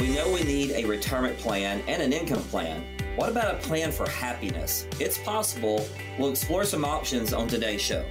We 0.00 0.10
know 0.10 0.30
we 0.30 0.42
need 0.42 0.72
a 0.72 0.84
retirement 0.84 1.38
plan 1.38 1.82
and 1.88 2.02
an 2.02 2.12
income 2.12 2.42
plan. 2.44 2.84
What 3.16 3.30
about 3.30 3.54
a 3.54 3.58
plan 3.58 3.90
for 3.90 4.06
happiness? 4.10 4.86
It's 5.00 5.16
possible. 5.16 5.88
We'll 6.18 6.30
explore 6.30 6.64
some 6.64 6.84
options 6.84 7.32
on 7.32 7.48
today's 7.48 7.80
show. 7.80 8.04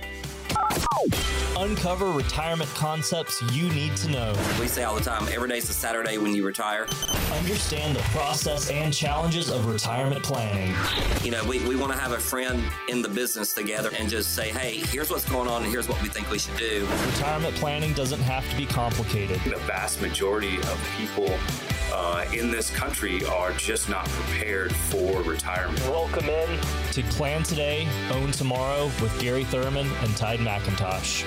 Uncover 1.58 2.12
retirement 2.12 2.70
concepts 2.72 3.42
you 3.54 3.70
need 3.70 3.96
to 3.98 4.10
know. 4.10 4.34
We 4.60 4.68
say 4.68 4.84
all 4.84 4.96
the 4.96 5.02
time 5.02 5.28
every 5.32 5.48
day's 5.48 5.70
a 5.70 5.74
Saturday 5.74 6.18
when 6.18 6.34
you 6.36 6.44
retire. 6.44 6.88
Understand 7.32 7.96
the 7.96 8.02
process 8.10 8.72
and 8.72 8.92
challenges 8.92 9.50
of 9.50 9.68
retirement 9.68 10.24
planning. 10.24 10.74
You 11.24 11.32
know, 11.32 11.44
we, 11.46 11.60
we 11.68 11.76
want 11.76 11.94
to 11.94 11.98
have 12.00 12.12
a 12.12 12.20
friend 12.20 12.64
in 12.90 13.02
the 13.02 13.10
business 13.10 13.54
together 13.54 13.92
and 13.98 14.10
just 14.10 14.34
say, 14.34 14.50
hey, 14.50 14.78
here's 14.88 15.12
what's 15.12 15.30
going 15.30 15.48
on 15.48 15.64
and 15.64 15.72
here's 15.72 15.88
what 15.88 16.02
we 16.02 16.10
think 16.10 16.30
we 16.32 16.40
should 16.40 16.58
do. 16.58 16.88
Retirement 17.06 17.56
planning 17.56 17.94
doesn't 17.94 18.22
have 18.22 18.50
to 18.50 18.58
be 18.58 18.66
complicated. 18.66 19.40
The 19.46 19.58
vast 19.60 20.02
majority 20.02 20.58
of 20.58 20.96
people 20.98 21.38
uh, 21.96 22.26
in 22.34 22.52
this 22.52 22.70
country 22.70 23.24
are 23.26 23.54
just 23.54 23.88
not 23.90 24.06
prepared 24.10 24.76
for 24.76 25.22
retirement. 25.22 25.80
Welcome 25.82 26.26
in 26.26 26.60
to 26.92 27.04
Plan 27.04 27.44
Today, 27.44 27.88
Own 28.12 28.32
Tomorrow 28.32 28.86
with 29.02 29.18
Gary 29.20 29.46
Thurman 29.46 29.88
and 30.02 30.18
Tide 30.18 30.40
McIntosh. 30.40 31.24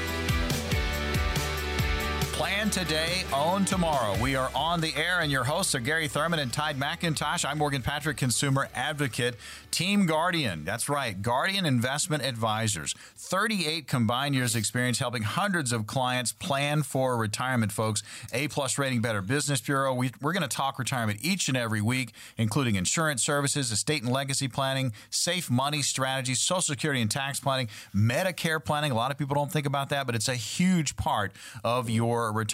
Plan 2.59 2.71
today, 2.71 3.23
own 3.33 3.65
tomorrow. 3.65 4.21
We 4.21 4.35
are 4.35 4.51
on 4.53 4.80
the 4.80 4.93
air, 4.97 5.21
and 5.21 5.30
your 5.30 5.45
hosts 5.45 5.77
are 5.77 5.79
Gary 5.79 6.09
Thurman 6.09 6.41
and 6.41 6.53
Tide 6.53 6.77
McIntosh. 6.77 7.48
I'm 7.48 7.59
Morgan 7.59 7.83
Patrick, 7.83 8.17
consumer 8.17 8.69
advocate. 8.75 9.37
Team 9.71 10.07
Guardian, 10.07 10.65
that's 10.65 10.89
right, 10.89 11.23
Guardian 11.23 11.65
Investment 11.65 12.25
Advisors. 12.25 12.97
38 13.17 13.87
combined 13.87 14.34
years 14.34 14.57
experience 14.57 14.98
helping 14.98 15.23
hundreds 15.23 15.71
of 15.71 15.87
clients 15.87 16.33
plan 16.33 16.83
for 16.83 17.17
retirement, 17.17 17.71
folks. 17.71 18.03
A 18.33 18.48
plus 18.48 18.77
rating, 18.77 19.03
Better 19.03 19.23
Business 19.23 19.61
Bureau. 19.61 19.95
We, 19.95 20.09
are 20.09 20.33
going 20.33 20.43
to 20.43 20.48
talk 20.48 20.81
retirement 20.81 21.20
each 21.23 21.47
and 21.47 21.56
every 21.56 21.81
week, 21.81 22.11
including 22.37 22.75
insurance 22.75 23.23
services, 23.23 23.70
estate 23.70 24.03
and 24.03 24.11
legacy 24.11 24.48
planning, 24.48 24.93
safe 25.11 25.48
money 25.48 25.81
strategies, 25.81 26.41
Social 26.41 26.62
Security 26.62 27.03
and 27.03 27.11
tax 27.11 27.39
planning, 27.39 27.69
Medicare 27.95 28.65
planning. 28.65 28.91
A 28.91 28.97
lot 28.97 29.12
of 29.12 29.19
people 29.19 29.37
don't 29.37 29.53
think 29.53 29.67
about 29.67 29.91
that, 29.91 30.06
but 30.06 30.17
it's 30.17 30.28
a 30.28 30.34
huge 30.34 30.97
part 30.97 31.31
of 31.62 31.89
your 31.89 32.33
retirement. 32.33 32.47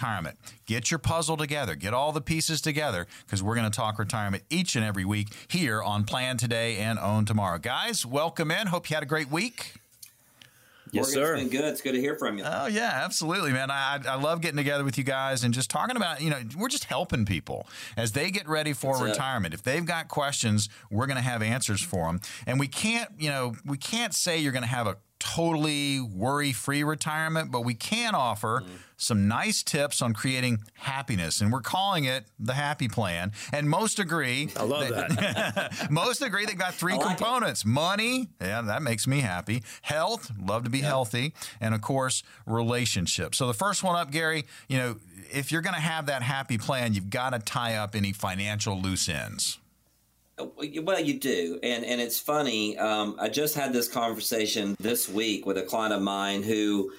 Get 0.65 0.91
your 0.91 0.99
puzzle 0.99 1.37
together, 1.37 1.75
get 1.75 1.93
all 1.93 2.11
the 2.11 2.21
pieces 2.21 2.61
together, 2.61 3.07
because 3.25 3.41
we're 3.41 3.55
going 3.55 3.69
to 3.69 3.75
talk 3.75 3.97
retirement 3.97 4.43
each 4.49 4.75
and 4.75 4.83
every 4.85 5.05
week 5.05 5.29
here 5.47 5.81
on 5.81 6.03
Plan 6.03 6.37
Today 6.37 6.77
and 6.77 6.99
Own 6.99 7.25
Tomorrow. 7.25 7.59
Guys, 7.59 8.05
welcome 8.05 8.51
in. 8.51 8.67
Hope 8.67 8.89
you 8.89 8.95
had 8.95 9.03
a 9.03 9.07
great 9.07 9.31
week. 9.31 9.73
Yes, 10.91 11.07
Morgan, 11.07 11.13
sir. 11.13 11.33
It's 11.33 11.43
been 11.43 11.61
good. 11.61 11.65
It's 11.65 11.81
good 11.81 11.91
to 11.93 11.99
hear 11.99 12.15
from 12.15 12.37
you. 12.37 12.43
Oh 12.45 12.67
yeah, 12.67 13.01
absolutely, 13.03 13.51
man. 13.51 13.71
I, 13.71 13.99
I 14.07 14.15
love 14.15 14.41
getting 14.41 14.57
together 14.57 14.83
with 14.83 14.97
you 14.97 15.03
guys 15.03 15.43
and 15.43 15.53
just 15.53 15.69
talking 15.69 15.95
about 15.97 16.21
you 16.21 16.29
know 16.29 16.39
we're 16.57 16.69
just 16.69 16.85
helping 16.85 17.25
people 17.25 17.67
as 17.97 18.11
they 18.13 18.31
get 18.31 18.47
ready 18.47 18.71
for 18.71 18.93
That's 18.93 19.09
retirement. 19.09 19.53
It. 19.53 19.57
If 19.57 19.63
they've 19.63 19.85
got 19.85 20.07
questions, 20.07 20.69
we're 20.91 21.07
going 21.07 21.17
to 21.17 21.23
have 21.23 21.41
answers 21.41 21.81
for 21.81 22.05
them. 22.05 22.21
And 22.45 22.59
we 22.59 22.67
can't 22.67 23.09
you 23.17 23.29
know 23.29 23.55
we 23.65 23.77
can't 23.77 24.13
say 24.13 24.37
you're 24.37 24.51
going 24.51 24.63
to 24.63 24.69
have 24.69 24.87
a 24.87 24.97
totally 25.19 25.99
worry 25.99 26.51
free 26.51 26.83
retirement, 26.83 27.51
but 27.51 27.61
we 27.61 27.73
can 27.73 28.15
offer 28.15 28.63
mm. 28.65 28.69
some 28.97 29.27
nice 29.27 29.63
tips 29.63 30.01
on 30.01 30.13
creating 30.13 30.59
happiness. 30.75 31.41
And 31.41 31.51
we're 31.51 31.61
calling 31.61 32.05
it 32.05 32.25
the 32.39 32.53
happy 32.53 32.87
plan. 32.87 33.31
And 33.53 33.69
most 33.69 33.99
agree. 33.99 34.49
I 34.55 34.63
love 34.63 34.89
that. 34.89 35.09
that. 35.09 35.87
most 35.91 36.21
agree 36.21 36.45
they've 36.45 36.57
got 36.57 36.73
three 36.73 36.95
like 36.95 37.05
components 37.05 37.61
it. 37.63 37.67
money, 37.67 38.29
yeah, 38.41 38.61
that 38.61 38.81
makes 38.81 39.07
me 39.07 39.21
happy, 39.21 39.63
health, 39.81 40.31
love 40.39 40.63
to 40.63 40.69
be 40.69 40.79
yep. 40.79 40.87
healthy, 40.87 41.33
and 41.59 41.73
of 41.73 41.81
course, 41.81 42.23
relationships. 42.45 43.37
So 43.37 43.47
the 43.47 43.53
first 43.53 43.83
one 43.83 43.95
up, 43.95 44.11
Gary, 44.11 44.45
you 44.67 44.77
know, 44.77 44.97
if 45.31 45.51
you're 45.51 45.61
going 45.61 45.75
to 45.75 45.81
have 45.81 46.05
that 46.05 46.21
happy 46.21 46.57
plan, 46.57 46.93
you've 46.93 47.09
got 47.09 47.31
to 47.31 47.39
tie 47.39 47.75
up 47.75 47.95
any 47.95 48.13
financial 48.13 48.79
loose 48.79 49.09
ends. 49.09 49.59
Well, 50.37 50.99
you 50.99 51.17
do, 51.17 51.59
and 51.63 51.85
and 51.85 52.01
it's 52.01 52.19
funny. 52.19 52.77
Um, 52.77 53.15
I 53.19 53.29
just 53.29 53.55
had 53.55 53.71
this 53.71 53.87
conversation 53.87 54.75
this 54.79 55.07
week 55.07 55.45
with 55.45 55.57
a 55.57 55.63
client 55.63 55.93
of 55.93 56.01
mine 56.01 56.43
who 56.43 56.91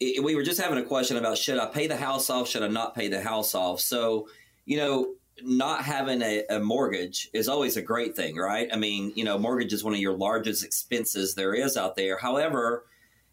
it, 0.00 0.22
we 0.22 0.34
were 0.34 0.42
just 0.42 0.60
having 0.60 0.78
a 0.78 0.82
question 0.82 1.16
about 1.16 1.38
should 1.38 1.58
I 1.58 1.66
pay 1.66 1.86
the 1.86 1.96
house 1.96 2.28
off, 2.28 2.48
should 2.48 2.62
I 2.62 2.68
not 2.68 2.94
pay 2.94 3.08
the 3.08 3.20
house 3.20 3.54
off. 3.54 3.80
So, 3.80 4.28
you 4.64 4.76
know, 4.76 5.14
not 5.42 5.84
having 5.84 6.22
a, 6.22 6.44
a, 6.50 6.58
mortgage 6.58 7.30
is 7.32 7.48
always 7.48 7.76
a 7.76 7.82
great 7.82 8.14
thing, 8.14 8.36
right? 8.36 8.68
I 8.72 8.76
mean, 8.76 9.12
you 9.14 9.24
know, 9.24 9.38
mortgage 9.38 9.72
is 9.72 9.82
one 9.84 9.94
of 9.94 10.00
your 10.00 10.16
largest 10.16 10.64
expenses 10.64 11.34
there 11.34 11.54
is 11.54 11.76
out 11.76 11.96
there. 11.96 12.18
However, 12.18 12.84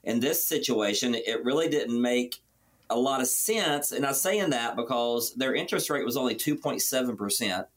in 0.03 0.19
this 0.19 0.45
situation, 0.45 1.15
it 1.15 1.43
really 1.43 1.69
didn't 1.69 1.99
make 1.99 2.41
a 2.89 2.97
lot 2.97 3.21
of 3.21 3.27
sense. 3.27 3.91
And 3.91 4.05
I'm 4.05 4.13
saying 4.13 4.51
that 4.51 4.75
because 4.75 5.33
their 5.33 5.53
interest 5.53 5.89
rate 5.89 6.05
was 6.05 6.17
only 6.17 6.35
2.7 6.35 7.17
percent 7.17 7.67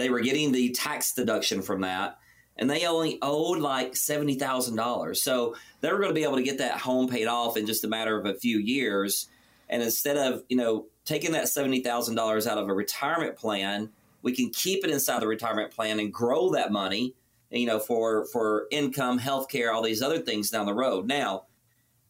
they 0.00 0.10
were 0.10 0.20
getting 0.20 0.50
the 0.50 0.70
tax 0.70 1.12
deduction 1.12 1.62
from 1.62 1.82
that, 1.82 2.18
and 2.56 2.70
they 2.70 2.86
only 2.86 3.18
owed 3.20 3.58
like 3.58 3.94
seventy 3.94 4.34
thousand 4.34 4.76
dollars. 4.76 5.22
So 5.22 5.54
they 5.80 5.92
were 5.92 5.98
going 5.98 6.10
to 6.10 6.14
be 6.14 6.24
able 6.24 6.36
to 6.36 6.42
get 6.42 6.58
that 6.58 6.78
home 6.78 7.08
paid 7.08 7.26
off 7.26 7.56
in 7.56 7.66
just 7.66 7.84
a 7.84 7.88
matter 7.88 8.18
of 8.18 8.26
a 8.26 8.34
few 8.34 8.58
years. 8.58 9.28
And 9.68 9.82
instead 9.82 10.16
of 10.16 10.42
you 10.48 10.56
know 10.56 10.86
taking 11.04 11.32
that 11.32 11.48
seventy 11.48 11.82
thousand 11.82 12.14
dollars 12.14 12.46
out 12.46 12.58
of 12.58 12.68
a 12.68 12.74
retirement 12.74 13.36
plan, 13.36 13.90
we 14.22 14.34
can 14.34 14.50
keep 14.50 14.84
it 14.84 14.90
inside 14.90 15.20
the 15.20 15.28
retirement 15.28 15.70
plan 15.70 16.00
and 16.00 16.12
grow 16.12 16.50
that 16.52 16.72
money. 16.72 17.14
You 17.50 17.66
know, 17.66 17.78
for 17.78 18.26
for 18.26 18.68
income, 18.70 19.18
health 19.18 19.48
care, 19.48 19.72
all 19.72 19.82
these 19.82 20.02
other 20.02 20.20
things 20.20 20.50
down 20.50 20.66
the 20.66 20.74
road. 20.74 21.06
Now, 21.06 21.44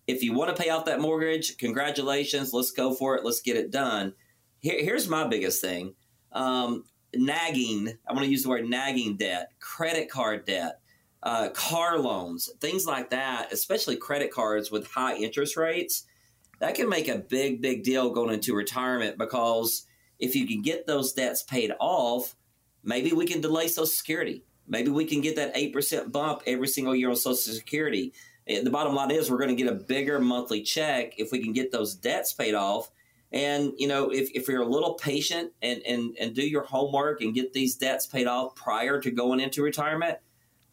if 0.07 0.22
you 0.22 0.33
want 0.33 0.55
to 0.55 0.62
pay 0.62 0.71
off 0.71 0.84
that 0.84 1.01
mortgage, 1.01 1.57
congratulations. 1.57 2.53
Let's 2.53 2.71
go 2.71 2.95
for 2.95 3.17
it. 3.17 3.25
Let's 3.25 3.41
get 3.41 3.57
it 3.57 3.71
done. 3.71 4.15
Here, 4.61 4.83
here's 4.83 5.09
my 5.09 5.27
biggest 5.27 5.62
thing. 5.62 5.95
Um, 6.33 6.84
nagging, 7.15 7.93
I 8.09 8.12
want 8.12 8.25
to 8.25 8.31
use 8.31 8.43
the 8.43 8.48
word 8.48 8.69
nagging 8.69 9.16
debt, 9.16 9.53
credit 9.60 10.10
card 10.10 10.44
debt, 10.44 10.81
uh, 11.22 11.50
car 11.50 11.98
loans, 11.98 12.50
things 12.60 12.87
like 12.87 13.10
that, 13.10 13.53
especially 13.53 13.97
credit 13.97 14.32
cards 14.32 14.71
with 14.71 14.87
high 14.87 15.16
interest 15.16 15.56
rates, 15.56 16.04
that 16.60 16.75
can 16.75 16.88
make 16.88 17.09
a 17.09 17.19
big, 17.19 17.60
big 17.60 17.82
deal 17.82 18.10
going 18.10 18.32
into 18.34 18.54
retirement 18.54 19.19
because 19.19 19.87
if 20.19 20.34
you 20.34 20.47
can 20.47 20.62
get 20.62 20.87
those 20.87 21.12
debts 21.12 21.43
paid 21.43 21.72
off, 21.81 22.37
maybe 22.84 23.12
we 23.12 23.27
can 23.27 23.41
delay 23.41 23.69
Social 23.69 23.87
Security. 23.87 24.44
Maybe 24.69 24.91
we 24.91 25.04
can 25.04 25.21
get 25.21 25.37
that 25.37 25.54
8% 25.54 26.12
bump 26.12 26.42
every 26.47 26.69
single 26.69 26.94
year 26.94 27.10
on 27.10 27.16
Social 27.16 27.54
Security. 27.54 28.12
The 28.47 28.71
bottom 28.71 28.94
line 28.94 29.10
is 29.10 29.31
we're 29.31 29.38
going 29.38 29.56
to 29.56 29.62
get 29.62 29.72
a 29.72 29.77
bigger 29.77 30.21
monthly 30.21 30.62
check 30.62 31.19
if 31.19 31.32
we 31.32 31.42
can 31.42 31.53
get 31.53 31.72
those 31.72 31.94
debts 31.94 32.32
paid 32.32 32.54
off 32.54 32.91
and 33.32 33.72
you 33.76 33.86
know, 33.86 34.10
if, 34.10 34.30
if 34.34 34.48
you're 34.48 34.62
a 34.62 34.66
little 34.66 34.94
patient 34.94 35.52
and, 35.62 35.82
and 35.86 36.16
and 36.20 36.34
do 36.34 36.42
your 36.42 36.64
homework 36.64 37.20
and 37.20 37.34
get 37.34 37.52
these 37.52 37.76
debts 37.76 38.06
paid 38.06 38.26
off 38.26 38.54
prior 38.54 39.00
to 39.00 39.10
going 39.10 39.41
into 39.41 39.62
retirement, 39.62 40.18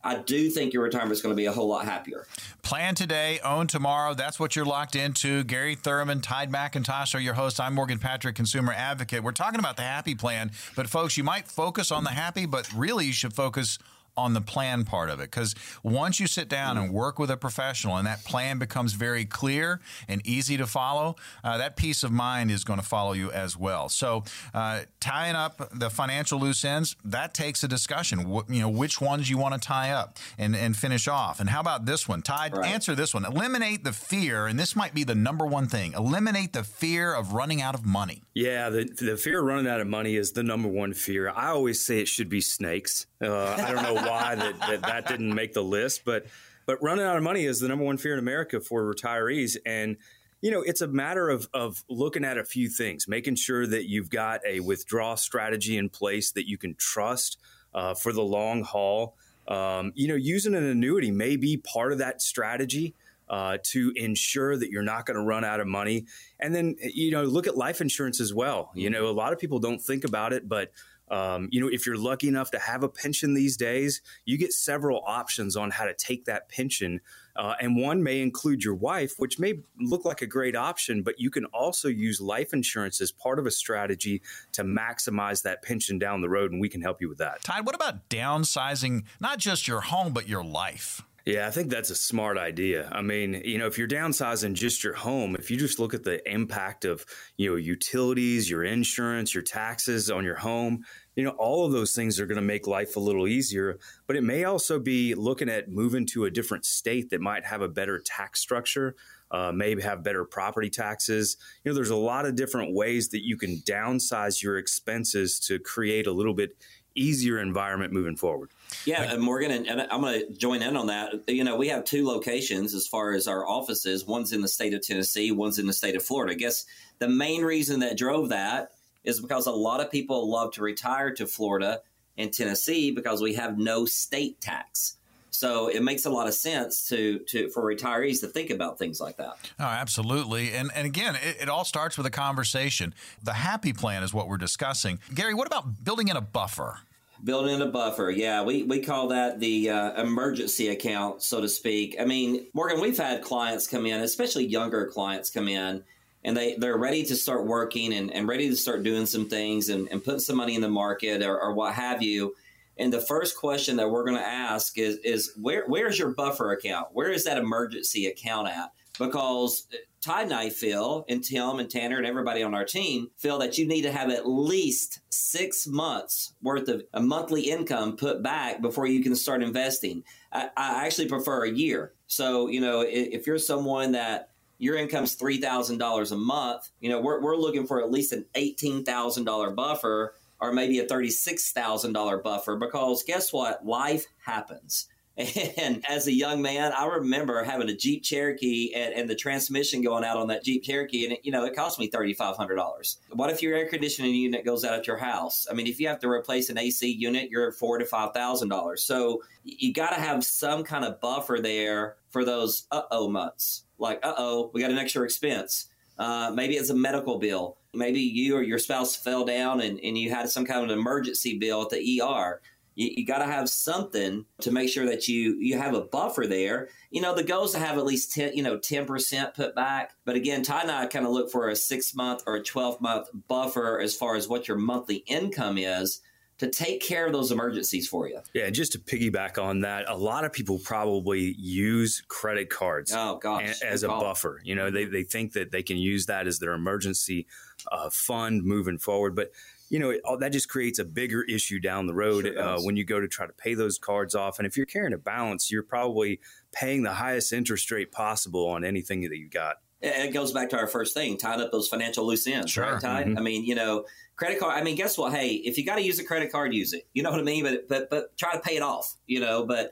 I 0.03 0.15
do 0.15 0.49
think 0.49 0.73
your 0.73 0.83
retirement 0.83 1.11
is 1.11 1.21
going 1.21 1.33
to 1.33 1.37
be 1.37 1.45
a 1.45 1.51
whole 1.51 1.67
lot 1.67 1.85
happier. 1.85 2.25
Plan 2.61 2.95
today, 2.95 3.39
own 3.43 3.67
tomorrow. 3.67 4.13
That's 4.13 4.39
what 4.39 4.55
you're 4.55 4.65
locked 4.65 4.95
into. 4.95 5.43
Gary 5.43 5.75
Thurman, 5.75 6.21
Tide 6.21 6.51
McIntosh 6.51 7.13
are 7.13 7.19
your 7.19 7.33
hosts. 7.33 7.59
I'm 7.59 7.73
Morgan 7.73 7.99
Patrick, 7.99 8.35
consumer 8.35 8.73
advocate. 8.73 9.23
We're 9.23 9.31
talking 9.31 9.59
about 9.59 9.75
the 9.75 9.83
happy 9.83 10.15
plan, 10.15 10.51
but 10.75 10.89
folks, 10.89 11.17
you 11.17 11.23
might 11.23 11.47
focus 11.47 11.91
on 11.91 12.03
the 12.03 12.11
happy, 12.11 12.45
but 12.45 12.71
really 12.73 13.05
you 13.05 13.13
should 13.13 13.33
focus 13.33 13.79
on 14.17 14.33
the 14.33 14.41
plan 14.41 14.83
part 14.83 15.09
of 15.09 15.19
it. 15.19 15.31
Because 15.31 15.55
once 15.83 16.19
you 16.19 16.27
sit 16.27 16.49
down 16.49 16.77
and 16.77 16.91
work 16.91 17.19
with 17.19 17.29
a 17.29 17.37
professional 17.37 17.95
and 17.95 18.07
that 18.07 18.25
plan 18.25 18.57
becomes 18.57 18.93
very 18.93 19.25
clear 19.25 19.79
and 20.07 20.25
easy 20.25 20.57
to 20.57 20.65
follow, 20.65 21.15
uh, 21.43 21.57
that 21.57 21.77
peace 21.77 22.03
of 22.03 22.11
mind 22.11 22.51
is 22.51 22.63
going 22.63 22.79
to 22.79 22.85
follow 22.85 23.13
you 23.13 23.31
as 23.31 23.55
well. 23.55 23.89
So 23.89 24.23
uh, 24.53 24.81
tying 24.99 25.35
up 25.35 25.69
the 25.73 25.89
financial 25.89 26.39
loose 26.39 26.65
ends, 26.65 26.95
that 27.05 27.33
takes 27.33 27.63
a 27.63 27.67
discussion. 27.67 28.27
What, 28.27 28.49
you 28.49 28.61
know, 28.61 28.69
which 28.69 28.99
ones 28.99 29.29
you 29.29 29.37
want 29.37 29.53
to 29.53 29.59
tie 29.59 29.91
up 29.91 30.17
and, 30.37 30.55
and 30.55 30.75
finish 30.75 31.07
off. 31.07 31.39
And 31.39 31.49
how 31.49 31.61
about 31.61 31.85
this 31.85 32.07
one? 32.07 32.21
Ty, 32.21 32.49
right. 32.49 32.65
answer 32.65 32.95
this 32.95 33.13
one. 33.13 33.25
Eliminate 33.25 33.83
the 33.83 33.93
fear, 33.93 34.47
and 34.47 34.59
this 34.59 34.75
might 34.75 34.93
be 34.93 35.03
the 35.03 35.15
number 35.15 35.45
one 35.45 35.67
thing. 35.67 35.93
Eliminate 35.93 36.53
the 36.53 36.63
fear 36.63 37.13
of 37.13 37.33
running 37.33 37.61
out 37.61 37.75
of 37.75 37.85
money. 37.85 38.23
Yeah, 38.33 38.69
the, 38.69 38.85
the 38.85 39.17
fear 39.17 39.39
of 39.39 39.45
running 39.45 39.67
out 39.67 39.79
of 39.79 39.87
money 39.87 40.15
is 40.15 40.31
the 40.31 40.43
number 40.43 40.67
one 40.67 40.93
fear. 40.93 41.29
I 41.29 41.49
always 41.49 41.79
say 41.79 41.99
it 41.99 42.07
should 42.07 42.29
be 42.29 42.41
snakes. 42.41 43.05
Uh, 43.21 43.55
I 43.57 43.71
don't 43.71 43.83
know 43.83 43.93
why 44.07 44.35
that, 44.35 44.59
that 44.59 44.81
that 44.81 45.07
didn't 45.07 45.33
make 45.33 45.53
the 45.53 45.63
list, 45.63 46.03
but 46.05 46.25
but 46.65 46.81
running 46.83 47.05
out 47.05 47.15
of 47.15 47.23
money 47.23 47.45
is 47.45 47.59
the 47.59 47.67
number 47.67 47.85
one 47.85 47.97
fear 47.97 48.13
in 48.13 48.19
America 48.19 48.59
for 48.59 48.93
retirees, 48.93 49.57
and 49.65 49.97
you 50.41 50.51
know 50.51 50.61
it's 50.61 50.81
a 50.81 50.87
matter 50.87 51.29
of 51.29 51.47
of 51.53 51.83
looking 51.89 52.25
at 52.25 52.37
a 52.37 52.43
few 52.43 52.69
things, 52.69 53.07
making 53.07 53.35
sure 53.35 53.65
that 53.65 53.89
you've 53.89 54.09
got 54.09 54.41
a 54.45 54.59
withdrawal 54.59 55.15
strategy 55.15 55.77
in 55.77 55.89
place 55.89 56.31
that 56.31 56.47
you 56.47 56.57
can 56.57 56.75
trust 56.75 57.37
uh, 57.73 57.93
for 57.93 58.11
the 58.11 58.23
long 58.23 58.63
haul. 58.63 59.15
Um, 59.47 59.93
you 59.95 60.09
know, 60.09 60.15
using 60.15 60.55
an 60.55 60.63
annuity 60.63 61.09
may 61.09 61.37
be 61.37 61.57
part 61.57 61.91
of 61.91 61.99
that 61.99 62.21
strategy. 62.21 62.95
Uh, 63.29 63.57
to 63.61 63.91
ensure 63.97 64.55
that 64.55 64.71
you're 64.71 64.81
not 64.81 65.05
going 65.05 65.17
to 65.17 65.21
run 65.21 65.43
out 65.43 65.59
of 65.59 65.67
money. 65.67 66.05
And 66.39 66.55
then, 66.55 66.77
you 66.79 67.11
know, 67.11 67.23
look 67.23 67.45
at 67.45 67.57
life 67.57 67.81
insurance 67.81 68.21
as 68.21 68.33
well. 68.33 68.71
You 68.73 68.89
know, 68.89 69.07
a 69.07 69.11
lot 69.11 69.33
of 69.33 69.37
people 69.37 69.59
don't 69.59 69.81
think 69.81 70.05
about 70.05 70.31
it, 70.31 70.47
but 70.47 70.71
Um, 71.09 71.47
you 71.51 71.61
know, 71.61 71.69
if 71.69 71.85
you're 71.85 71.97
lucky 71.97 72.27
enough 72.27 72.51
to 72.51 72.59
have 72.59 72.83
a 72.83 72.89
pension 72.89 73.33
these 73.33 73.57
days, 73.57 74.01
you 74.25 74.37
get 74.37 74.53
several 74.53 75.01
options 75.05 75.55
on 75.55 75.71
how 75.71 75.85
to 75.85 75.93
take 75.93 76.25
that 76.25 76.49
pension. 76.49 77.01
Uh, 77.35 77.53
and 77.61 77.77
one 77.77 78.01
may 78.01 78.21
include 78.21 78.63
your 78.63 78.73
wife, 78.75 79.13
which 79.17 79.37
may 79.39 79.59
look 79.79 80.05
like 80.05 80.21
a 80.21 80.27
great 80.27 80.55
option, 80.55 81.03
but 81.03 81.19
you 81.19 81.29
can 81.29 81.45
also 81.45 81.87
use 81.87 82.19
life 82.19 82.51
insurance 82.51 82.99
as 82.99 83.11
part 83.11 83.39
of 83.39 83.45
a 83.45 83.51
strategy 83.51 84.21
to 84.51 84.63
maximize 84.63 85.43
that 85.43 85.61
pension 85.61 85.99
down 85.99 86.21
the 86.21 86.29
road, 86.29 86.51
and 86.51 86.59
we 86.59 86.67
can 86.67 86.81
help 86.81 86.99
you 86.99 87.07
with 87.07 87.19
that. 87.19 87.43
Tide, 87.43 87.65
what 87.65 87.75
about 87.75 88.09
downsizing 88.09 89.03
not 89.19 89.37
just 89.37 89.67
your 89.67 89.81
home, 89.81 90.13
but 90.13 90.27
your 90.27 90.43
life? 90.43 91.03
Yeah, 91.27 91.45
I 91.45 91.51
think 91.51 91.69
that's 91.69 91.89
a 91.89 91.95
smart 91.95 92.37
idea. 92.37 92.87
I 92.89 93.01
mean, 93.01 93.41
you 93.43 93.57
know, 93.57 93.67
if 93.67 93.77
you're 93.77 93.85
downsizing 93.85 94.53
just 94.53 94.81
your 94.81 94.93
home, 94.93 95.35
if 95.35 95.51
you 95.51 95.57
just 95.57 95.77
look 95.77 95.93
at 95.93 96.05
the 96.05 96.25
impact 96.25 96.85
of, 96.85 97.05
you 97.35 97.49
know, 97.49 97.57
utilities, 97.57 98.49
your 98.49 98.63
insurance, 98.63 99.33
your 99.33 99.43
taxes 99.43 100.09
on 100.09 100.23
your 100.23 100.37
home, 100.37 100.85
you 101.17 101.25
know, 101.25 101.31
all 101.31 101.65
of 101.65 101.73
those 101.73 101.93
things 101.93 102.17
are 102.21 102.27
going 102.27 102.37
to 102.37 102.41
make 102.41 102.65
life 102.65 102.95
a 102.95 103.01
little 103.01 103.27
easier. 103.27 103.77
But 104.07 104.15
it 104.15 104.23
may 104.23 104.45
also 104.45 104.79
be 104.79 105.15
looking 105.15 105.49
at 105.49 105.67
moving 105.67 106.05
to 106.13 106.23
a 106.23 106.31
different 106.31 106.63
state 106.63 107.09
that 107.09 107.19
might 107.19 107.43
have 107.43 107.61
a 107.61 107.67
better 107.67 107.99
tax 107.99 108.39
structure, 108.39 108.95
uh, 109.29 109.51
maybe 109.53 109.81
have 109.81 110.05
better 110.05 110.23
property 110.23 110.69
taxes. 110.69 111.35
You 111.65 111.71
know, 111.71 111.75
there's 111.75 111.89
a 111.89 111.97
lot 111.97 112.25
of 112.25 112.37
different 112.37 112.73
ways 112.73 113.09
that 113.09 113.25
you 113.25 113.35
can 113.35 113.57
downsize 113.67 114.41
your 114.41 114.57
expenses 114.57 115.41
to 115.41 115.59
create 115.59 116.07
a 116.07 116.13
little 116.13 116.33
bit 116.33 116.51
easier 116.95 117.37
environment 117.39 117.91
moving 117.91 118.15
forward. 118.15 118.51
Yeah, 118.85 119.13
and 119.13 119.21
Morgan, 119.21 119.51
and, 119.51 119.67
and 119.67 119.81
I'm 119.81 120.01
going 120.01 120.19
to 120.19 120.33
join 120.33 120.61
in 120.61 120.75
on 120.75 120.87
that. 120.87 121.13
You 121.27 121.43
know, 121.43 121.55
we 121.55 121.67
have 121.69 121.83
two 121.83 122.05
locations 122.05 122.73
as 122.73 122.87
far 122.87 123.13
as 123.13 123.27
our 123.27 123.47
offices. 123.47 124.05
One's 124.05 124.33
in 124.33 124.41
the 124.41 124.47
state 124.47 124.73
of 124.73 124.81
Tennessee, 124.81 125.31
one's 125.31 125.59
in 125.59 125.67
the 125.67 125.73
state 125.73 125.95
of 125.95 126.03
Florida. 126.03 126.33
I 126.33 126.35
guess 126.35 126.65
the 126.99 127.09
main 127.09 127.43
reason 127.43 127.79
that 127.81 127.97
drove 127.97 128.29
that 128.29 128.71
is 129.03 129.21
because 129.21 129.47
a 129.47 129.51
lot 129.51 129.79
of 129.79 129.89
people 129.89 130.29
love 130.29 130.51
to 130.53 130.61
retire 130.61 131.13
to 131.13 131.25
Florida 131.25 131.81
and 132.17 132.33
Tennessee 132.33 132.91
because 132.91 133.21
we 133.21 133.35
have 133.35 133.57
no 133.57 133.85
state 133.85 134.41
tax. 134.41 134.97
So 135.29 135.67
it 135.67 135.83
makes 135.83 136.05
a 136.05 136.09
lot 136.09 136.27
of 136.27 136.33
sense 136.33 136.87
to, 136.89 137.19
to 137.19 137.49
for 137.49 137.61
retirees 137.61 138.21
to 138.21 138.27
think 138.27 138.49
about 138.49 138.79
things 138.79 138.99
like 138.99 139.17
that. 139.17 139.37
Oh, 139.59 139.65
absolutely. 139.65 140.51
And 140.51 140.71
and 140.73 140.87
again, 140.87 141.15
it, 141.15 141.37
it 141.41 141.49
all 141.49 141.63
starts 141.63 141.95
with 141.95 142.07
a 142.07 142.11
conversation. 142.11 142.95
The 143.21 143.33
happy 143.33 143.71
plan 143.71 144.01
is 144.01 144.13
what 144.13 144.27
we're 144.27 144.37
discussing. 144.37 144.99
Gary, 145.13 145.35
what 145.35 145.45
about 145.45 145.83
building 145.83 146.07
in 146.07 146.17
a 146.17 146.21
buffer? 146.21 146.79
Building 147.23 147.61
a 147.61 147.65
buffer, 147.65 148.11
yeah, 148.11 148.43
we, 148.43 148.63
we 148.63 148.79
call 148.79 149.07
that 149.07 149.39
the 149.39 149.71
uh, 149.71 150.01
emergency 150.01 150.67
account, 150.67 151.23
so 151.23 151.41
to 151.41 151.49
speak. 151.49 151.95
I 151.99 152.05
mean, 152.05 152.45
Morgan, 152.53 152.79
we've 152.79 152.97
had 152.97 153.23
clients 153.23 153.67
come 153.67 153.87
in, 153.87 154.01
especially 154.01 154.45
younger 154.45 154.85
clients 154.85 155.31
come 155.31 155.47
in, 155.47 155.83
and 156.23 156.37
they, 156.37 156.55
they're 156.55 156.77
ready 156.77 157.03
to 157.05 157.15
start 157.15 157.47
working 157.47 157.93
and, 157.93 158.13
and 158.13 158.27
ready 158.27 158.49
to 158.49 158.55
start 158.55 158.83
doing 158.83 159.07
some 159.07 159.27
things 159.27 159.69
and, 159.69 159.87
and 159.91 160.03
putting 160.03 160.19
some 160.19 160.37
money 160.37 160.53
in 160.53 160.61
the 160.61 160.69
market 160.69 161.23
or, 161.23 161.39
or 161.39 161.53
what 161.53 161.73
have 161.73 162.03
you. 162.03 162.35
And 162.77 162.93
the 162.93 163.01
first 163.01 163.35
question 163.35 163.77
that 163.77 163.89
we're 163.89 164.03
going 164.03 164.17
to 164.17 164.27
ask 164.27 164.77
is, 164.77 164.97
is 164.97 165.33
where, 165.41 165.65
where's 165.65 165.97
your 165.97 166.09
buffer 166.09 166.51
account? 166.51 166.89
Where 166.93 167.09
is 167.09 167.23
that 167.23 167.37
emergency 167.39 168.05
account 168.05 168.47
at? 168.47 168.71
Because 168.99 169.67
Tide 170.07 170.23
and 170.23 170.33
I 170.33 170.49
feel, 170.49 171.03
and 171.09 171.21
Tim 171.21 171.59
and 171.59 171.69
Tanner 171.69 171.97
and 171.97 172.05
everybody 172.05 172.41
on 172.41 172.55
our 172.55 172.63
team 172.63 173.09
feel 173.17 173.39
that 173.39 173.57
you 173.57 173.67
need 173.67 173.81
to 173.81 173.91
have 173.91 174.09
at 174.09 174.25
least 174.25 175.01
six 175.09 175.67
months 175.67 176.33
worth 176.41 176.69
of 176.69 176.83
a 176.93 177.01
monthly 177.01 177.49
income 177.49 177.97
put 177.97 178.23
back 178.23 178.61
before 178.61 178.87
you 178.87 179.03
can 179.03 179.17
start 179.17 179.43
investing. 179.43 180.05
I, 180.31 180.49
I 180.55 180.85
actually 180.85 181.09
prefer 181.09 181.43
a 181.43 181.51
year. 181.51 181.91
So, 182.07 182.47
you 182.47 182.61
know, 182.61 182.79
if, 182.79 183.09
if 183.19 183.27
you're 183.27 183.37
someone 183.37 183.91
that 183.91 184.29
your 184.59 184.77
income's 184.77 185.15
three 185.15 185.41
thousand 185.41 185.79
dollars 185.79 186.13
a 186.13 186.17
month, 186.17 186.69
you 186.79 186.89
know, 186.89 187.01
we're, 187.01 187.21
we're 187.21 187.35
looking 187.35 187.67
for 187.67 187.83
at 187.83 187.91
least 187.91 188.13
an 188.13 188.23
eighteen 188.33 188.85
thousand 188.85 189.25
dollar 189.25 189.51
buffer 189.51 190.13
or 190.39 190.53
maybe 190.53 190.79
a 190.79 190.85
thirty-six 190.85 191.51
thousand 191.51 191.91
dollar 191.91 192.17
buffer 192.19 192.55
because 192.55 193.03
guess 193.03 193.33
what? 193.33 193.65
Life 193.65 194.05
happens. 194.25 194.87
And 195.57 195.83
as 195.89 196.05
a 196.07 196.11
young 196.11 196.41
man, 196.41 196.71
I 196.77 196.85
remember 196.85 197.43
having 197.43 197.69
a 197.69 197.75
Jeep 197.75 198.03
Cherokee 198.03 198.71
and, 198.75 198.93
and 198.93 199.09
the 199.09 199.15
transmission 199.15 199.81
going 199.81 200.03
out 200.03 200.17
on 200.17 200.27
that 200.27 200.43
Jeep 200.43 200.63
Cherokee, 200.63 201.05
and 201.05 201.13
it, 201.13 201.21
you 201.23 201.31
know 201.31 201.43
it 201.45 201.55
cost 201.55 201.79
me 201.79 201.87
thirty 201.87 202.13
five 202.13 202.37
hundred 202.37 202.55
dollars. 202.55 202.99
What 203.11 203.31
if 203.31 203.41
your 203.41 203.55
air 203.55 203.67
conditioning 203.67 204.13
unit 204.13 204.45
goes 204.45 204.63
out 204.63 204.77
at 204.77 204.85
your 204.85 204.97
house? 204.97 205.47
I 205.49 205.55
mean, 205.55 205.65
if 205.65 205.79
you 205.79 205.87
have 205.87 205.99
to 205.99 206.09
replace 206.09 206.49
an 206.49 206.59
AC 206.59 206.87
unit, 206.87 207.31
you're 207.31 207.51
four 207.51 207.79
to 207.79 207.85
five 207.85 208.13
thousand 208.13 208.49
dollars. 208.49 208.83
So 208.83 209.23
you 209.43 209.73
got 209.73 209.89
to 209.89 209.99
have 209.99 210.23
some 210.23 210.63
kind 210.63 210.85
of 210.85 211.01
buffer 211.01 211.39
there 211.41 211.95
for 212.09 212.23
those 212.23 212.67
uh 212.71 212.83
oh 212.91 213.09
months. 213.09 213.63
Like 213.79 213.99
uh 214.03 214.13
oh, 214.17 214.51
we 214.53 214.61
got 214.61 214.71
an 214.71 214.77
extra 214.77 215.03
expense. 215.03 215.67
Uh, 215.97 216.31
maybe 216.33 216.55
it's 216.55 216.69
a 216.69 216.75
medical 216.75 217.17
bill. 217.17 217.57
Maybe 217.73 218.01
you 218.01 218.37
or 218.37 218.43
your 218.43 218.59
spouse 218.59 218.95
fell 218.95 219.25
down 219.25 219.61
and, 219.61 219.79
and 219.79 219.97
you 219.97 220.11
had 220.11 220.29
some 220.29 220.45
kind 220.45 220.63
of 220.63 220.69
an 220.69 220.77
emergency 220.77 221.39
bill 221.39 221.63
at 221.63 221.69
the 221.69 222.01
ER 222.01 222.39
you, 222.77 222.91
you 222.97 223.05
got 223.05 223.17
to 223.17 223.25
have 223.25 223.49
something 223.49 224.25
to 224.41 224.51
make 224.51 224.69
sure 224.69 224.85
that 224.85 225.07
you 225.07 225.37
you 225.39 225.57
have 225.57 225.73
a 225.73 225.81
buffer 225.81 226.27
there. 226.27 226.69
You 226.91 227.01
know, 227.01 227.15
the 227.15 227.23
goal 227.23 227.45
is 227.45 227.51
to 227.51 227.59
have 227.59 227.77
at 227.77 227.85
least 227.85 228.13
ten, 228.13 228.35
you 228.35 228.43
know, 228.43 228.57
ten 228.57 228.85
percent 228.85 229.33
put 229.33 229.55
back. 229.55 229.93
But 230.05 230.15
again, 230.15 230.43
Ty 230.43 230.61
and 230.61 230.71
I 230.71 230.85
kind 230.85 231.05
of 231.05 231.11
look 231.11 231.31
for 231.31 231.49
a 231.49 231.55
six 231.55 231.93
month 231.95 232.23
or 232.27 232.35
a 232.35 232.43
twelve 232.43 232.79
month 232.79 233.07
buffer 233.27 233.79
as 233.79 233.95
far 233.95 234.15
as 234.15 234.29
what 234.29 234.47
your 234.47 234.57
monthly 234.57 234.97
income 235.07 235.57
is 235.57 236.01
to 236.39 236.49
take 236.49 236.81
care 236.81 237.07
of 237.07 237.13
those 237.13 237.31
emergencies 237.31 237.87
for 237.87 238.07
you. 238.07 238.19
Yeah, 238.33 238.45
and 238.45 238.55
just 238.55 238.73
to 238.73 238.79
piggyback 238.79 239.41
on 239.41 239.61
that, 239.61 239.85
a 239.89 239.97
lot 239.97 240.23
of 240.23 240.31
people 240.31 240.59
probably 240.59 241.35
use 241.37 242.03
credit 242.07 242.49
cards 242.49 242.93
oh, 242.95 243.17
gosh, 243.17 243.61
as 243.61 243.83
a 243.83 243.87
buffer. 243.87 244.39
You 244.43 244.55
know, 244.55 244.69
they, 244.69 244.85
they 244.85 245.03
think 245.03 245.33
that 245.33 245.51
they 245.51 245.63
can 245.63 245.77
use 245.77 246.05
that 246.05 246.27
as 246.27 246.39
their 246.39 246.53
emergency 246.53 247.27
uh, 247.71 247.89
fund 247.91 248.43
moving 248.43 248.77
forward. 248.77 249.15
But 249.15 249.31
you 249.69 249.79
know, 249.79 249.89
it, 249.89 250.01
that 250.19 250.31
just 250.31 250.47
creates 250.47 250.79
a 250.79 250.85
bigger 250.85 251.23
issue 251.23 251.59
down 251.59 251.87
the 251.87 251.93
road 251.93 252.25
sure 252.25 252.39
uh, 252.39 252.59
when 252.61 252.77
you 252.77 252.85
go 252.85 252.99
to 252.99 253.07
try 253.07 253.25
to 253.25 253.33
pay 253.33 253.53
those 253.53 253.77
cards 253.77 254.15
off. 254.15 254.39
And 254.39 254.47
if 254.47 254.55
you're 254.55 254.65
carrying 254.65 254.93
a 254.93 254.97
balance, 254.97 255.51
you're 255.51 255.63
probably 255.63 256.19
paying 256.53 256.83
the 256.83 256.93
highest 256.93 257.33
interest 257.33 257.69
rate 257.71 257.91
possible 257.91 258.47
on 258.47 258.63
anything 258.63 259.01
that 259.01 259.17
you 259.17 259.29
got. 259.29 259.57
And 259.81 260.09
it 260.09 260.13
goes 260.13 260.31
back 260.31 260.49
to 260.49 260.57
our 260.57 260.67
first 260.67 260.93
thing, 260.93 261.17
tying 261.17 261.39
up 261.39 261.51
those 261.51 261.67
financial 261.67 262.05
loose 262.05 262.25
ends, 262.25 262.51
sure. 262.51 262.63
right, 262.63 262.81
Ty? 262.81 263.03
Mm-hmm. 263.03 263.17
I 263.17 263.21
mean, 263.21 263.45
you 263.45 263.53
know, 263.53 263.85
credit 264.17 264.39
card. 264.39 264.59
I 264.59 264.63
mean, 264.63 264.75
guess 264.75 264.97
what? 264.97 265.13
Hey, 265.13 265.29
if 265.29 265.57
you 265.57 265.65
got 265.65 265.75
to 265.75 265.83
use 265.83 265.99
a 265.99 266.03
credit 266.03 266.31
card, 266.31 266.53
use 266.53 266.73
it. 266.73 266.87
You 266.93 267.03
know 267.03 267.11
what 267.11 267.19
I 267.19 267.23
mean? 267.23 267.43
But 267.43 267.69
but 267.69 267.89
but 267.89 268.17
try 268.17 268.33
to 268.33 268.39
pay 268.39 268.57
it 268.57 268.63
off. 268.63 268.95
You 269.05 269.21
know, 269.21 269.45
but 269.45 269.71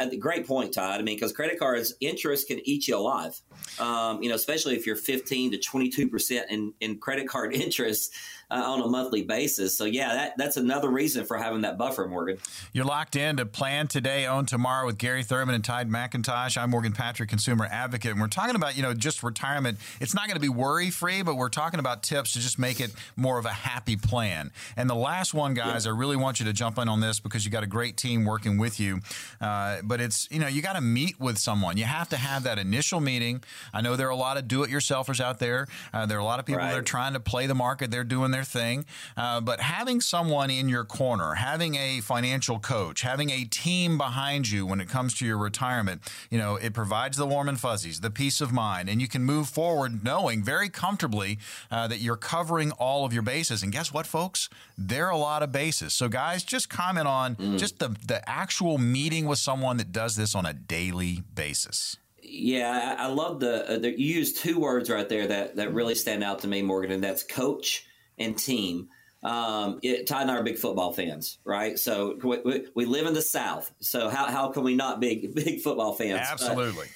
uh, 0.00 0.06
the 0.06 0.16
great 0.16 0.46
point, 0.46 0.74
Todd. 0.74 1.00
I 1.00 1.02
mean, 1.02 1.16
because 1.16 1.32
credit 1.32 1.58
cards 1.58 1.94
interest 2.00 2.48
can 2.48 2.60
eat 2.68 2.88
you 2.88 2.96
alive. 2.96 3.40
Um, 3.78 4.22
you 4.22 4.28
know, 4.28 4.34
especially 4.34 4.74
if 4.74 4.86
you're 4.86 4.96
15 4.96 5.52
to 5.52 5.58
22 5.58 6.08
percent 6.08 6.50
in 6.50 6.74
in 6.80 6.98
credit 6.98 7.28
card 7.28 7.54
interest 7.54 8.12
uh, 8.50 8.62
on 8.64 8.80
a 8.80 8.88
monthly 8.88 9.22
basis. 9.22 9.76
So 9.76 9.84
yeah, 9.84 10.14
that, 10.14 10.34
that's 10.38 10.56
another 10.56 10.88
reason 10.90 11.24
for 11.24 11.36
having 11.36 11.62
that 11.62 11.76
buffer, 11.76 12.06
Morgan. 12.06 12.38
You're 12.72 12.84
locked 12.84 13.16
in 13.16 13.36
to 13.36 13.46
plan 13.46 13.88
today, 13.88 14.26
own 14.26 14.46
tomorrow 14.46 14.86
with 14.86 14.98
Gary 14.98 15.22
Thurman 15.22 15.54
and 15.54 15.64
Tide 15.64 15.88
McIntosh. 15.88 16.60
I'm 16.60 16.70
Morgan 16.70 16.92
Patrick, 16.92 17.28
consumer 17.28 17.66
advocate, 17.70 18.12
and 18.12 18.20
we're 18.20 18.28
talking 18.28 18.56
about 18.56 18.76
you 18.76 18.82
know 18.82 18.94
just 18.94 19.22
retirement. 19.22 19.78
It's 20.00 20.14
not 20.14 20.26
going 20.26 20.36
to 20.36 20.40
be 20.40 20.48
worry 20.48 20.90
free, 20.90 21.22
but 21.22 21.36
we're 21.36 21.48
talking 21.48 21.80
about 21.80 22.02
tips 22.02 22.32
to 22.32 22.40
just 22.40 22.58
make 22.58 22.80
it 22.80 22.92
more 23.16 23.38
of 23.38 23.44
a 23.44 23.50
happy 23.50 23.96
plan. 23.96 24.50
And 24.76 24.88
the 24.88 24.94
last 24.94 25.34
one, 25.34 25.54
guys, 25.54 25.84
yeah. 25.84 25.92
I 25.92 25.94
really 25.94 26.16
want 26.16 26.40
you 26.40 26.46
to 26.46 26.52
jump 26.52 26.78
in 26.78 26.88
on 26.88 27.00
this 27.00 27.20
because 27.20 27.44
you 27.44 27.50
got 27.50 27.62
a 27.62 27.68
great 27.68 27.96
team 27.96 28.24
working 28.24 28.58
with 28.58 28.80
you. 28.80 29.00
Uh, 29.40 29.78
but 29.84 30.00
it's 30.00 30.28
you 30.30 30.38
know 30.38 30.48
you 30.48 30.62
got 30.62 30.74
to 30.74 30.80
meet 30.80 31.20
with 31.20 31.38
someone. 31.38 31.76
You 31.76 31.84
have 31.84 32.08
to 32.10 32.16
have 32.16 32.44
that 32.44 32.58
initial 32.58 33.00
meeting. 33.00 33.42
I 33.74 33.82
know 33.82 33.96
there 33.96 34.06
are 34.06 34.10
a 34.10 34.16
lot 34.16 34.36
of 34.38 34.48
do-it-yourselfers 34.48 35.20
out 35.20 35.38
there. 35.38 35.66
Uh, 35.92 36.06
there 36.06 36.16
are 36.16 36.20
a 36.20 36.24
lot 36.24 36.40
of 36.40 36.46
people 36.46 36.60
right. 36.60 36.70
that 36.70 36.78
are 36.78 36.82
trying 36.82 37.12
to 37.12 37.20
play 37.20 37.46
the 37.46 37.54
market. 37.54 37.90
They're 37.90 38.04
doing 38.04 38.30
their 38.30 38.37
their 38.38 38.44
thing. 38.44 38.84
Uh, 39.16 39.40
but 39.40 39.60
having 39.60 40.00
someone 40.00 40.50
in 40.50 40.68
your 40.68 40.84
corner, 40.84 41.34
having 41.34 41.74
a 41.74 42.00
financial 42.00 42.58
coach, 42.58 43.02
having 43.02 43.30
a 43.30 43.44
team 43.44 43.98
behind 43.98 44.48
you 44.50 44.64
when 44.64 44.80
it 44.80 44.88
comes 44.88 45.14
to 45.14 45.26
your 45.26 45.38
retirement, 45.38 46.00
you 46.30 46.38
know, 46.38 46.56
it 46.56 46.72
provides 46.72 47.16
the 47.16 47.26
warm 47.26 47.48
and 47.48 47.58
fuzzies, 47.58 48.00
the 48.00 48.10
peace 48.10 48.40
of 48.40 48.52
mind, 48.52 48.88
and 48.88 49.00
you 49.00 49.08
can 49.08 49.24
move 49.24 49.48
forward 49.48 50.04
knowing 50.04 50.42
very 50.42 50.68
comfortably 50.68 51.38
uh, 51.70 51.88
that 51.88 51.98
you're 51.98 52.16
covering 52.16 52.70
all 52.72 53.04
of 53.04 53.12
your 53.12 53.22
bases. 53.22 53.62
And 53.62 53.72
guess 53.72 53.92
what, 53.92 54.06
folks? 54.06 54.48
There 54.76 55.06
are 55.06 55.12
a 55.12 55.16
lot 55.16 55.42
of 55.42 55.50
bases. 55.50 55.92
So, 55.92 56.08
guys, 56.08 56.44
just 56.44 56.68
comment 56.68 57.08
on 57.08 57.34
mm. 57.34 57.58
just 57.58 57.80
the, 57.80 57.88
the 58.06 58.26
actual 58.28 58.78
meeting 58.78 59.26
with 59.26 59.38
someone 59.38 59.78
that 59.78 59.90
does 59.90 60.14
this 60.14 60.34
on 60.34 60.46
a 60.46 60.52
daily 60.52 61.22
basis. 61.34 61.96
Yeah, 62.22 62.96
I, 62.98 63.06
love 63.06 63.40
the, 63.40 63.68
uh, 63.68 63.78
the, 63.78 63.98
you 63.98 64.14
use 64.16 64.34
two 64.34 64.60
words 64.60 64.90
right 64.90 65.08
there 65.08 65.26
that 65.26 65.56
that 65.56 65.72
really 65.72 65.94
stand 65.94 66.22
out 66.22 66.40
to 66.40 66.48
me, 66.48 66.60
Morgan, 66.60 66.90
and 66.90 67.02
that's 67.02 67.22
coach 67.22 67.87
and 68.18 68.36
team. 68.36 68.88
Um, 69.22 69.80
it, 69.82 70.06
Todd 70.06 70.22
and 70.22 70.30
I 70.30 70.36
are 70.36 70.42
big 70.44 70.58
football 70.58 70.92
fans, 70.92 71.38
right? 71.44 71.78
So 71.78 72.16
we, 72.22 72.38
we, 72.44 72.66
we, 72.74 72.84
live 72.84 73.06
in 73.06 73.14
the 73.14 73.22
South. 73.22 73.72
So 73.80 74.08
how, 74.08 74.26
how 74.26 74.50
can 74.50 74.62
we 74.62 74.76
not 74.76 75.00
be 75.00 75.26
big 75.34 75.60
football 75.60 75.92
fans? 75.94 76.20
Absolutely. 76.22 76.86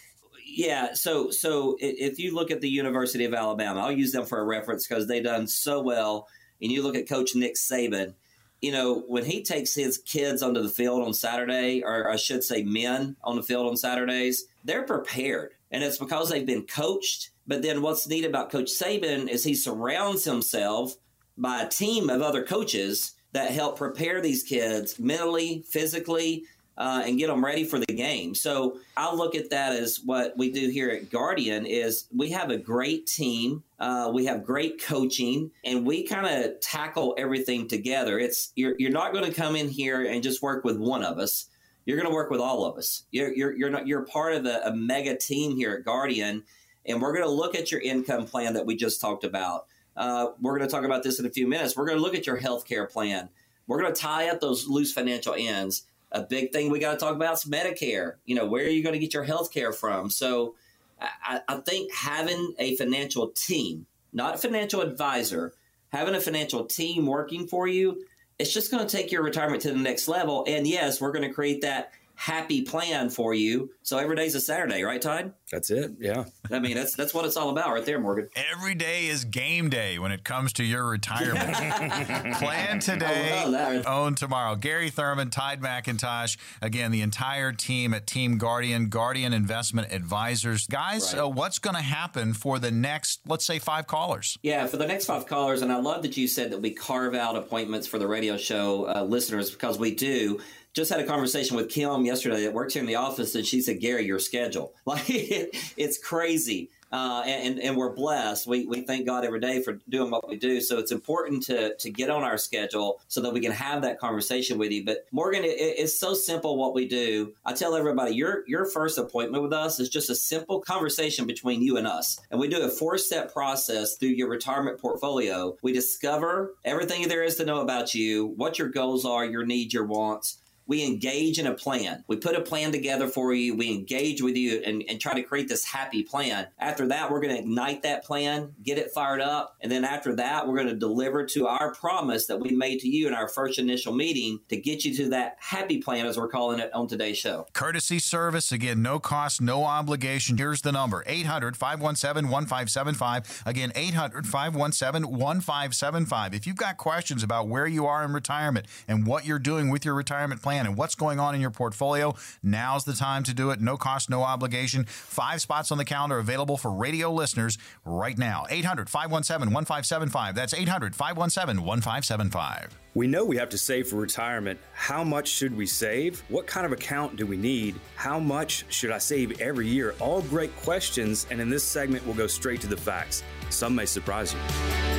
yeah. 0.47 0.95
So 0.95 1.31
so 1.31 1.77
if 1.81 2.21
you 2.21 2.35
look 2.35 2.53
at 2.53 2.61
the 2.61 2.69
University 2.69 3.25
of 3.25 3.35
Alabama, 3.35 3.81
I'll 3.81 3.93
use 3.93 4.13
them 4.13 4.25
for 4.25 4.39
a 4.39 4.45
reference 4.45 4.87
because 4.87 5.09
they've 5.09 5.25
done 5.25 5.49
so 5.49 5.83
well. 5.83 6.29
And 6.61 6.71
you 6.71 6.85
look 6.85 6.95
at 6.95 7.09
Coach 7.09 7.35
Nick 7.35 7.57
Saban. 7.57 8.15
You 8.61 8.71
know 8.71 9.01
when 9.09 9.25
he 9.25 9.43
takes 9.43 9.75
his 9.75 9.99
kids 9.99 10.41
onto 10.45 10.63
the 10.63 10.69
field 10.69 11.03
on 11.03 11.15
Saturday, 11.15 11.83
or 11.83 12.09
I 12.09 12.15
should 12.15 12.45
say, 12.45 12.63
men 12.63 13.17
on 13.25 13.35
the 13.35 13.43
field 13.43 13.67
on 13.67 13.77
Saturdays, 13.77 14.45
they're 14.63 14.85
prepared, 14.85 15.55
and 15.73 15.83
it's 15.83 15.99
because 15.99 16.31
they've 16.31 16.47
been 16.47 16.67
coached. 16.67 17.31
But 17.45 17.63
then 17.63 17.83
what's 17.83 18.07
neat 18.07 18.25
about 18.25 18.53
Coach 18.53 18.71
Saban 18.71 19.29
is 19.29 19.43
he 19.43 19.57
surrounds 19.57 20.25
himself 20.25 20.95
by 21.43 21.63
a 21.63 21.69
team 21.69 22.09
of 22.09 22.23
other 22.23 22.45
coaches 22.45 23.17
that 23.33 23.51
help 23.51 23.77
prepare 23.77 24.21
these 24.21 24.45
kids 24.45 24.99
mentally, 24.99 25.65
physically, 25.69 26.45
uh, 26.79 27.03
and 27.05 27.19
get 27.19 27.27
them 27.27 27.45
ready 27.45 27.65
for 27.65 27.79
the 27.79 27.87
game. 27.87 28.35
So 28.35 28.79
I'll 28.97 29.17
look 29.17 29.35
at 29.35 29.51
that 29.51 29.73
as 29.73 30.01
what 30.05 30.39
we 30.39 30.51
do 30.51 30.71
here 30.71 30.89
at 30.91 31.11
Guardian 31.11 31.67
is 31.67 32.07
we 32.17 32.31
have 32.31 32.51
a 32.51 32.57
great 32.57 33.07
team. 33.07 33.63
Uh, 33.79 34.11
we 34.15 34.25
have 34.27 34.45
great 34.45 34.83
coaching 34.83 35.51
and 35.65 35.85
we 35.85 36.05
kind 36.05 36.27
of 36.27 36.61
tackle 36.61 37.15
everything 37.19 37.69
together. 37.69 38.19
It's 38.19 38.53
you're, 38.55 38.75
you're 38.79 38.91
not 38.91 39.13
going 39.13 39.25
to 39.25 39.35
come 39.35 39.57
in 39.57 39.69
here 39.69 40.05
and 40.05 40.23
just 40.23 40.43
work 40.43 40.65
with 40.65 40.79
one 40.79 41.03
of 41.03 41.19
us. 41.19 41.49
You're 41.85 41.99
going 41.99 42.09
to 42.09 42.15
work 42.15 42.31
with 42.31 42.41
all 42.41 42.65
of 42.65 42.79
us. 42.79 43.05
You're, 43.11 43.35
you're, 43.35 43.53
you're 43.53 43.71
not, 43.71 43.87
you're 43.87 44.07
part 44.07 44.35
of 44.35 44.47
a, 44.47 44.63
a 44.65 44.75
mega 44.75 45.17
team 45.17 45.57
here 45.57 45.75
at 45.75 45.85
Guardian. 45.85 46.45
And 46.87 47.03
we're 47.03 47.13
going 47.13 47.25
to 47.25 47.31
look 47.31 47.55
at 47.55 47.71
your 47.71 47.81
income 47.81 48.27
plan 48.27 48.55
that 48.55 48.65
we 48.65 48.77
just 48.77 49.01
talked 49.01 49.25
about. 49.25 49.67
Uh, 49.97 50.29
we're 50.41 50.57
going 50.57 50.69
to 50.69 50.75
talk 50.75 50.85
about 50.85 51.03
this 51.03 51.19
in 51.19 51.27
a 51.27 51.31
few 51.31 51.47
minutes. 51.47 51.77
We're 51.77 51.87
going 51.87 51.99
to 51.99 52.03
look 52.03 52.15
at 52.15 52.27
your 52.27 52.37
health 52.37 52.67
care 52.67 52.87
plan. 52.87 53.29
We're 53.67 53.81
going 53.81 53.95
to 53.95 54.01
tie 54.01 54.29
up 54.29 54.41
those 54.41 54.67
loose 54.67 54.93
financial 54.93 55.35
ends 55.37 55.85
a 56.13 56.23
big 56.23 56.53
thing 56.53 56.71
we 56.71 56.79
got 56.79 56.93
to 56.93 56.99
talk 56.99 57.17
about 57.17 57.35
is 57.35 57.45
Medicare. 57.45 58.15
You 58.27 58.37
know, 58.37 58.47
where 58.47 58.65
are 58.65 58.69
you 58.69 58.83
going 58.83 58.93
to 58.93 58.99
get 58.99 59.15
your 59.15 59.25
health 59.25 59.53
care 59.53 59.73
from? 59.73 60.11
So 60.11 60.55
I, 61.01 61.41
I, 61.49 61.57
think 61.57 61.93
having 61.93 62.55
a 62.59 62.77
financial 62.77 63.29
team, 63.29 63.87
not 64.13 64.37
a 64.37 64.39
financial 64.39 64.83
advisor, 64.83 65.55
having 65.91 66.15
a 66.15 66.21
financial 66.21 66.65
team 66.65 67.07
working 67.07 67.47
for 67.47 67.67
you, 67.67 68.05
it's 68.39 68.53
just 68.53 68.71
going 68.71 68.87
to 68.87 68.97
take 68.97 69.11
your 69.11 69.23
retirement 69.23 69.63
to 69.63 69.73
the 69.73 69.79
next 69.79 70.07
level. 70.07 70.45
And 70.47 70.67
yes, 70.67 71.01
we're 71.01 71.13
going 71.13 71.27
to 71.27 71.35
create 71.35 71.63
that 71.63 71.93
happy 72.23 72.63
plan 72.63 73.11
for 73.11 73.35
you. 73.35 73.69
So 73.83 73.99
every 73.99 74.15
day's 74.15 74.37
a 74.37 74.41
Saturday, 74.41 74.85
right, 74.85 75.03
Todd? 75.03 75.33
That's 75.51 75.71
it. 75.71 75.91
Yeah. 75.99 76.25
I 76.53 76.61
mean, 76.61 76.77
that's 76.77 76.95
that's 76.95 77.13
what 77.13 77.25
it's 77.25 77.37
all 77.37 77.51
about, 77.51 77.73
right 77.73 77.85
there, 77.85 77.99
Morgan. 77.99 78.29
Every 78.53 78.77
day 78.77 79.09
is 79.09 79.25
game 79.25 79.69
day 79.69 79.99
when 79.99 80.13
it 80.13 80.23
comes 80.23 80.53
to 80.55 80.65
your 80.65 80.89
retirement. 80.89 81.53
plan 82.37 82.79
today, 82.79 83.83
own 83.87 84.15
tomorrow. 84.15 84.55
Gary 84.55 84.89
Thurman, 84.89 85.31
Tide 85.31 85.61
McIntosh, 85.61 86.39
again, 86.63 86.93
the 86.93 87.01
entire 87.01 87.53
team 87.53 87.93
at 87.93 88.07
Team 88.07 88.39
Guardian, 88.39 88.89
Guardian 88.89 89.33
Investment 89.33 89.93
Advisors, 89.93 90.69
guys. 90.69 91.13
Right. 91.15 91.25
Uh, 91.25 91.29
what's 91.29 91.59
going 91.59 91.77
to 91.77 91.83
happen 91.83 92.35
for 92.35 92.61
the 92.61 92.71
next, 92.71 93.21
let's 93.27 93.45
say, 93.45 93.59
five 93.59 93.89
callers? 93.89 94.39
Yeah, 94.43 94.67
for 94.67 94.77
the 94.77 94.87
next 94.87 95.07
five 95.07 95.27
callers, 95.27 95.61
and 95.61 95.73
I 95.73 95.81
love 95.81 96.03
that 96.03 96.17
you 96.17 96.29
said 96.29 96.53
that 96.53 96.63
we 96.63 96.71
carve 96.71 97.17
out 97.17 97.35
appointments 97.35 97.89
for 97.89 97.99
the 97.99 98.07
radio 98.07 98.37
show 98.37 98.87
uh, 98.87 99.03
listeners 99.03 99.51
because 99.51 99.77
we 99.77 99.93
do 99.93 100.41
just 100.75 100.91
had 100.91 101.01
a 101.01 101.07
conversation 101.07 101.57
with 101.57 101.69
Kim 101.69 102.05
yesterday 102.05 102.43
that 102.45 102.53
works 102.53 102.75
here 102.75 102.83
in 102.83 102.87
the 102.87 102.95
office, 102.95 103.35
and 103.35 103.47
she 103.47 103.61
said, 103.61 103.81
"Gary, 103.81 104.07
your 104.07 104.19
schedule 104.19 104.75
like 104.85 105.09
it, 105.09 105.57
it's 105.77 105.99
crazy." 105.99 106.71
Uh, 106.93 107.23
and, 107.25 107.59
and 107.59 107.75
we're 107.75 107.95
blessed. 107.95 108.47
We, 108.47 108.67
we 108.67 108.83
thank 108.83 109.07
God 109.07 109.25
every 109.25 109.41
day 109.41 109.63
for 109.63 109.79
doing 109.89 110.11
what 110.11 110.29
we 110.29 110.37
do. 110.37 110.61
So 110.61 110.79
it's 110.79 110.93
important 110.93 111.43
to, 111.45 111.75
to 111.77 111.91
get 111.91 112.11
on 112.11 112.23
our 112.23 112.37
schedule 112.37 113.01
so 113.09 113.23
that 113.23 113.33
we 113.33 113.41
can 113.41 113.51
have 113.51 113.81
that 113.81 113.99
conversation 113.99 114.59
with 114.59 114.71
you. 114.73 114.85
But 114.85 115.07
Morgan, 115.11 115.43
it, 115.43 115.57
it's 115.57 115.99
so 115.99 116.13
simple 116.13 116.59
what 116.59 116.75
we 116.75 116.87
do. 116.87 117.33
I 117.47 117.55
tell 117.55 117.75
everybody 117.75 118.15
your 118.15 118.45
your 118.47 118.67
first 118.67 118.99
appointment 118.99 119.43
with 119.43 119.55
us 119.55 119.81
is 119.81 119.89
just 119.89 120.11
a 120.11 120.15
simple 120.15 120.61
conversation 120.61 121.27
between 121.27 121.63
you 121.63 121.79
and 121.79 121.87
us. 121.87 122.21
And 122.31 122.39
we 122.39 122.49
do 122.49 122.61
a 122.61 122.69
four 122.69 122.99
step 122.99 123.33
process 123.33 123.97
through 123.97 124.11
your 124.11 124.29
retirement 124.29 124.79
portfolio. 124.79 125.57
We 125.63 125.73
discover 125.73 126.55
everything 126.63 127.09
there 127.09 127.23
is 127.23 127.37
to 127.37 127.47
know 127.47 127.63
about 127.63 127.95
you, 127.95 128.35
what 128.37 128.59
your 128.59 128.69
goals 128.69 129.07
are, 129.07 129.25
your 129.25 129.47
needs, 129.47 129.73
your 129.73 129.87
wants 129.87 130.42
we 130.67 130.85
engage 130.85 131.39
in 131.39 131.47
a 131.47 131.55
plan. 131.55 132.05
We 132.07 132.17
put 132.17 132.37
a 132.37 132.41
plan 132.41 132.73
together 132.73 133.09
for 133.09 133.33
you. 133.35 133.57
We 133.57 133.71
engage 133.71 134.23
with 134.23 134.37
you 134.37 134.63
and, 134.65 134.85
and 134.89 135.01
try 135.01 135.15
to 135.15 135.23
create 135.23 135.49
this 135.49 135.65
happy 135.65 136.03
plan. 136.03 136.49
After 136.59 136.87
that, 136.89 137.11
we're 137.11 137.21
going 137.21 137.35
to 137.35 137.41
ignite 137.41 137.83
that 137.83 138.05
plan, 138.05 138.55
get 138.63 138.79
it 138.79 138.93
fired 138.93 139.21
up. 139.21 139.57
And 139.61 139.71
then 139.71 139.85
after 139.85 140.15
that, 140.17 140.47
we're 140.47 140.57
going 140.57 140.69
to 140.69 140.77
deliver 140.77 141.27
to 141.27 141.47
our 141.47 141.75
promise 141.75 142.27
that 142.27 142.39
we 142.39 142.51
made 142.51 142.81
to 142.81 142.89
you 142.89 143.09
in 143.09 143.15
our 143.15 143.29
first 143.29 143.59
initial 143.59 143.93
meeting 143.93 144.41
to 144.49 144.57
get 144.57 144.85
you 144.85 144.95
to 144.97 145.09
that 145.11 145.37
happy 145.41 145.81
plan, 145.81 146.07
as 146.07 146.17
we're 146.17 146.29
calling 146.29 146.61
it 146.61 146.73
on 146.75 146.87
today's 146.87 147.19
show. 147.19 147.47
Courtesy 147.53 147.99
service. 147.99 148.53
Again, 148.53 148.83
no 148.83 148.99
cost, 148.99 149.41
no 149.41 149.65
obligation. 149.65 150.39
Here's 150.39 150.63
the 150.63 150.73
number 150.73 151.03
800 151.07 151.57
517 151.57 152.31
1575. 152.31 153.43
Again, 153.47 153.73
800 153.75 154.27
517 154.27 155.11
1575. 155.11 156.35
If 156.35 156.47
you've 156.47 156.57
got 156.57 156.77
questions 156.77 157.23
about 157.23 157.49
where 157.49 157.67
you 157.67 157.87
are 157.87 158.05
in 158.05 158.13
retirement 158.13 158.67
and 158.87 159.07
what 159.07 159.25
you're 159.25 159.39
doing 159.39 159.71
with 159.71 159.85
your 159.85 159.95
retirement 159.95 160.43
plan, 160.43 160.52
plan 160.53 160.67
and 160.67 160.77
what's 160.77 160.95
going 160.95 161.19
on 161.19 161.35
in 161.35 161.41
your 161.41 161.51
portfolio, 161.51 162.15
now's 162.43 162.85
the 162.85 162.93
time 162.93 163.23
to 163.25 163.33
do 163.33 163.51
it. 163.51 163.61
No 163.61 163.77
cost, 163.77 164.11
no 164.11 164.23
obligation. 164.23 164.85
Five 164.85 165.41
spots 165.41 165.73
on 165.73 165.79
the 165.79 165.85
calendar 165.85 166.19
available 166.19 166.59
for 166.59 166.71
radio 166.71 167.11
listeners 167.11 167.57
right 167.87 168.19
now. 168.19 168.45
800 168.51 168.91
517 168.91 169.53
1575. 169.53 170.35
That's 170.35 170.53
800 170.53 170.95
517 170.95 171.65
1575. 171.65 172.79
We 172.95 173.07
know 173.07 173.25
we 173.25 173.39
have 173.39 173.49
to 173.49 173.59
save 173.59 173.89
for 173.89 173.97
retirement. 173.97 174.61
How 174.75 175.03
much 175.03 175.29
should 175.29 175.57
we 175.57 175.65
save? 175.65 176.21
What 176.29 176.47
kind 176.47 176.67
of 176.67 176.73
account 176.73 177.17
do 177.17 177.25
we 177.25 177.39
need? 177.39 177.77
How 177.97 178.19
much 178.19 178.67
should 178.69 178.91
I 178.91 178.99
save 178.99 179.41
every 179.41 179.67
year? 179.67 179.95
All 179.99 180.21
great 180.21 180.55
questions, 180.59 181.27
and 181.31 181.41
in 181.41 181.49
this 181.49 181.65
segment, 181.65 182.05
we'll 182.05 182.15
go 182.17 182.27
straight 182.27 182.61
to 182.61 182.67
the 182.67 182.77
facts. 182.77 183.23
Some 183.49 183.75
may 183.75 183.87
surprise 183.87 184.35
you. 184.35 184.92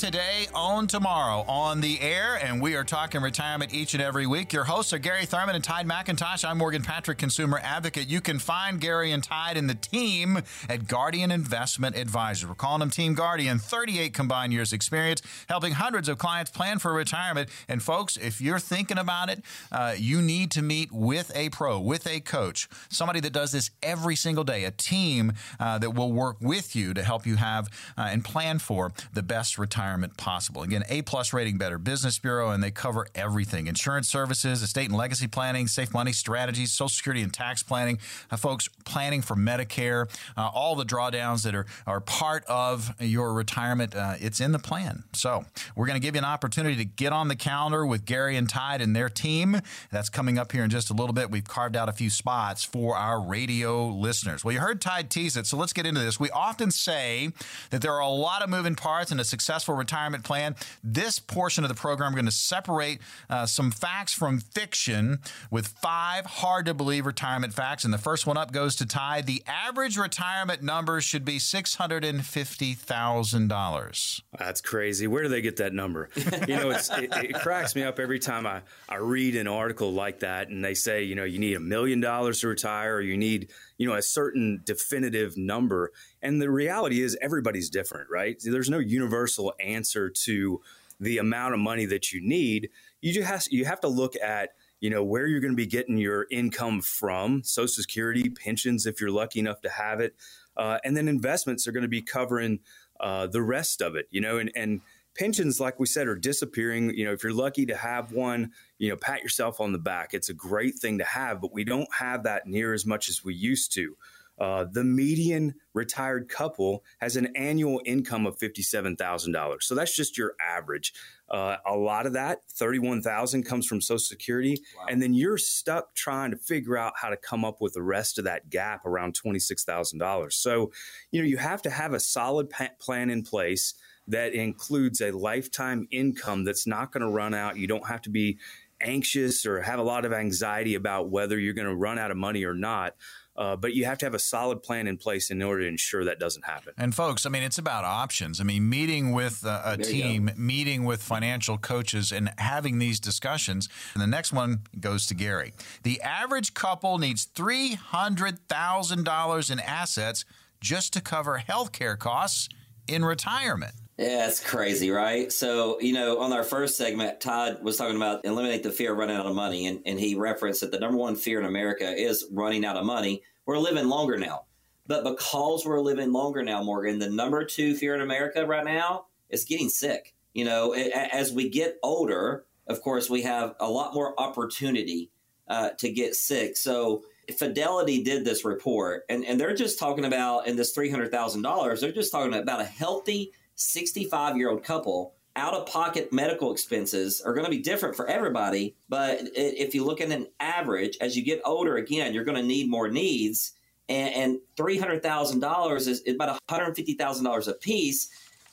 Today, 0.00 0.39
tomorrow 0.86 1.44
on 1.48 1.80
the 1.80 2.00
air, 2.00 2.38
and 2.42 2.60
we 2.62 2.74
are 2.74 2.84
talking 2.84 3.20
retirement 3.20 3.74
each 3.74 3.94
and 3.94 4.02
every 4.02 4.26
week. 4.26 4.52
Your 4.52 4.64
hosts 4.64 4.92
are 4.92 4.98
Gary 4.98 5.26
Thurman 5.26 5.54
and 5.54 5.64
Tide 5.64 5.86
McIntosh. 5.86 6.48
I'm 6.48 6.58
Morgan 6.58 6.82
Patrick, 6.82 7.18
consumer 7.18 7.60
advocate. 7.62 8.08
You 8.08 8.20
can 8.20 8.38
find 8.38 8.80
Gary 8.80 9.12
and 9.12 9.22
Tide 9.22 9.56
and 9.56 9.68
the 9.68 9.74
team 9.74 10.42
at 10.68 10.86
Guardian 10.86 11.30
Investment 11.30 11.96
Advisors. 11.96 12.48
We're 12.48 12.54
calling 12.54 12.80
them 12.80 12.90
Team 12.90 13.14
Guardian, 13.14 13.58
38 13.58 14.14
combined 14.14 14.52
years 14.52 14.72
experience, 14.72 15.22
helping 15.48 15.72
hundreds 15.72 16.08
of 16.08 16.18
clients 16.18 16.50
plan 16.50 16.78
for 16.78 16.92
retirement. 16.92 17.48
And 17.68 17.82
folks, 17.82 18.16
if 18.16 18.40
you're 18.40 18.58
thinking 18.58 18.98
about 18.98 19.28
it, 19.28 19.42
uh, 19.72 19.94
you 19.98 20.22
need 20.22 20.50
to 20.52 20.62
meet 20.62 20.92
with 20.92 21.30
a 21.34 21.50
pro, 21.50 21.80
with 21.80 22.06
a 22.06 22.20
coach, 22.20 22.68
somebody 22.88 23.20
that 23.20 23.32
does 23.32 23.52
this 23.52 23.70
every 23.82 24.16
single 24.16 24.44
day, 24.44 24.64
a 24.64 24.70
team 24.70 25.32
uh, 25.58 25.78
that 25.78 25.90
will 25.90 26.12
work 26.12 26.36
with 26.40 26.76
you 26.76 26.94
to 26.94 27.02
help 27.02 27.26
you 27.26 27.36
have 27.36 27.68
uh, 27.98 28.02
and 28.02 28.24
plan 28.24 28.58
for 28.58 28.92
the 29.12 29.22
best 29.22 29.58
retirement 29.58 30.16
possible. 30.16 30.62
Again, 30.70 30.84
A 30.88 31.02
plus 31.02 31.32
rating 31.32 31.58
Better 31.58 31.78
Business 31.78 32.20
Bureau, 32.20 32.50
and 32.50 32.62
they 32.62 32.70
cover 32.70 33.08
everything 33.16 33.66
insurance 33.66 34.08
services, 34.08 34.62
estate 34.62 34.88
and 34.88 34.96
legacy 34.96 35.26
planning, 35.26 35.66
safe 35.66 35.92
money 35.92 36.12
strategies, 36.12 36.72
Social 36.72 36.90
Security 36.90 37.22
and 37.22 37.34
tax 37.34 37.60
planning. 37.60 37.98
Uh, 38.30 38.36
folks, 38.36 38.68
planning 38.84 39.20
for 39.20 39.34
Medicare, 39.34 40.08
uh, 40.36 40.48
all 40.54 40.76
the 40.76 40.84
drawdowns 40.84 41.42
that 41.42 41.56
are, 41.56 41.66
are 41.88 41.98
part 41.98 42.44
of 42.44 42.94
your 43.00 43.34
retirement, 43.34 43.96
uh, 43.96 44.14
it's 44.20 44.38
in 44.38 44.52
the 44.52 44.60
plan. 44.60 45.02
So 45.12 45.44
we're 45.74 45.86
going 45.86 46.00
to 46.00 46.06
give 46.06 46.14
you 46.14 46.20
an 46.20 46.24
opportunity 46.24 46.76
to 46.76 46.84
get 46.84 47.12
on 47.12 47.26
the 47.26 47.34
calendar 47.34 47.84
with 47.84 48.04
Gary 48.04 48.36
and 48.36 48.48
Tide 48.48 48.80
and 48.80 48.94
their 48.94 49.08
team. 49.08 49.60
That's 49.90 50.08
coming 50.08 50.38
up 50.38 50.52
here 50.52 50.62
in 50.62 50.70
just 50.70 50.88
a 50.88 50.94
little 50.94 51.12
bit. 51.12 51.32
We've 51.32 51.42
carved 51.42 51.74
out 51.74 51.88
a 51.88 51.92
few 51.92 52.10
spots 52.10 52.62
for 52.62 52.96
our 52.96 53.20
radio 53.20 53.88
listeners. 53.88 54.44
Well, 54.44 54.54
you 54.54 54.60
heard 54.60 54.80
Tide 54.80 55.10
tease 55.10 55.36
it, 55.36 55.48
so 55.48 55.56
let's 55.56 55.72
get 55.72 55.84
into 55.84 56.00
this. 56.00 56.20
We 56.20 56.30
often 56.30 56.70
say 56.70 57.30
that 57.70 57.82
there 57.82 57.92
are 57.92 58.02
a 58.02 58.08
lot 58.08 58.42
of 58.42 58.48
moving 58.48 58.76
parts 58.76 59.10
in 59.10 59.18
a 59.18 59.24
successful 59.24 59.74
retirement 59.74 60.22
plan. 60.22 60.49
This 60.82 61.18
portion 61.18 61.64
of 61.64 61.68
the 61.68 61.74
program, 61.74 62.12
we're 62.12 62.16
going 62.16 62.26
to 62.26 62.32
separate 62.32 63.00
uh, 63.28 63.46
some 63.46 63.70
facts 63.70 64.12
from 64.12 64.40
fiction 64.40 65.20
with 65.50 65.68
five 65.68 66.26
hard 66.26 66.66
to 66.66 66.74
believe 66.74 67.06
retirement 67.06 67.54
facts. 67.54 67.84
And 67.84 67.92
the 67.92 67.98
first 67.98 68.26
one 68.26 68.36
up 68.36 68.52
goes 68.52 68.76
to 68.76 68.86
Tide. 68.86 69.26
The 69.26 69.42
average 69.46 69.96
retirement 69.96 70.62
number 70.62 71.00
should 71.00 71.24
be 71.24 71.38
$650,000. 71.38 74.20
That's 74.38 74.60
crazy. 74.60 75.06
Where 75.06 75.22
do 75.22 75.28
they 75.28 75.40
get 75.40 75.56
that 75.56 75.72
number? 75.72 76.10
You 76.48 76.56
know, 76.56 76.70
it, 76.70 76.88
it 76.90 77.34
cracks 77.34 77.76
me 77.76 77.82
up 77.82 77.98
every 77.98 78.18
time 78.18 78.46
I, 78.46 78.62
I 78.88 78.96
read 78.96 79.36
an 79.36 79.46
article 79.46 79.92
like 79.92 80.20
that 80.20 80.48
and 80.48 80.64
they 80.64 80.72
say, 80.74 81.02
you 81.02 81.14
know, 81.14 81.24
you 81.24 81.38
need 81.38 81.54
a 81.54 81.60
million 81.60 82.00
dollars 82.00 82.40
to 82.40 82.48
retire 82.48 82.96
or 82.96 83.00
you 83.00 83.16
need 83.16 83.50
you 83.80 83.86
know 83.86 83.94
a 83.94 84.02
certain 84.02 84.60
definitive 84.64 85.38
number 85.38 85.90
and 86.22 86.40
the 86.40 86.50
reality 86.50 87.02
is 87.02 87.16
everybody's 87.20 87.70
different 87.70 88.08
right 88.10 88.36
there's 88.44 88.70
no 88.70 88.78
universal 88.78 89.52
answer 89.60 90.08
to 90.10 90.60
the 90.98 91.18
amount 91.18 91.54
of 91.54 91.60
money 91.60 91.86
that 91.86 92.12
you 92.12 92.20
need 92.20 92.68
you 93.00 93.12
just 93.12 93.26
have, 93.26 93.44
you 93.50 93.64
have 93.64 93.80
to 93.80 93.88
look 93.88 94.14
at 94.16 94.50
you 94.80 94.90
know 94.90 95.02
where 95.04 95.26
you're 95.26 95.40
going 95.40 95.52
to 95.52 95.56
be 95.56 95.66
getting 95.66 95.98
your 95.98 96.26
income 96.30 96.80
from 96.80 97.42
social 97.42 97.82
security 97.82 98.30
pensions 98.30 98.86
if 98.86 99.00
you're 99.00 99.10
lucky 99.10 99.38
enough 99.40 99.60
to 99.60 99.70
have 99.70 100.00
it 100.00 100.14
uh, 100.56 100.78
and 100.84 100.96
then 100.96 101.08
investments 101.08 101.66
are 101.66 101.72
going 101.72 101.82
to 101.82 101.88
be 101.88 102.02
covering 102.02 102.60
uh, 103.00 103.26
the 103.26 103.42
rest 103.42 103.80
of 103.80 103.96
it 103.96 104.06
you 104.10 104.20
know 104.20 104.38
and, 104.38 104.50
and 104.54 104.80
pensions, 105.14 105.60
like 105.60 105.78
we 105.78 105.86
said, 105.86 106.08
are 106.08 106.16
disappearing. 106.16 106.94
You 106.96 107.04
know, 107.04 107.12
if 107.12 107.22
you're 107.22 107.34
lucky 107.34 107.66
to 107.66 107.76
have 107.76 108.12
one, 108.12 108.52
you 108.78 108.88
know, 108.88 108.96
pat 108.96 109.22
yourself 109.22 109.60
on 109.60 109.72
the 109.72 109.78
back. 109.78 110.14
It's 110.14 110.28
a 110.28 110.34
great 110.34 110.76
thing 110.76 110.98
to 110.98 111.04
have, 111.04 111.40
but 111.40 111.52
we 111.52 111.64
don't 111.64 111.88
have 111.98 112.24
that 112.24 112.46
near 112.46 112.72
as 112.72 112.86
much 112.86 113.08
as 113.08 113.24
we 113.24 113.34
used 113.34 113.72
to. 113.74 113.96
Uh, 114.40 114.64
the 114.72 114.82
median 114.82 115.54
retired 115.74 116.28
couple 116.28 116.82
has 116.98 117.16
an 117.16 117.28
annual 117.36 117.80
income 117.84 118.26
of 118.26 118.38
$57,000. 118.38 119.62
So 119.62 119.74
that's 119.74 119.94
just 119.94 120.16
your 120.16 120.34
average. 120.40 120.94
Uh, 121.28 121.56
a 121.66 121.76
lot 121.76 122.06
of 122.06 122.14
that, 122.14 122.40
31,000 122.50 123.44
comes 123.44 123.66
from 123.66 123.82
Social 123.82 123.98
Security. 123.98 124.62
Wow. 124.76 124.86
And 124.88 125.02
then 125.02 125.12
you're 125.12 125.38
stuck 125.38 125.94
trying 125.94 126.30
to 126.30 126.38
figure 126.38 126.78
out 126.78 126.94
how 126.96 127.10
to 127.10 127.16
come 127.16 127.44
up 127.44 127.60
with 127.60 127.74
the 127.74 127.82
rest 127.82 128.18
of 128.18 128.24
that 128.24 128.48
gap 128.48 128.86
around 128.86 129.14
$26,000. 129.14 130.32
So, 130.32 130.72
you 131.12 131.20
know, 131.20 131.28
you 131.28 131.36
have 131.36 131.60
to 131.62 131.70
have 131.70 131.92
a 131.92 132.00
solid 132.00 132.48
pa- 132.48 132.70
plan 132.80 133.10
in 133.10 133.22
place 133.22 133.74
that 134.08 134.32
includes 134.32 135.00
a 135.02 135.12
lifetime 135.12 135.86
income 135.90 136.44
that's 136.44 136.66
not 136.66 136.92
going 136.92 137.02
to 137.02 137.10
run 137.10 137.34
out. 137.34 137.58
You 137.58 137.66
don't 137.66 137.86
have 137.86 138.02
to 138.02 138.10
be 138.10 138.38
anxious 138.80 139.44
or 139.46 139.60
have 139.60 139.78
a 139.78 139.82
lot 139.82 140.04
of 140.04 140.12
anxiety 140.12 140.74
about 140.74 141.10
whether 141.10 141.38
you're 141.38 141.54
going 141.54 141.68
to 141.68 141.74
run 141.74 141.98
out 141.98 142.10
of 142.10 142.16
money 142.16 142.44
or 142.44 142.54
not. 142.54 142.94
Uh, 143.36 143.56
but 143.56 143.74
you 143.74 143.84
have 143.84 143.96
to 143.96 144.04
have 144.04 144.14
a 144.14 144.18
solid 144.18 144.62
plan 144.62 144.86
in 144.86 144.96
place 144.96 145.30
in 145.30 145.40
order 145.40 145.62
to 145.62 145.68
ensure 145.68 146.04
that 146.04 146.18
doesn't 146.18 146.44
happen. 146.44 146.74
And 146.76 146.94
folks, 146.94 147.24
I 147.24 147.30
mean, 147.30 147.42
it's 147.42 147.58
about 147.58 147.84
options. 147.84 148.40
I 148.40 148.44
mean, 148.44 148.68
meeting 148.68 149.12
with 149.12 149.44
a, 149.44 149.62
a 149.64 149.76
team, 149.76 150.30
meeting 150.36 150.84
with 150.84 151.02
financial 151.02 151.56
coaches, 151.56 152.12
and 152.12 152.32
having 152.38 152.78
these 152.78 153.00
discussions. 153.00 153.68
And 153.94 154.02
the 154.02 154.06
next 154.06 154.32
one 154.32 154.62
goes 154.78 155.06
to 155.06 155.14
Gary. 155.14 155.52
The 155.84 156.00
average 156.02 156.54
couple 156.54 156.98
needs 156.98 157.24
three 157.24 157.74
hundred 157.74 158.40
thousand 158.48 159.04
dollars 159.04 159.48
in 159.50 159.60
assets 159.60 160.24
just 160.60 160.92
to 160.92 161.00
cover 161.00 161.38
health 161.38 161.72
care 161.72 161.96
costs 161.96 162.48
in 162.86 163.04
retirement. 163.04 163.72
Yeah, 164.00 164.28
it's 164.28 164.40
crazy, 164.40 164.90
right? 164.90 165.30
So, 165.30 165.78
you 165.78 165.92
know, 165.92 166.20
on 166.20 166.32
our 166.32 166.42
first 166.42 166.78
segment, 166.78 167.20
Todd 167.20 167.62
was 167.62 167.76
talking 167.76 167.96
about 167.96 168.24
eliminate 168.24 168.62
the 168.62 168.72
fear 168.72 168.92
of 168.92 168.98
running 168.98 169.18
out 169.18 169.26
of 169.26 169.34
money. 169.34 169.66
And, 169.66 169.82
and 169.84 170.00
he 170.00 170.14
referenced 170.14 170.62
that 170.62 170.70
the 170.70 170.78
number 170.78 170.96
one 170.96 171.16
fear 171.16 171.38
in 171.38 171.44
America 171.44 171.86
is 171.86 172.26
running 172.32 172.64
out 172.64 172.78
of 172.78 172.86
money. 172.86 173.22
We're 173.44 173.58
living 173.58 173.88
longer 173.88 174.16
now. 174.16 174.46
But 174.86 175.04
because 175.04 175.66
we're 175.66 175.82
living 175.82 176.12
longer 176.12 176.42
now, 176.42 176.62
Morgan, 176.62 176.98
the 176.98 177.10
number 177.10 177.44
two 177.44 177.74
fear 177.74 177.94
in 177.94 178.00
America 178.00 178.46
right 178.46 178.64
now 178.64 179.04
is 179.28 179.44
getting 179.44 179.68
sick. 179.68 180.14
You 180.32 180.46
know, 180.46 180.72
as 180.72 181.30
we 181.30 181.50
get 181.50 181.76
older, 181.82 182.46
of 182.68 182.80
course, 182.80 183.10
we 183.10 183.20
have 183.22 183.54
a 183.60 183.68
lot 183.68 183.92
more 183.92 184.18
opportunity 184.18 185.10
uh, 185.46 185.70
to 185.76 185.92
get 185.92 186.14
sick. 186.14 186.56
So, 186.56 187.02
Fidelity 187.38 188.02
did 188.02 188.24
this 188.24 188.44
report, 188.44 189.04
and, 189.08 189.24
and 189.24 189.38
they're 189.38 189.54
just 189.54 189.78
talking 189.78 190.04
about 190.04 190.48
in 190.48 190.56
this 190.56 190.76
$300,000, 190.76 191.80
they're 191.80 191.92
just 191.92 192.10
talking 192.10 192.34
about 192.34 192.60
a 192.60 192.64
healthy 192.64 193.32
65 193.60 194.36
year 194.36 194.50
old 194.50 194.64
couple, 194.64 195.14
out 195.36 195.54
of 195.54 195.66
pocket 195.66 196.12
medical 196.12 196.52
expenses 196.52 197.20
are 197.20 197.32
going 197.32 197.44
to 197.44 197.50
be 197.50 197.62
different 197.62 197.94
for 197.94 198.06
everybody. 198.06 198.74
But 198.88 199.20
if 199.34 199.74
you 199.74 199.84
look 199.84 200.00
at 200.00 200.10
an 200.10 200.26
average, 200.40 200.98
as 201.00 201.16
you 201.16 201.24
get 201.24 201.40
older, 201.44 201.76
again, 201.76 202.12
you're 202.12 202.24
going 202.24 202.36
to 202.36 202.42
need 202.42 202.68
more 202.68 202.88
needs. 202.88 203.52
And, 203.88 204.14
and 204.14 204.38
$300,000 204.56 205.88
is 205.88 206.02
about 206.08 206.38
$150,000 206.48 207.48
a 207.48 207.52
piece 207.54 208.08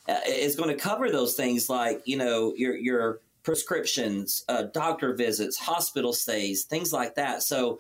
uh, 0.07 0.19
is 0.27 0.55
going 0.55 0.69
to 0.69 0.75
cover 0.75 1.11
those 1.11 1.35
things 1.35 1.69
like, 1.69 2.01
you 2.05 2.17
know, 2.17 2.53
your, 2.55 2.75
your 2.75 3.21
prescriptions, 3.43 4.43
uh, 4.47 4.63
doctor 4.73 5.13
visits, 5.13 5.57
hospital 5.57 6.13
stays, 6.13 6.63
things 6.63 6.93
like 6.93 7.15
that. 7.15 7.43
So 7.43 7.79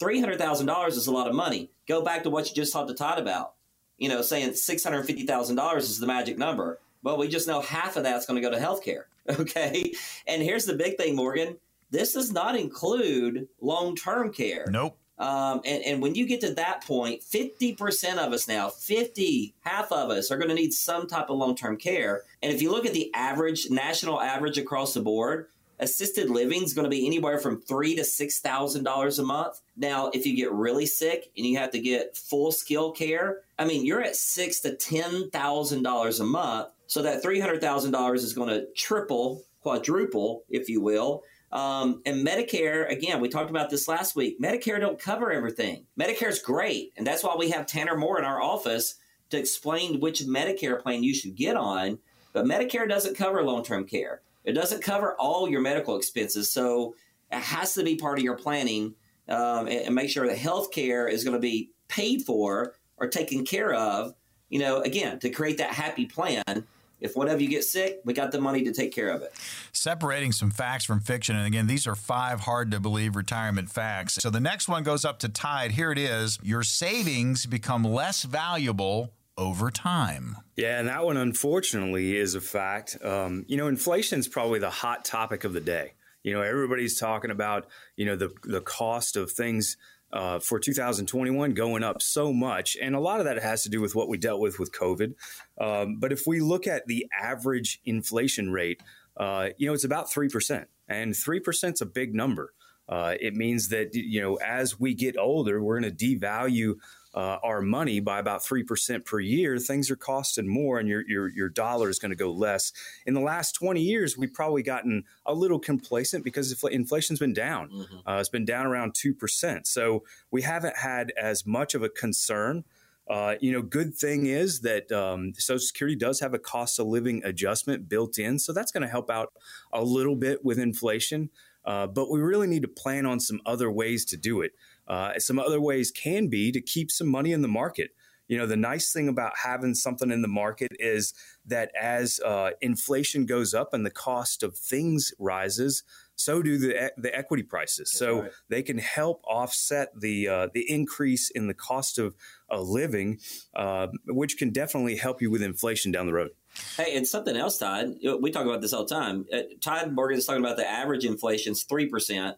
$300,000 0.00 0.88
is 0.88 1.06
a 1.06 1.12
lot 1.12 1.28
of 1.28 1.34
money. 1.34 1.70
Go 1.86 2.02
back 2.02 2.22
to 2.24 2.30
what 2.30 2.48
you 2.48 2.54
just 2.54 2.72
talked 2.72 2.88
to 2.88 2.94
Todd 2.94 3.18
about 3.18 3.54
you 3.98 4.08
know, 4.08 4.22
saying 4.22 4.50
$650,000 4.50 5.76
is 5.78 6.00
the 6.00 6.06
magic 6.06 6.38
number. 6.38 6.78
Well, 7.02 7.18
we 7.18 7.28
just 7.28 7.46
know 7.46 7.60
half 7.60 7.96
of 7.96 8.02
that's 8.02 8.26
going 8.26 8.40
to 8.40 8.48
go 8.48 8.54
to 8.54 8.60
healthcare. 8.62 9.04
Okay. 9.28 9.92
And 10.26 10.40
here's 10.40 10.64
the 10.64 10.72
big 10.72 10.96
thing, 10.96 11.14
Morgan. 11.14 11.58
This 11.90 12.14
does 12.14 12.32
not 12.32 12.56
include 12.56 13.46
long 13.60 13.94
term 13.94 14.32
care. 14.32 14.66
Nope. 14.70 14.96
Um, 15.18 15.60
and, 15.64 15.82
and 15.84 16.02
when 16.02 16.14
you 16.14 16.26
get 16.26 16.40
to 16.42 16.54
that 16.54 16.84
point, 16.84 17.22
50% 17.22 18.16
of 18.16 18.32
us 18.32 18.48
now, 18.48 18.70
50, 18.70 19.54
half 19.60 19.90
of 19.90 20.10
us 20.10 20.30
are 20.30 20.38
going 20.38 20.48
to 20.48 20.54
need 20.54 20.72
some 20.72 21.06
type 21.06 21.28
of 21.28 21.36
long 21.36 21.56
term 21.56 21.76
care. 21.76 22.22
And 22.42 22.52
if 22.52 22.62
you 22.62 22.70
look 22.70 22.86
at 22.86 22.92
the 22.92 23.12
average, 23.14 23.68
national 23.68 24.20
average 24.20 24.58
across 24.58 24.94
the 24.94 25.00
board, 25.00 25.48
assisted 25.80 26.30
living 26.30 26.62
is 26.62 26.74
going 26.74 26.84
to 26.84 26.90
be 26.90 27.06
anywhere 27.06 27.38
from 27.38 27.60
three 27.60 27.94
to 27.96 28.04
six 28.04 28.40
thousand 28.40 28.84
dollars 28.84 29.18
a 29.18 29.24
month. 29.24 29.60
Now, 29.76 30.10
if 30.12 30.26
you 30.26 30.36
get 30.36 30.52
really 30.52 30.86
sick 30.86 31.30
and 31.36 31.46
you 31.46 31.58
have 31.58 31.70
to 31.72 31.80
get 31.80 32.16
full 32.16 32.52
skill 32.52 32.92
care, 32.92 33.38
I 33.58 33.64
mean, 33.64 33.84
you're 33.86 34.02
at 34.02 34.16
six 34.16 34.60
to 34.60 34.74
ten 34.74 35.30
thousand 35.30 35.82
dollars 35.82 36.20
a 36.20 36.24
month. 36.24 36.68
So 36.86 37.02
that 37.02 37.22
three 37.22 37.40
hundred 37.40 37.60
thousand 37.60 37.92
dollars 37.92 38.24
is 38.24 38.32
going 38.32 38.48
to 38.48 38.66
triple, 38.74 39.44
quadruple, 39.62 40.44
if 40.48 40.68
you 40.68 40.80
will. 40.80 41.22
Um, 41.50 42.02
and 42.04 42.26
Medicare, 42.26 42.90
again, 42.90 43.20
we 43.20 43.28
talked 43.28 43.50
about 43.50 43.70
this 43.70 43.88
last 43.88 44.14
week. 44.14 44.38
Medicare 44.40 44.78
don't 44.78 44.98
cover 44.98 45.32
everything. 45.32 45.86
Medicare's 45.98 46.40
great, 46.40 46.92
and 46.96 47.06
that's 47.06 47.24
why 47.24 47.36
we 47.38 47.50
have 47.50 47.66
Tanner 47.66 47.96
Moore 47.96 48.18
in 48.18 48.24
our 48.24 48.40
office 48.42 48.96
to 49.30 49.38
explain 49.38 50.00
which 50.00 50.20
Medicare 50.20 50.82
plan 50.82 51.02
you 51.02 51.14
should 51.14 51.36
get 51.36 51.56
on. 51.56 51.98
But 52.34 52.44
Medicare 52.44 52.88
doesn't 52.88 53.16
cover 53.16 53.42
long-term 53.42 53.86
care. 53.86 54.20
It 54.48 54.54
doesn't 54.54 54.82
cover 54.82 55.14
all 55.16 55.46
your 55.46 55.60
medical 55.60 55.98
expenses, 55.98 56.50
so 56.50 56.94
it 57.30 57.38
has 57.38 57.74
to 57.74 57.84
be 57.84 57.96
part 57.96 58.18
of 58.18 58.24
your 58.24 58.34
planning 58.34 58.94
um, 59.28 59.68
and, 59.68 59.82
and, 59.82 59.94
make 59.94 60.08
sure 60.08 60.26
that 60.26 60.38
health 60.38 60.70
care 60.70 61.06
is 61.06 61.22
going 61.22 61.34
to 61.34 61.40
be 61.40 61.70
paid 61.88 62.22
for 62.22 62.74
or 62.96 63.08
taken 63.08 63.44
care 63.44 63.74
of. 63.74 64.14
You 64.48 64.60
know, 64.60 64.80
again, 64.80 65.18
to 65.18 65.28
create 65.28 65.58
that 65.58 65.74
happy 65.74 66.06
plan. 66.06 66.64
If 66.98 67.14
one 67.14 67.28
of 67.28 67.42
you 67.42 67.48
gets 67.48 67.70
sick, 67.70 68.00
we 68.06 68.14
got 68.14 68.32
the 68.32 68.40
money 68.40 68.64
to 68.64 68.72
take 68.72 68.94
care 68.94 69.10
of 69.10 69.20
it. 69.20 69.34
Separating 69.72 70.32
some 70.32 70.50
facts 70.50 70.86
from 70.86 71.00
fiction. 71.00 71.36
And 71.36 71.46
again, 71.46 71.66
these 71.66 71.86
are 71.86 71.94
five 71.94 72.40
hard 72.40 72.70
to 72.70 72.80
believe 72.80 73.16
retirement 73.16 73.70
facts. 73.70 74.14
So 74.14 74.30
the 74.30 74.40
next 74.40 74.66
one 74.66 74.82
goes 74.82 75.04
up 75.04 75.18
to 75.18 75.28
Tide. 75.28 75.72
Here 75.72 75.92
it 75.92 75.98
is 75.98 76.38
Your 76.42 76.62
savings 76.62 77.44
become 77.44 77.84
less 77.84 78.22
valuable 78.22 79.12
over 79.38 79.70
time. 79.70 80.36
Yeah, 80.56 80.78
and 80.78 80.88
that 80.88 81.04
one, 81.04 81.16
unfortunately, 81.16 82.16
is 82.16 82.34
a 82.34 82.40
fact. 82.40 82.98
Um, 83.02 83.44
you 83.48 83.56
know, 83.56 83.68
inflation 83.68 84.18
is 84.18 84.28
probably 84.28 84.58
the 84.58 84.68
hot 84.68 85.04
topic 85.04 85.44
of 85.44 85.52
the 85.54 85.60
day. 85.60 85.94
You 86.24 86.34
know, 86.34 86.42
everybody's 86.42 86.98
talking 86.98 87.30
about 87.30 87.66
you 87.96 88.04
know 88.04 88.16
the 88.16 88.30
the 88.42 88.60
cost 88.60 89.16
of 89.16 89.30
things 89.30 89.76
uh, 90.12 90.40
for 90.40 90.58
2021 90.58 91.54
going 91.54 91.84
up 91.84 92.02
so 92.02 92.32
much, 92.32 92.76
and 92.82 92.94
a 92.94 93.00
lot 93.00 93.20
of 93.20 93.26
that 93.26 93.40
has 93.40 93.62
to 93.62 93.70
do 93.70 93.80
with 93.80 93.94
what 93.94 94.08
we 94.08 94.18
dealt 94.18 94.40
with 94.40 94.58
with 94.58 94.72
COVID. 94.72 95.14
Um, 95.60 95.98
but 96.00 96.12
if 96.12 96.26
we 96.26 96.40
look 96.40 96.66
at 96.66 96.86
the 96.86 97.06
average 97.18 97.80
inflation 97.84 98.50
rate, 98.50 98.82
uh, 99.16 99.50
you 99.56 99.68
know, 99.68 99.72
it's 99.72 99.84
about 99.84 100.10
three 100.10 100.28
percent, 100.28 100.68
and 100.88 101.16
three 101.16 101.40
percent 101.40 101.74
is 101.74 101.80
a 101.80 101.86
big 101.86 102.14
number. 102.14 102.52
Uh, 102.88 103.14
it 103.20 103.34
means 103.34 103.68
that 103.68 103.94
you 103.94 104.20
know 104.20 104.34
as 104.36 104.80
we 104.80 104.94
get 104.94 105.16
older, 105.16 105.62
we're 105.62 105.80
going 105.80 105.94
to 105.94 106.18
devalue 106.18 106.74
uh, 107.18 107.36
our 107.42 107.60
money 107.60 107.98
by 107.98 108.20
about 108.20 108.42
3% 108.42 109.04
per 109.04 109.18
year, 109.18 109.58
things 109.58 109.90
are 109.90 109.96
costing 109.96 110.46
more 110.46 110.78
and 110.78 110.88
your, 110.88 111.02
your, 111.08 111.26
your 111.26 111.48
dollar 111.48 111.90
is 111.90 111.98
going 111.98 112.12
to 112.12 112.16
go 112.16 112.30
less. 112.30 112.72
In 113.06 113.14
the 113.14 113.20
last 113.20 113.56
20 113.56 113.80
years, 113.80 114.16
we've 114.16 114.32
probably 114.32 114.62
gotten 114.62 115.02
a 115.26 115.34
little 115.34 115.58
complacent 115.58 116.22
because 116.22 116.62
inflation's 116.70 117.18
been 117.18 117.32
down. 117.32 117.70
Mm-hmm. 117.70 118.08
Uh, 118.08 118.20
it's 118.20 118.28
been 118.28 118.44
down 118.44 118.66
around 118.66 118.94
2%. 118.94 119.66
So 119.66 120.04
we 120.30 120.42
haven't 120.42 120.76
had 120.76 121.12
as 121.20 121.44
much 121.44 121.74
of 121.74 121.82
a 121.82 121.88
concern. 121.88 122.62
Uh, 123.10 123.34
you 123.40 123.50
know, 123.50 123.62
good 123.62 123.96
thing 123.96 124.26
is 124.26 124.60
that 124.60 124.92
um, 124.92 125.32
Social 125.34 125.58
Security 125.58 125.96
does 125.96 126.20
have 126.20 126.34
a 126.34 126.38
cost 126.38 126.78
of 126.78 126.86
living 126.86 127.24
adjustment 127.24 127.88
built 127.88 128.16
in. 128.20 128.38
So 128.38 128.52
that's 128.52 128.70
going 128.70 128.82
to 128.82 128.88
help 128.88 129.10
out 129.10 129.32
a 129.72 129.82
little 129.82 130.14
bit 130.14 130.44
with 130.44 130.60
inflation. 130.60 131.30
Uh, 131.68 131.86
but 131.86 132.10
we 132.10 132.18
really 132.18 132.46
need 132.46 132.62
to 132.62 132.68
plan 132.68 133.04
on 133.04 133.20
some 133.20 133.42
other 133.44 133.70
ways 133.70 134.06
to 134.06 134.16
do 134.16 134.40
it. 134.40 134.52
Uh, 134.88 135.18
some 135.18 135.38
other 135.38 135.60
ways 135.60 135.90
can 135.90 136.28
be 136.28 136.50
to 136.50 136.62
keep 136.62 136.90
some 136.90 137.06
money 137.06 137.30
in 137.30 137.42
the 137.42 137.48
market. 137.48 137.90
You 138.26 138.38
know, 138.38 138.46
the 138.46 138.56
nice 138.56 138.90
thing 138.90 139.06
about 139.06 139.32
having 139.44 139.74
something 139.74 140.10
in 140.10 140.22
the 140.22 140.28
market 140.28 140.72
is 140.78 141.12
that 141.44 141.70
as 141.78 142.20
uh, 142.20 142.52
inflation 142.62 143.26
goes 143.26 143.52
up 143.52 143.74
and 143.74 143.84
the 143.84 143.90
cost 143.90 144.42
of 144.42 144.56
things 144.56 145.12
rises, 145.18 145.82
so 146.14 146.42
do 146.42 146.56
the 146.56 146.92
the 146.96 147.14
equity 147.14 147.42
prices. 147.42 147.90
That's 147.90 147.98
so 147.98 148.22
right. 148.22 148.30
they 148.48 148.62
can 148.62 148.78
help 148.78 149.22
offset 149.28 149.88
the 149.98 150.28
uh, 150.28 150.48
the 150.52 150.70
increase 150.70 151.30
in 151.30 151.48
the 151.48 151.54
cost 151.54 151.98
of 151.98 152.14
uh, 152.50 152.60
living, 152.60 153.18
uh, 153.54 153.88
which 154.06 154.38
can 154.38 154.50
definitely 154.50 154.96
help 154.96 155.22
you 155.22 155.30
with 155.30 155.42
inflation 155.42 155.92
down 155.92 156.06
the 156.06 156.14
road. 156.14 156.30
Hey, 156.76 156.96
and 156.96 157.06
something 157.06 157.36
else, 157.36 157.58
Todd. 157.58 157.96
We 158.20 158.30
talk 158.30 158.46
about 158.46 158.60
this 158.60 158.72
all 158.72 158.84
the 158.84 158.94
time. 158.94 159.26
Uh, 159.32 159.42
Todd 159.60 159.92
Morgan 159.92 160.18
is 160.18 160.26
talking 160.26 160.44
about 160.44 160.56
the 160.56 160.68
average 160.68 161.04
inflation 161.04 161.52
is 161.52 161.64
three 161.64 161.88
percent 161.88 162.36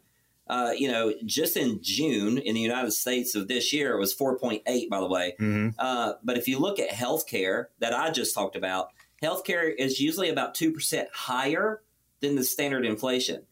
uh, 0.50 0.72
you 0.76 0.90
know, 0.90 1.14
just 1.24 1.56
in 1.56 1.78
June 1.80 2.36
in 2.36 2.56
the 2.56 2.60
United 2.60 2.90
States 2.90 3.36
of 3.36 3.46
this 3.46 3.72
year, 3.72 3.94
it 3.94 4.00
was 4.00 4.12
4.8, 4.12 4.88
by 4.88 4.98
the 4.98 5.06
way. 5.06 5.36
Mm-hmm. 5.38 5.78
Uh, 5.78 6.14
but 6.24 6.36
if 6.36 6.48
you 6.48 6.58
look 6.58 6.80
at 6.80 6.90
healthcare 6.90 7.66
that 7.78 7.94
I 7.94 8.10
just 8.10 8.34
talked 8.34 8.56
about, 8.56 8.88
healthcare 9.22 9.72
is 9.72 10.00
usually 10.00 10.28
about 10.28 10.56
2% 10.56 11.06
higher 11.12 11.82
than 12.18 12.34
the 12.34 12.42
standard 12.42 12.84
inflation. 12.84 13.44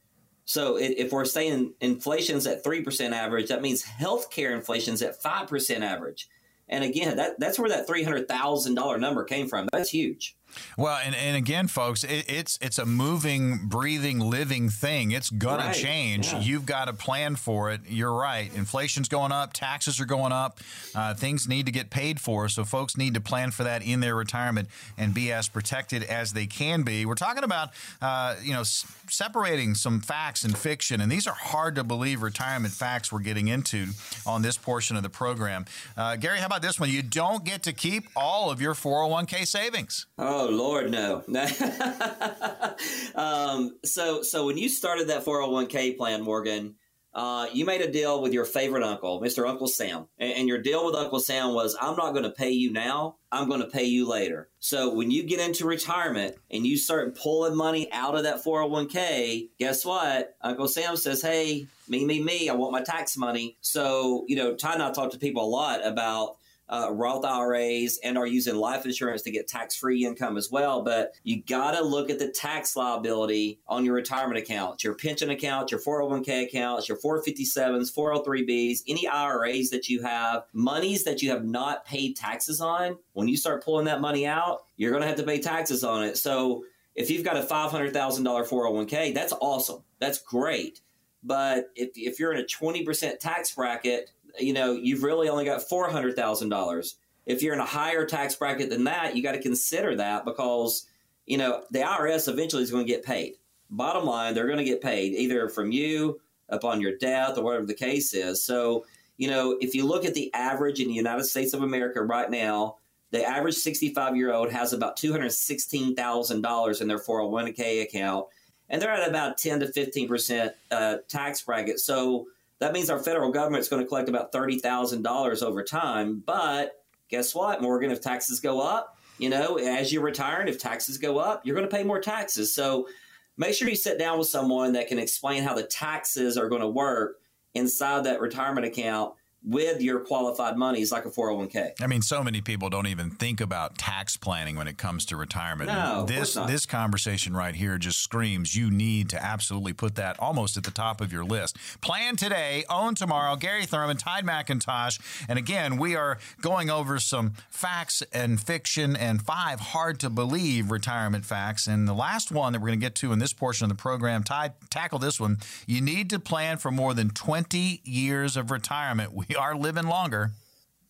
So 0.44 0.76
if 0.76 1.12
we're 1.12 1.24
saying 1.24 1.74
inflation's 1.80 2.48
at 2.48 2.64
3% 2.64 3.12
average, 3.12 3.50
that 3.50 3.62
means 3.62 3.84
healthcare 3.84 4.52
inflation's 4.52 5.00
at 5.00 5.22
5% 5.22 5.80
average. 5.82 6.28
And 6.68 6.82
again, 6.82 7.18
that, 7.18 7.38
that's 7.38 7.60
where 7.60 7.68
that 7.68 7.86
$300,000 7.86 8.98
number 8.98 9.22
came 9.22 9.46
from. 9.46 9.68
That's 9.70 9.90
huge. 9.90 10.36
Well, 10.76 10.98
and, 11.04 11.14
and 11.14 11.36
again, 11.36 11.68
folks, 11.68 12.04
it, 12.04 12.24
it's 12.28 12.58
it's 12.60 12.78
a 12.78 12.86
moving, 12.86 13.66
breathing, 13.66 14.18
living 14.20 14.68
thing. 14.68 15.10
It's 15.12 15.30
gonna 15.30 15.66
Right. 15.66 15.74
change. 15.74 16.32
Yeah. 16.32 16.40
You've 16.40 16.66
got 16.66 16.86
to 16.86 16.92
plan 16.92 17.36
for 17.36 17.70
it. 17.70 17.80
You're 17.88 18.12
right. 18.12 18.50
Inflation's 18.54 19.08
going 19.08 19.32
up. 19.32 19.52
Taxes 19.52 20.00
are 20.00 20.04
going 20.06 20.32
up. 20.32 20.60
Uh, 20.94 21.14
things 21.14 21.48
need 21.48 21.66
to 21.66 21.72
get 21.72 21.90
paid 21.90 22.20
for. 22.20 22.48
So 22.48 22.64
folks 22.64 22.96
need 22.96 23.14
to 23.14 23.20
plan 23.20 23.50
for 23.50 23.64
that 23.64 23.82
in 23.82 24.00
their 24.00 24.14
retirement 24.14 24.68
and 24.96 25.12
be 25.14 25.32
as 25.32 25.48
protected 25.48 26.02
as 26.04 26.32
they 26.32 26.46
can 26.46 26.82
be. 26.82 27.04
We're 27.06 27.14
talking 27.14 27.44
about 27.44 27.70
uh, 28.00 28.36
you 28.42 28.52
know 28.52 28.60
s- 28.60 28.86
separating 29.08 29.74
some 29.74 30.00
facts 30.00 30.44
and 30.44 30.56
fiction, 30.56 31.00
and 31.00 31.10
these 31.10 31.26
are 31.26 31.34
hard 31.34 31.74
to 31.76 31.84
believe 31.84 32.22
retirement 32.22 32.72
facts 32.74 33.10
we're 33.10 33.18
getting 33.20 33.48
into 33.48 33.86
on 34.26 34.42
this 34.42 34.56
portion 34.56 34.96
of 34.96 35.02
the 35.02 35.08
program. 35.08 35.64
Uh, 35.96 36.16
Gary, 36.16 36.38
how 36.38 36.46
about 36.46 36.62
this 36.62 36.78
one? 36.78 36.90
You 36.90 37.02
don't 37.02 37.44
get 37.44 37.62
to 37.64 37.72
keep 37.72 38.04
all 38.16 38.50
of 38.50 38.60
your 38.60 38.74
401k 38.74 39.46
savings. 39.46 40.06
Oh 40.18 40.47
Lord, 40.50 40.90
no. 40.90 41.22
um, 43.14 43.76
so 43.84 44.22
so 44.22 44.46
when 44.46 44.58
you 44.58 44.68
started 44.68 45.08
that 45.08 45.24
401k 45.24 45.96
plan, 45.96 46.22
Morgan, 46.22 46.74
uh, 47.18 47.48
you 47.52 47.64
made 47.64 47.80
a 47.80 47.90
deal 47.90 48.22
with 48.22 48.32
your 48.32 48.44
favorite 48.44 48.84
uncle, 48.84 49.20
Mr. 49.20 49.48
Uncle 49.48 49.66
Sam, 49.66 50.06
and, 50.18 50.32
and 50.32 50.48
your 50.48 50.58
deal 50.58 50.86
with 50.86 50.94
Uncle 50.94 51.18
Sam 51.18 51.52
was, 51.52 51.76
I'm 51.80 51.96
not 51.96 52.12
going 52.12 52.24
to 52.24 52.30
pay 52.30 52.50
you 52.50 52.70
now. 52.70 53.16
I'm 53.32 53.48
going 53.48 53.60
to 53.60 53.66
pay 53.66 53.84
you 53.84 54.08
later. 54.08 54.48
So 54.60 54.94
when 54.94 55.10
you 55.10 55.24
get 55.24 55.40
into 55.40 55.66
retirement 55.66 56.36
and 56.50 56.66
you 56.66 56.76
start 56.76 57.16
pulling 57.16 57.56
money 57.56 57.90
out 57.92 58.14
of 58.14 58.22
that 58.22 58.44
401k, 58.44 59.48
guess 59.58 59.84
what? 59.84 60.36
Uncle 60.42 60.68
Sam 60.68 60.96
says, 60.96 61.20
Hey, 61.20 61.66
me, 61.88 62.04
me, 62.04 62.22
me, 62.22 62.48
I 62.48 62.54
want 62.54 62.72
my 62.72 62.82
tax 62.82 63.16
money. 63.16 63.56
So, 63.62 64.24
you 64.28 64.36
know, 64.36 64.54
Ty 64.54 64.74
and 64.74 64.82
I 64.82 64.92
talk 64.92 65.10
to 65.10 65.18
people 65.18 65.44
a 65.44 65.48
lot 65.48 65.84
about 65.84 66.36
uh, 66.68 66.88
Roth 66.92 67.24
IRAs 67.24 67.98
and 68.02 68.18
are 68.18 68.26
using 68.26 68.56
life 68.56 68.84
insurance 68.84 69.22
to 69.22 69.30
get 69.30 69.48
tax 69.48 69.76
free 69.76 70.04
income 70.04 70.36
as 70.36 70.50
well. 70.50 70.82
But 70.82 71.12
you 71.24 71.42
got 71.42 71.72
to 71.72 71.82
look 71.82 72.10
at 72.10 72.18
the 72.18 72.28
tax 72.28 72.76
liability 72.76 73.60
on 73.66 73.84
your 73.84 73.94
retirement 73.94 74.38
accounts, 74.38 74.84
your 74.84 74.94
pension 74.94 75.30
accounts, 75.30 75.72
your 75.72 75.80
401k 75.80 76.44
accounts, 76.44 76.88
your 76.88 76.98
457s, 76.98 77.94
403bs, 77.94 78.82
any 78.86 79.06
IRAs 79.06 79.70
that 79.70 79.88
you 79.88 80.02
have, 80.02 80.44
monies 80.52 81.04
that 81.04 81.22
you 81.22 81.30
have 81.30 81.44
not 81.44 81.84
paid 81.84 82.16
taxes 82.16 82.60
on. 82.60 82.98
When 83.12 83.28
you 83.28 83.36
start 83.36 83.64
pulling 83.64 83.86
that 83.86 84.00
money 84.00 84.26
out, 84.26 84.60
you're 84.76 84.90
going 84.90 85.02
to 85.02 85.08
have 85.08 85.16
to 85.16 85.22
pay 85.24 85.40
taxes 85.40 85.84
on 85.84 86.04
it. 86.04 86.18
So 86.18 86.64
if 86.94 87.10
you've 87.10 87.24
got 87.24 87.36
a 87.36 87.42
$500,000 87.42 87.92
401k, 87.92 89.14
that's 89.14 89.32
awesome. 89.40 89.82
That's 90.00 90.18
great. 90.18 90.80
But 91.22 91.70
if, 91.74 91.90
if 91.94 92.18
you're 92.18 92.32
in 92.32 92.40
a 92.40 92.44
20% 92.44 93.18
tax 93.18 93.54
bracket, 93.54 94.10
you 94.38 94.52
know, 94.52 94.72
you've 94.72 95.02
really 95.02 95.28
only 95.28 95.44
got 95.44 95.60
$400,000. 95.60 96.94
If 97.26 97.42
you're 97.42 97.54
in 97.54 97.60
a 97.60 97.66
higher 97.66 98.06
tax 98.06 98.34
bracket 98.34 98.70
than 98.70 98.84
that, 98.84 99.14
you 99.14 99.22
got 99.22 99.32
to 99.32 99.42
consider 99.42 99.96
that 99.96 100.24
because, 100.24 100.86
you 101.26 101.36
know, 101.36 101.62
the 101.70 101.80
IRS 101.80 102.28
eventually 102.28 102.62
is 102.62 102.70
going 102.70 102.86
to 102.86 102.92
get 102.92 103.04
paid. 103.04 103.34
Bottom 103.70 104.06
line, 104.06 104.34
they're 104.34 104.46
going 104.46 104.58
to 104.58 104.64
get 104.64 104.80
paid 104.80 105.12
either 105.12 105.48
from 105.48 105.70
you 105.70 106.20
upon 106.48 106.80
your 106.80 106.96
death 106.96 107.36
or 107.36 107.44
whatever 107.44 107.66
the 107.66 107.74
case 107.74 108.14
is. 108.14 108.42
So, 108.42 108.86
you 109.18 109.28
know, 109.28 109.58
if 109.60 109.74
you 109.74 109.84
look 109.84 110.04
at 110.04 110.14
the 110.14 110.32
average 110.32 110.80
in 110.80 110.88
the 110.88 110.94
United 110.94 111.24
States 111.24 111.52
of 111.52 111.62
America 111.62 112.02
right 112.02 112.30
now, 112.30 112.76
the 113.10 113.24
average 113.24 113.56
65 113.56 114.16
year 114.16 114.32
old 114.32 114.50
has 114.50 114.72
about 114.72 114.96
$216,000 114.96 116.80
in 116.80 116.88
their 116.88 116.98
401k 116.98 117.82
account, 117.82 118.26
and 118.68 118.80
they're 118.80 118.90
at 118.90 119.08
about 119.08 119.38
10 119.38 119.60
to 119.60 119.66
15% 119.66 120.50
uh, 120.70 120.96
tax 121.08 121.42
bracket. 121.42 121.80
So 121.80 122.26
that 122.60 122.72
means 122.72 122.90
our 122.90 122.98
federal 122.98 123.30
government's 123.30 123.68
going 123.68 123.82
to 123.82 123.88
collect 123.88 124.08
about 124.08 124.32
$30,000 124.32 125.42
over 125.42 125.62
time. 125.62 126.22
But 126.24 126.72
guess 127.08 127.34
what, 127.34 127.62
Morgan? 127.62 127.90
If 127.90 128.00
taxes 128.00 128.40
go 128.40 128.60
up, 128.60 128.96
you 129.18 129.28
know, 129.28 129.58
as 129.58 129.92
you 129.92 130.00
retire, 130.00 130.40
and 130.40 130.48
if 130.48 130.58
taxes 130.58 130.98
go 130.98 131.18
up, 131.18 131.44
you're 131.44 131.56
going 131.56 131.68
to 131.68 131.76
pay 131.76 131.84
more 131.84 132.00
taxes. 132.00 132.54
So 132.54 132.88
make 133.36 133.54
sure 133.54 133.68
you 133.68 133.76
sit 133.76 133.98
down 133.98 134.18
with 134.18 134.28
someone 134.28 134.72
that 134.72 134.88
can 134.88 134.98
explain 134.98 135.42
how 135.42 135.54
the 135.54 135.64
taxes 135.64 136.36
are 136.36 136.48
going 136.48 136.62
to 136.62 136.68
work 136.68 137.16
inside 137.54 138.04
that 138.04 138.20
retirement 138.20 138.66
account 138.66 139.14
with 139.44 139.80
your 139.80 140.00
qualified 140.00 140.56
money 140.56 140.68
monies 140.68 140.92
like 140.92 141.06
a 141.06 141.10
401k. 141.10 141.72
I 141.80 141.86
mean, 141.86 142.02
so 142.02 142.22
many 142.22 142.42
people 142.42 142.68
don't 142.68 142.86
even 142.86 143.10
think 143.10 143.40
about 143.40 143.78
tax 143.78 144.18
planning 144.18 144.56
when 144.56 144.68
it 144.68 144.76
comes 144.76 145.06
to 145.06 145.16
retirement. 145.16 145.70
No, 145.70 146.04
this 146.06 146.34
this 146.34 146.66
conversation 146.66 147.34
right 147.34 147.54
here 147.54 147.78
just 147.78 148.00
screams 148.00 148.54
you 148.54 148.70
need 148.70 149.08
to 149.10 149.22
absolutely 149.22 149.72
put 149.72 149.94
that 149.94 150.18
almost 150.20 150.56
at 150.58 150.64
the 150.64 150.70
top 150.70 151.00
of 151.00 151.10
your 151.10 151.24
list. 151.24 151.56
Plan 151.80 152.16
today, 152.16 152.64
own 152.68 152.94
tomorrow. 152.94 153.34
Gary 153.36 153.64
Thurman, 153.64 153.96
Tide 153.96 154.26
McIntosh, 154.26 155.00
and 155.28 155.38
again, 155.38 155.78
we 155.78 155.96
are 155.96 156.18
going 156.42 156.68
over 156.68 156.98
some 156.98 157.32
facts 157.48 158.02
and 158.12 158.38
fiction 158.38 158.94
and 158.94 159.22
five 159.22 159.60
hard 159.60 159.98
to 160.00 160.10
believe 160.10 160.70
retirement 160.70 161.24
facts. 161.24 161.66
And 161.66 161.88
the 161.88 161.94
last 161.94 162.30
one 162.30 162.52
that 162.52 162.60
we're 162.60 162.68
going 162.68 162.80
to 162.80 162.84
get 162.84 162.94
to 162.96 163.12
in 163.12 163.20
this 163.20 163.32
portion 163.32 163.64
of 163.64 163.70
the 163.70 163.80
program, 163.80 164.22
Tide, 164.22 164.52
tackle 164.68 164.98
this 164.98 165.18
one. 165.18 165.38
You 165.66 165.80
need 165.80 166.10
to 166.10 166.18
plan 166.18 166.58
for 166.58 166.70
more 166.70 166.92
than 166.92 167.08
20 167.08 167.80
years 167.84 168.36
of 168.36 168.50
retirement. 168.50 169.14
We 169.14 169.27
are 169.36 169.56
living 169.56 169.86
longer. 169.86 170.32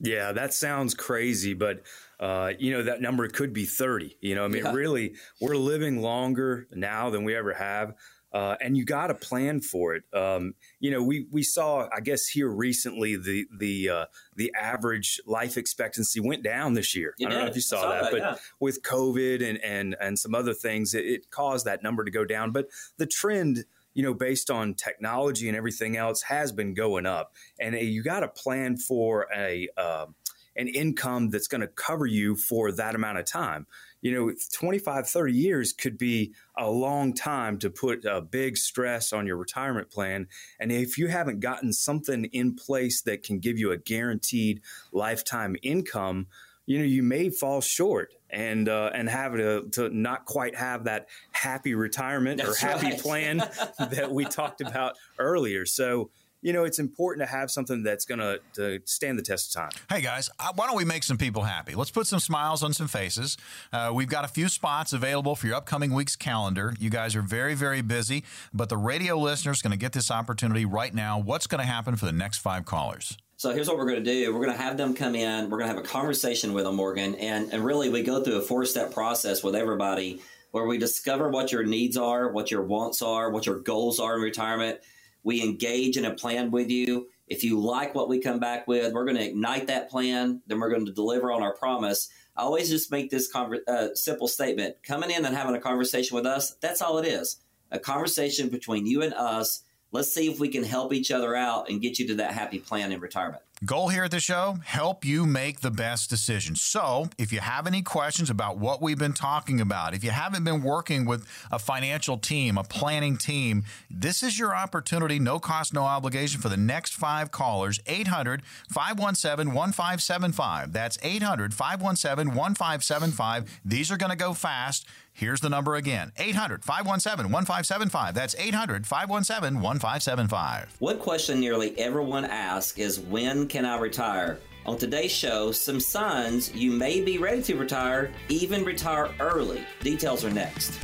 Yeah, 0.00 0.32
that 0.32 0.54
sounds 0.54 0.94
crazy, 0.94 1.54
but 1.54 1.82
uh, 2.20 2.52
you 2.58 2.70
know 2.72 2.82
that 2.84 3.00
number 3.00 3.26
could 3.28 3.52
be 3.52 3.64
thirty. 3.64 4.16
You 4.20 4.34
know, 4.36 4.44
I 4.44 4.48
mean, 4.48 4.64
Yeah. 4.64 4.72
really, 4.72 5.14
we're 5.40 5.56
living 5.56 6.00
longer 6.00 6.68
now 6.72 7.10
than 7.10 7.24
we 7.24 7.34
ever 7.34 7.52
have, 7.52 7.94
uh, 8.32 8.54
and 8.60 8.76
you 8.76 8.84
got 8.84 9.08
to 9.08 9.14
plan 9.14 9.60
for 9.60 9.96
it. 9.96 10.04
Um, 10.12 10.54
you 10.78 10.92
know, 10.92 11.02
we 11.02 11.26
we 11.32 11.42
saw, 11.42 11.88
I 11.92 11.98
guess, 11.98 12.28
here 12.28 12.48
recently 12.48 13.16
the 13.16 13.46
the 13.58 13.88
uh, 13.90 14.04
the 14.36 14.52
average 14.56 15.20
life 15.26 15.56
expectancy 15.56 16.20
went 16.20 16.44
down 16.44 16.74
this 16.74 16.94
year. 16.94 17.14
It 17.18 17.26
I 17.26 17.30
don't 17.30 17.40
know 17.40 17.46
if 17.46 17.56
you 17.56 17.60
saw, 17.60 17.82
saw 17.82 17.90
that, 17.90 18.02
that, 18.04 18.12
but 18.12 18.20
yeah. 18.20 18.34
with 18.60 18.82
COVID 18.82 19.42
and 19.48 19.58
and 19.64 19.96
and 20.00 20.16
some 20.16 20.34
other 20.34 20.54
things, 20.54 20.94
it, 20.94 21.06
it 21.06 21.30
caused 21.30 21.66
that 21.66 21.82
number 21.82 22.04
to 22.04 22.10
go 22.12 22.24
down. 22.24 22.52
But 22.52 22.68
the 22.98 23.06
trend 23.06 23.64
you 23.98 24.04
know, 24.04 24.14
based 24.14 24.48
on 24.48 24.74
technology 24.74 25.48
and 25.48 25.56
everything 25.56 25.96
else, 25.96 26.22
has 26.22 26.52
been 26.52 26.72
going 26.72 27.04
up. 27.04 27.32
And 27.58 27.74
uh, 27.74 27.78
you 27.78 28.04
got 28.04 28.20
to 28.20 28.28
plan 28.28 28.76
for 28.76 29.26
a 29.34 29.68
um 29.76 30.14
an 30.54 30.68
income 30.68 31.30
that's 31.30 31.46
going 31.46 31.60
to 31.60 31.68
cover 31.68 32.06
you 32.06 32.34
for 32.34 32.72
that 32.72 32.94
amount 32.94 33.18
of 33.18 33.24
time. 33.24 33.66
You 34.00 34.12
know, 34.12 34.32
25, 34.52 35.08
30 35.08 35.32
years 35.32 35.72
could 35.72 35.96
be 35.96 36.32
a 36.56 36.68
long 36.68 37.12
time 37.12 37.58
to 37.58 37.70
put 37.70 38.04
a 38.04 38.20
big 38.20 38.56
stress 38.56 39.12
on 39.12 39.26
your 39.26 39.36
retirement 39.36 39.90
plan. 39.90 40.26
And 40.58 40.72
if 40.72 40.98
you 40.98 41.08
haven't 41.08 41.40
gotten 41.40 41.72
something 41.72 42.24
in 42.26 42.56
place 42.56 43.02
that 43.02 43.22
can 43.22 43.38
give 43.38 43.56
you 43.56 43.70
a 43.70 43.78
guaranteed 43.78 44.60
lifetime 44.90 45.54
income, 45.62 46.26
you 46.66 46.78
know, 46.78 46.84
you 46.84 47.04
may 47.04 47.30
fall 47.30 47.60
short 47.60 48.12
and 48.30 48.68
uh, 48.68 48.90
and 48.94 49.08
have 49.08 49.32
to, 49.36 49.68
to 49.72 49.88
not 49.90 50.24
quite 50.24 50.56
have 50.56 50.84
that 50.84 51.08
happy 51.32 51.74
retirement 51.74 52.38
That's 52.38 52.62
or 52.62 52.66
happy 52.66 52.90
right. 52.90 52.98
plan 52.98 53.38
that 53.78 54.10
we 54.10 54.24
talked 54.24 54.60
about 54.60 54.96
earlier. 55.18 55.64
So, 55.66 56.10
you 56.40 56.52
know, 56.52 56.64
it's 56.64 56.78
important 56.78 57.26
to 57.26 57.32
have 57.34 57.50
something 57.50 57.82
that's 57.82 58.04
going 58.04 58.20
to 58.20 58.40
to 58.54 58.80
stand 58.84 59.18
the 59.18 59.22
test 59.22 59.54
of 59.56 59.62
time. 59.62 59.82
Hey 59.88 60.00
guys, 60.00 60.30
uh, 60.38 60.52
why 60.54 60.66
don't 60.66 60.76
we 60.76 60.84
make 60.84 61.02
some 61.02 61.16
people 61.16 61.42
happy? 61.42 61.74
Let's 61.74 61.90
put 61.90 62.06
some 62.06 62.20
smiles 62.20 62.62
on 62.62 62.72
some 62.72 62.88
faces. 62.88 63.36
Uh, 63.72 63.90
we've 63.94 64.08
got 64.08 64.24
a 64.24 64.28
few 64.28 64.48
spots 64.48 64.92
available 64.92 65.34
for 65.34 65.46
your 65.46 65.56
upcoming 65.56 65.92
week's 65.92 66.16
calendar. 66.16 66.74
You 66.78 66.90
guys 66.90 67.16
are 67.16 67.22
very, 67.22 67.54
very 67.54 67.80
busy, 67.80 68.24
but 68.52 68.68
the 68.68 68.76
radio 68.76 69.18
listeners 69.18 69.62
going 69.62 69.72
to 69.72 69.78
get 69.78 69.92
this 69.92 70.10
opportunity 70.10 70.64
right 70.64 70.94
now. 70.94 71.18
What's 71.18 71.46
going 71.46 71.60
to 71.60 71.66
happen 71.66 71.96
for 71.96 72.04
the 72.06 72.12
next 72.12 72.38
five 72.38 72.64
callers? 72.64 73.16
So 73.38 73.52
here's 73.52 73.68
what 73.68 73.76
we're 73.76 73.86
going 73.86 74.02
to 74.02 74.10
do. 74.12 74.34
We're 74.34 74.44
going 74.44 74.56
to 74.56 74.60
have 74.60 74.76
them 74.76 74.94
come 74.94 75.14
in. 75.14 75.48
We're 75.48 75.58
going 75.58 75.70
to 75.70 75.76
have 75.76 75.84
a 75.84 75.86
conversation 75.86 76.54
with 76.54 76.64
them, 76.64 76.74
Morgan, 76.74 77.14
and 77.14 77.52
and 77.52 77.64
really 77.64 77.88
we 77.88 78.02
go 78.02 78.20
through 78.20 78.38
a 78.38 78.42
four 78.42 78.64
step 78.64 78.92
process 78.92 79.44
with 79.44 79.54
everybody 79.54 80.20
where 80.50 80.66
we 80.66 80.76
discover 80.76 81.28
what 81.28 81.52
your 81.52 81.62
needs 81.62 81.96
are, 81.96 82.32
what 82.32 82.50
your 82.50 82.64
wants 82.64 83.00
are, 83.00 83.30
what 83.30 83.46
your 83.46 83.60
goals 83.60 84.00
are 84.00 84.16
in 84.16 84.22
retirement. 84.22 84.80
We 85.22 85.40
engage 85.40 85.96
in 85.96 86.04
a 86.04 86.14
plan 86.14 86.50
with 86.50 86.68
you. 86.68 87.10
If 87.28 87.44
you 87.44 87.60
like 87.60 87.94
what 87.94 88.08
we 88.08 88.18
come 88.18 88.40
back 88.40 88.66
with, 88.66 88.92
we're 88.92 89.04
going 89.04 89.18
to 89.18 89.24
ignite 89.24 89.68
that 89.68 89.88
plan. 89.88 90.42
Then 90.48 90.58
we're 90.58 90.70
going 90.70 90.86
to 90.86 90.92
deliver 90.92 91.30
on 91.30 91.40
our 91.40 91.54
promise. 91.54 92.08
I 92.36 92.42
always 92.42 92.68
just 92.68 92.90
make 92.90 93.08
this 93.08 93.32
uh, 93.32 93.94
simple 93.94 94.26
statement: 94.26 94.82
coming 94.82 95.12
in 95.12 95.24
and 95.24 95.36
having 95.36 95.54
a 95.54 95.60
conversation 95.60 96.16
with 96.16 96.26
us. 96.26 96.56
That's 96.60 96.82
all 96.82 96.98
it 96.98 97.06
is. 97.06 97.36
A 97.70 97.78
conversation 97.78 98.48
between 98.48 98.84
you 98.84 99.00
and 99.02 99.14
us. 99.14 99.62
Let's 99.90 100.12
see 100.12 100.30
if 100.30 100.38
we 100.38 100.48
can 100.48 100.64
help 100.64 100.92
each 100.92 101.10
other 101.10 101.34
out 101.34 101.70
and 101.70 101.80
get 101.80 101.98
you 101.98 102.06
to 102.08 102.14
that 102.16 102.32
happy 102.32 102.58
plan 102.58 102.92
in 102.92 103.00
retirement. 103.00 103.42
Goal 103.64 103.88
here 103.88 104.04
at 104.04 104.12
the 104.12 104.20
show 104.20 104.58
help 104.64 105.04
you 105.04 105.26
make 105.26 105.62
the 105.62 105.70
best 105.72 106.08
decision. 106.08 106.54
So, 106.54 107.08
if 107.18 107.32
you 107.32 107.40
have 107.40 107.66
any 107.66 107.82
questions 107.82 108.30
about 108.30 108.58
what 108.58 108.80
we've 108.80 108.98
been 108.98 109.14
talking 109.14 109.60
about, 109.60 109.94
if 109.94 110.04
you 110.04 110.10
haven't 110.10 110.44
been 110.44 110.62
working 110.62 111.06
with 111.06 111.26
a 111.50 111.58
financial 111.58 112.18
team, 112.18 112.56
a 112.56 112.62
planning 112.62 113.16
team, 113.16 113.64
this 113.90 114.22
is 114.22 114.38
your 114.38 114.54
opportunity, 114.54 115.18
no 115.18 115.40
cost, 115.40 115.74
no 115.74 115.82
obligation 115.82 116.40
for 116.40 116.48
the 116.48 116.56
next 116.56 116.92
five 116.92 117.32
callers. 117.32 117.80
800 117.88 118.42
517 118.70 119.52
1575. 119.52 120.72
That's 120.72 120.96
800 121.02 121.52
517 121.52 122.36
1575. 122.36 123.60
These 123.64 123.90
are 123.90 123.96
going 123.96 124.10
to 124.10 124.16
go 124.16 124.34
fast. 124.34 124.86
Here's 125.18 125.40
the 125.40 125.50
number 125.50 125.74
again 125.74 126.12
800 126.16 126.62
517 126.62 127.32
1575. 127.32 128.14
That's 128.14 128.36
800 128.36 128.86
517 128.86 129.60
1575. 129.60 130.76
One 130.78 130.98
question 131.00 131.40
nearly 131.40 131.76
everyone 131.76 132.24
asks 132.24 132.78
is 132.78 133.00
when 133.00 133.48
can 133.48 133.64
I 133.64 133.80
retire? 133.80 134.38
On 134.64 134.78
today's 134.78 135.10
show, 135.10 135.50
some 135.50 135.80
signs 135.80 136.54
you 136.54 136.70
may 136.70 137.00
be 137.00 137.18
ready 137.18 137.42
to 137.42 137.56
retire, 137.56 138.12
even 138.28 138.64
retire 138.64 139.08
early. 139.18 139.64
Details 139.82 140.24
are 140.24 140.30
next. 140.30 140.78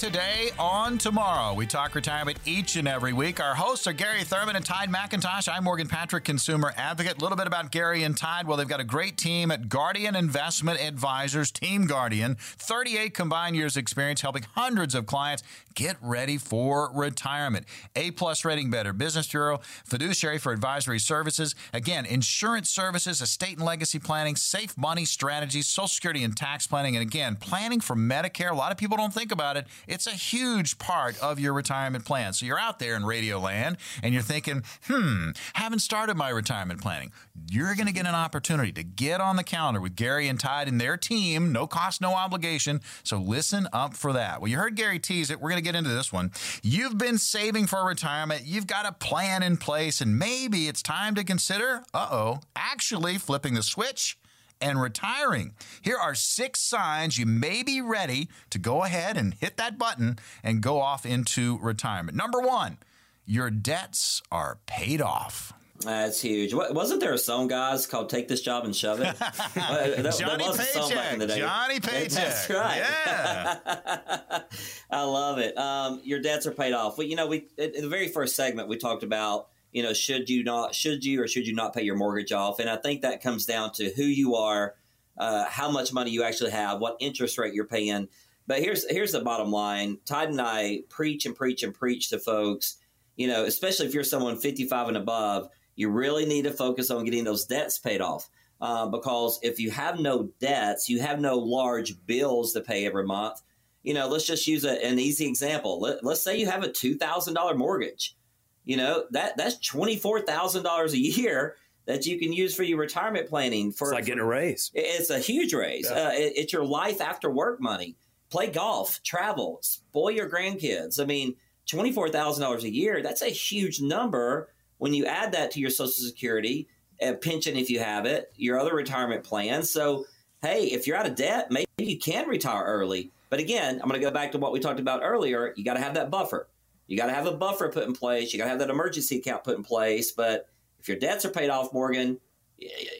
Today 0.00 0.48
on 0.58 0.96
tomorrow. 0.96 1.52
We 1.52 1.66
talk 1.66 1.94
retirement 1.94 2.38
each 2.46 2.76
and 2.76 2.88
every 2.88 3.12
week. 3.12 3.38
Our 3.38 3.54
hosts 3.54 3.86
are 3.86 3.92
Gary 3.92 4.24
Thurman 4.24 4.56
and 4.56 4.64
Tide 4.64 4.88
McIntosh. 4.88 5.46
I'm 5.46 5.64
Morgan 5.64 5.88
Patrick, 5.88 6.24
consumer 6.24 6.72
advocate. 6.78 7.18
A 7.18 7.20
little 7.20 7.36
bit 7.36 7.46
about 7.46 7.70
Gary 7.70 8.02
and 8.02 8.16
Tide. 8.16 8.46
Well, 8.46 8.56
they've 8.56 8.66
got 8.66 8.80
a 8.80 8.84
great 8.84 9.18
team 9.18 9.50
at 9.50 9.68
Guardian 9.68 10.16
Investment 10.16 10.80
Advisors, 10.80 11.50
Team 11.50 11.84
Guardian. 11.84 12.38
38 12.40 13.12
combined 13.12 13.56
years 13.56 13.76
experience 13.76 14.22
helping 14.22 14.46
hundreds 14.54 14.94
of 14.94 15.04
clients 15.04 15.42
get 15.74 15.96
ready 16.00 16.38
for 16.38 16.90
retirement. 16.94 17.66
A 17.94 18.10
plus 18.12 18.42
rating 18.42 18.70
better. 18.70 18.94
Business 18.94 19.28
Bureau, 19.28 19.60
fiduciary 19.84 20.38
for 20.38 20.50
advisory 20.50 20.98
services. 20.98 21.54
Again, 21.74 22.06
insurance 22.06 22.70
services, 22.70 23.20
estate 23.20 23.58
and 23.58 23.66
legacy 23.66 23.98
planning, 23.98 24.34
safe 24.34 24.78
money 24.78 25.04
strategies, 25.04 25.66
social 25.66 25.88
security 25.88 26.24
and 26.24 26.34
tax 26.34 26.66
planning. 26.66 26.96
And 26.96 27.02
again, 27.02 27.36
planning 27.36 27.80
for 27.80 27.94
Medicare. 27.94 28.50
A 28.50 28.54
lot 28.54 28.72
of 28.72 28.78
people 28.78 28.96
don't 28.96 29.12
think 29.12 29.30
about 29.30 29.58
it. 29.58 29.66
It's 29.90 30.06
a 30.06 30.12
huge 30.12 30.78
part 30.78 31.18
of 31.18 31.40
your 31.40 31.52
retirement 31.52 32.04
plan. 32.04 32.32
So 32.32 32.46
you're 32.46 32.60
out 32.60 32.78
there 32.78 32.94
in 32.94 33.04
radio 33.04 33.40
land 33.40 33.76
and 34.04 34.14
you're 34.14 34.22
thinking, 34.22 34.62
hmm, 34.86 35.30
haven't 35.54 35.80
started 35.80 36.16
my 36.16 36.28
retirement 36.28 36.80
planning. 36.80 37.10
You're 37.50 37.74
going 37.74 37.88
to 37.88 37.92
get 37.92 38.06
an 38.06 38.14
opportunity 38.14 38.70
to 38.70 38.84
get 38.84 39.20
on 39.20 39.34
the 39.34 39.42
calendar 39.42 39.80
with 39.80 39.96
Gary 39.96 40.28
and 40.28 40.38
Tide 40.38 40.68
and 40.68 40.80
their 40.80 40.96
team. 40.96 41.50
No 41.50 41.66
cost, 41.66 42.00
no 42.00 42.14
obligation. 42.14 42.80
So 43.02 43.18
listen 43.18 43.66
up 43.72 43.94
for 43.94 44.12
that. 44.12 44.40
Well, 44.40 44.48
you 44.48 44.58
heard 44.58 44.76
Gary 44.76 45.00
tease 45.00 45.28
it. 45.28 45.40
We're 45.40 45.50
going 45.50 45.62
to 45.62 45.68
get 45.68 45.74
into 45.74 45.90
this 45.90 46.12
one. 46.12 46.30
You've 46.62 46.96
been 46.96 47.18
saving 47.18 47.66
for 47.66 47.84
retirement. 47.84 48.42
You've 48.44 48.68
got 48.68 48.86
a 48.86 48.92
plan 48.92 49.42
in 49.42 49.56
place, 49.56 50.00
and 50.00 50.16
maybe 50.16 50.68
it's 50.68 50.82
time 50.82 51.16
to 51.16 51.24
consider, 51.24 51.82
uh 51.92 52.08
oh, 52.12 52.40
actually 52.54 53.18
flipping 53.18 53.54
the 53.54 53.62
switch 53.64 54.19
and 54.60 54.80
retiring. 54.80 55.54
Here 55.82 55.96
are 55.96 56.14
six 56.14 56.60
signs 56.60 57.18
you 57.18 57.26
may 57.26 57.62
be 57.62 57.80
ready 57.80 58.28
to 58.50 58.58
go 58.58 58.84
ahead 58.84 59.16
and 59.16 59.34
hit 59.34 59.56
that 59.56 59.78
button 59.78 60.18
and 60.42 60.62
go 60.62 60.80
off 60.80 61.06
into 61.06 61.58
retirement. 61.58 62.16
Number 62.16 62.40
one, 62.40 62.78
your 63.24 63.50
debts 63.50 64.22
are 64.30 64.58
paid 64.66 65.00
off. 65.00 65.52
That's 65.80 66.20
huge. 66.20 66.52
Wasn't 66.52 67.00
there 67.00 67.14
a 67.14 67.18
song, 67.18 67.48
guys, 67.48 67.86
called 67.86 68.10
"Take 68.10 68.28
This 68.28 68.42
Job 68.42 68.66
and 68.66 68.76
Shove 68.76 69.00
It"? 69.00 69.16
that, 69.54 70.16
Johnny 70.18 70.44
Paycheck. 70.44 71.38
Johnny 71.38 71.80
Paycheck. 71.80 72.10
That's 72.10 72.50
right. 72.50 72.76
Yeah. 72.76 74.40
I 74.90 75.02
love 75.04 75.38
it. 75.38 75.56
Um, 75.56 76.00
your 76.04 76.20
debts 76.20 76.46
are 76.46 76.52
paid 76.52 76.74
off. 76.74 76.98
Well, 76.98 77.06
you 77.06 77.16
know, 77.16 77.26
we 77.26 77.46
in 77.56 77.80
the 77.80 77.88
very 77.88 78.08
first 78.08 78.36
segment 78.36 78.68
we 78.68 78.76
talked 78.76 79.02
about 79.02 79.48
you 79.72 79.82
know, 79.82 79.92
should 79.92 80.28
you 80.28 80.42
not, 80.42 80.74
should 80.74 81.04
you 81.04 81.22
or 81.22 81.28
should 81.28 81.46
you 81.46 81.54
not 81.54 81.74
pay 81.74 81.82
your 81.82 81.96
mortgage 81.96 82.32
off? 82.32 82.58
And 82.58 82.68
I 82.68 82.76
think 82.76 83.02
that 83.02 83.22
comes 83.22 83.46
down 83.46 83.72
to 83.74 83.90
who 83.94 84.02
you 84.02 84.34
are, 84.34 84.74
uh, 85.16 85.44
how 85.46 85.70
much 85.70 85.92
money 85.92 86.10
you 86.10 86.22
actually 86.22 86.50
have, 86.50 86.80
what 86.80 86.96
interest 87.00 87.38
rate 87.38 87.54
you're 87.54 87.66
paying. 87.66 88.08
But 88.46 88.60
here's 88.60 88.88
here's 88.90 89.12
the 89.12 89.20
bottom 89.20 89.52
line: 89.52 89.98
Tide 90.04 90.30
and 90.30 90.40
I 90.40 90.80
preach 90.88 91.24
and 91.24 91.36
preach 91.36 91.62
and 91.62 91.72
preach 91.72 92.08
to 92.10 92.18
folks. 92.18 92.78
You 93.16 93.28
know, 93.28 93.44
especially 93.44 93.86
if 93.86 93.94
you're 93.94 94.02
someone 94.02 94.38
55 94.38 94.88
and 94.88 94.96
above, 94.96 95.50
you 95.76 95.88
really 95.90 96.24
need 96.24 96.44
to 96.44 96.50
focus 96.50 96.90
on 96.90 97.04
getting 97.04 97.22
those 97.22 97.44
debts 97.44 97.78
paid 97.78 98.00
off. 98.00 98.28
Uh, 98.60 98.86
because 98.86 99.38
if 99.42 99.60
you 99.60 99.70
have 99.70 100.00
no 100.00 100.30
debts, 100.40 100.88
you 100.88 101.00
have 101.00 101.20
no 101.20 101.38
large 101.38 101.94
bills 102.06 102.52
to 102.52 102.60
pay 102.60 102.86
every 102.86 103.04
month. 103.04 103.40
You 103.82 103.94
know, 103.94 104.08
let's 104.08 104.26
just 104.26 104.46
use 104.46 104.64
a, 104.64 104.84
an 104.84 104.98
easy 104.98 105.26
example. 105.26 105.80
Let, 105.80 106.04
let's 106.04 106.22
say 106.22 106.36
you 106.36 106.46
have 106.46 106.62
a 106.62 106.72
two 106.72 106.96
thousand 106.96 107.34
dollar 107.34 107.54
mortgage 107.54 108.16
you 108.64 108.76
know 108.76 109.04
that 109.10 109.36
that's 109.36 109.58
twenty 109.58 109.96
four 109.96 110.20
thousand 110.20 110.62
dollars 110.62 110.92
a 110.92 110.98
year 110.98 111.56
that 111.86 112.06
you 112.06 112.18
can 112.18 112.32
use 112.32 112.54
for 112.54 112.62
your 112.62 112.78
retirement 112.78 113.28
planning. 113.28 113.72
For 113.72 113.88
it's 113.88 113.94
like 113.94 114.04
getting 114.06 114.20
a 114.20 114.26
raise. 114.26 114.70
It's 114.74 115.10
a 115.10 115.18
huge 115.18 115.52
raise. 115.52 115.88
Yeah. 115.90 115.96
Uh, 115.96 116.10
it, 116.12 116.32
it's 116.36 116.52
your 116.52 116.64
life 116.64 117.00
after 117.00 117.30
work 117.30 117.60
money. 117.60 117.96
Play 118.30 118.48
golf, 118.48 119.02
travel, 119.02 119.58
spoil 119.62 120.10
your 120.10 120.30
grandkids. 120.30 121.00
I 121.00 121.04
mean, 121.04 121.34
twenty 121.66 121.92
four 121.92 122.08
thousand 122.08 122.42
dollars 122.42 122.64
a 122.64 122.72
year. 122.72 123.02
That's 123.02 123.22
a 123.22 123.26
huge 123.26 123.80
number 123.80 124.48
when 124.78 124.94
you 124.94 125.04
add 125.06 125.32
that 125.32 125.50
to 125.52 125.60
your 125.60 125.70
Social 125.70 126.04
Security, 126.04 126.68
a 127.00 127.14
pension 127.14 127.56
if 127.56 127.70
you 127.70 127.80
have 127.80 128.06
it, 128.06 128.32
your 128.36 128.58
other 128.58 128.74
retirement 128.74 129.24
plans. 129.24 129.70
So, 129.70 130.06
hey, 130.42 130.64
if 130.66 130.86
you're 130.86 130.96
out 130.96 131.06
of 131.06 131.16
debt, 131.16 131.50
maybe 131.50 131.66
you 131.78 131.98
can 131.98 132.28
retire 132.28 132.64
early. 132.64 133.10
But 133.28 133.40
again, 133.40 133.74
I'm 133.74 133.88
going 133.88 134.00
to 134.00 134.06
go 134.06 134.10
back 134.10 134.32
to 134.32 134.38
what 134.38 134.52
we 134.52 134.58
talked 134.58 134.80
about 134.80 135.00
earlier. 135.02 135.52
You 135.54 135.64
got 135.64 135.74
to 135.74 135.80
have 135.80 135.94
that 135.94 136.10
buffer. 136.10 136.48
You 136.90 136.96
got 136.96 137.06
to 137.06 137.14
have 137.14 137.26
a 137.26 137.32
buffer 137.32 137.68
put 137.68 137.86
in 137.86 137.92
place. 137.92 138.32
You 138.32 138.38
got 138.38 138.46
to 138.46 138.50
have 138.50 138.58
that 138.58 138.68
emergency 138.68 139.18
account 139.18 139.44
put 139.44 139.56
in 139.56 139.62
place. 139.62 140.10
But 140.10 140.48
if 140.80 140.88
your 140.88 140.98
debts 140.98 141.24
are 141.24 141.30
paid 141.30 141.48
off, 141.48 141.72
Morgan, 141.72 142.18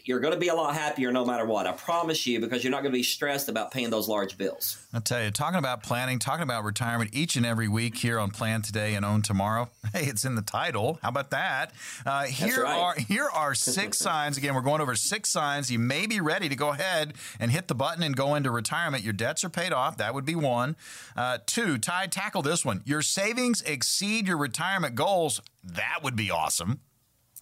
you're 0.04 0.20
going 0.20 0.32
to 0.32 0.40
be 0.40 0.48
a 0.48 0.54
lot 0.54 0.74
happier 0.74 1.12
no 1.12 1.24
matter 1.24 1.44
what. 1.44 1.66
I 1.66 1.72
promise 1.72 2.26
you, 2.26 2.40
because 2.40 2.64
you're 2.64 2.70
not 2.70 2.82
going 2.82 2.92
to 2.92 2.98
be 2.98 3.02
stressed 3.02 3.48
about 3.48 3.70
paying 3.70 3.90
those 3.90 4.08
large 4.08 4.38
bills. 4.38 4.86
I'll 4.92 5.00
tell 5.00 5.22
you, 5.22 5.30
talking 5.30 5.58
about 5.58 5.82
planning, 5.82 6.18
talking 6.18 6.42
about 6.42 6.64
retirement 6.64 7.10
each 7.12 7.36
and 7.36 7.44
every 7.44 7.68
week 7.68 7.96
here 7.96 8.18
on 8.18 8.30
Plan 8.30 8.62
Today 8.62 8.94
and 8.94 9.04
Own 9.04 9.22
Tomorrow. 9.22 9.68
Hey, 9.92 10.04
it's 10.04 10.24
in 10.24 10.36
the 10.36 10.42
title. 10.42 11.00
How 11.02 11.08
about 11.08 11.30
that? 11.32 11.72
Uh, 12.06 12.22
here 12.22 12.62
right. 12.62 12.78
are 12.78 12.94
here 12.94 13.28
are 13.34 13.54
six 13.56 13.98
signs. 13.98 14.36
Again, 14.36 14.54
we're 14.54 14.60
going 14.60 14.80
over 14.80 14.94
six 14.94 15.30
signs. 15.30 15.68
You 15.68 15.80
may 15.80 16.06
be 16.06 16.20
ready 16.20 16.48
to 16.48 16.54
go 16.54 16.68
ahead 16.68 17.14
and 17.40 17.50
hit 17.50 17.66
the 17.66 17.74
button 17.74 18.04
and 18.04 18.14
go 18.14 18.36
into 18.36 18.52
retirement. 18.52 19.02
Your 19.02 19.12
debts 19.12 19.42
are 19.42 19.48
paid 19.48 19.72
off. 19.72 19.96
That 19.96 20.14
would 20.14 20.24
be 20.24 20.36
one. 20.36 20.76
Uh, 21.16 21.38
two, 21.44 21.76
Ty, 21.76 22.06
tackle 22.06 22.42
this 22.42 22.64
one. 22.64 22.82
Your 22.84 23.02
savings 23.02 23.62
exceed 23.62 24.28
your 24.28 24.36
retirement 24.36 24.94
goals. 24.94 25.40
That 25.64 26.04
would 26.04 26.14
be 26.14 26.30
awesome. 26.30 26.80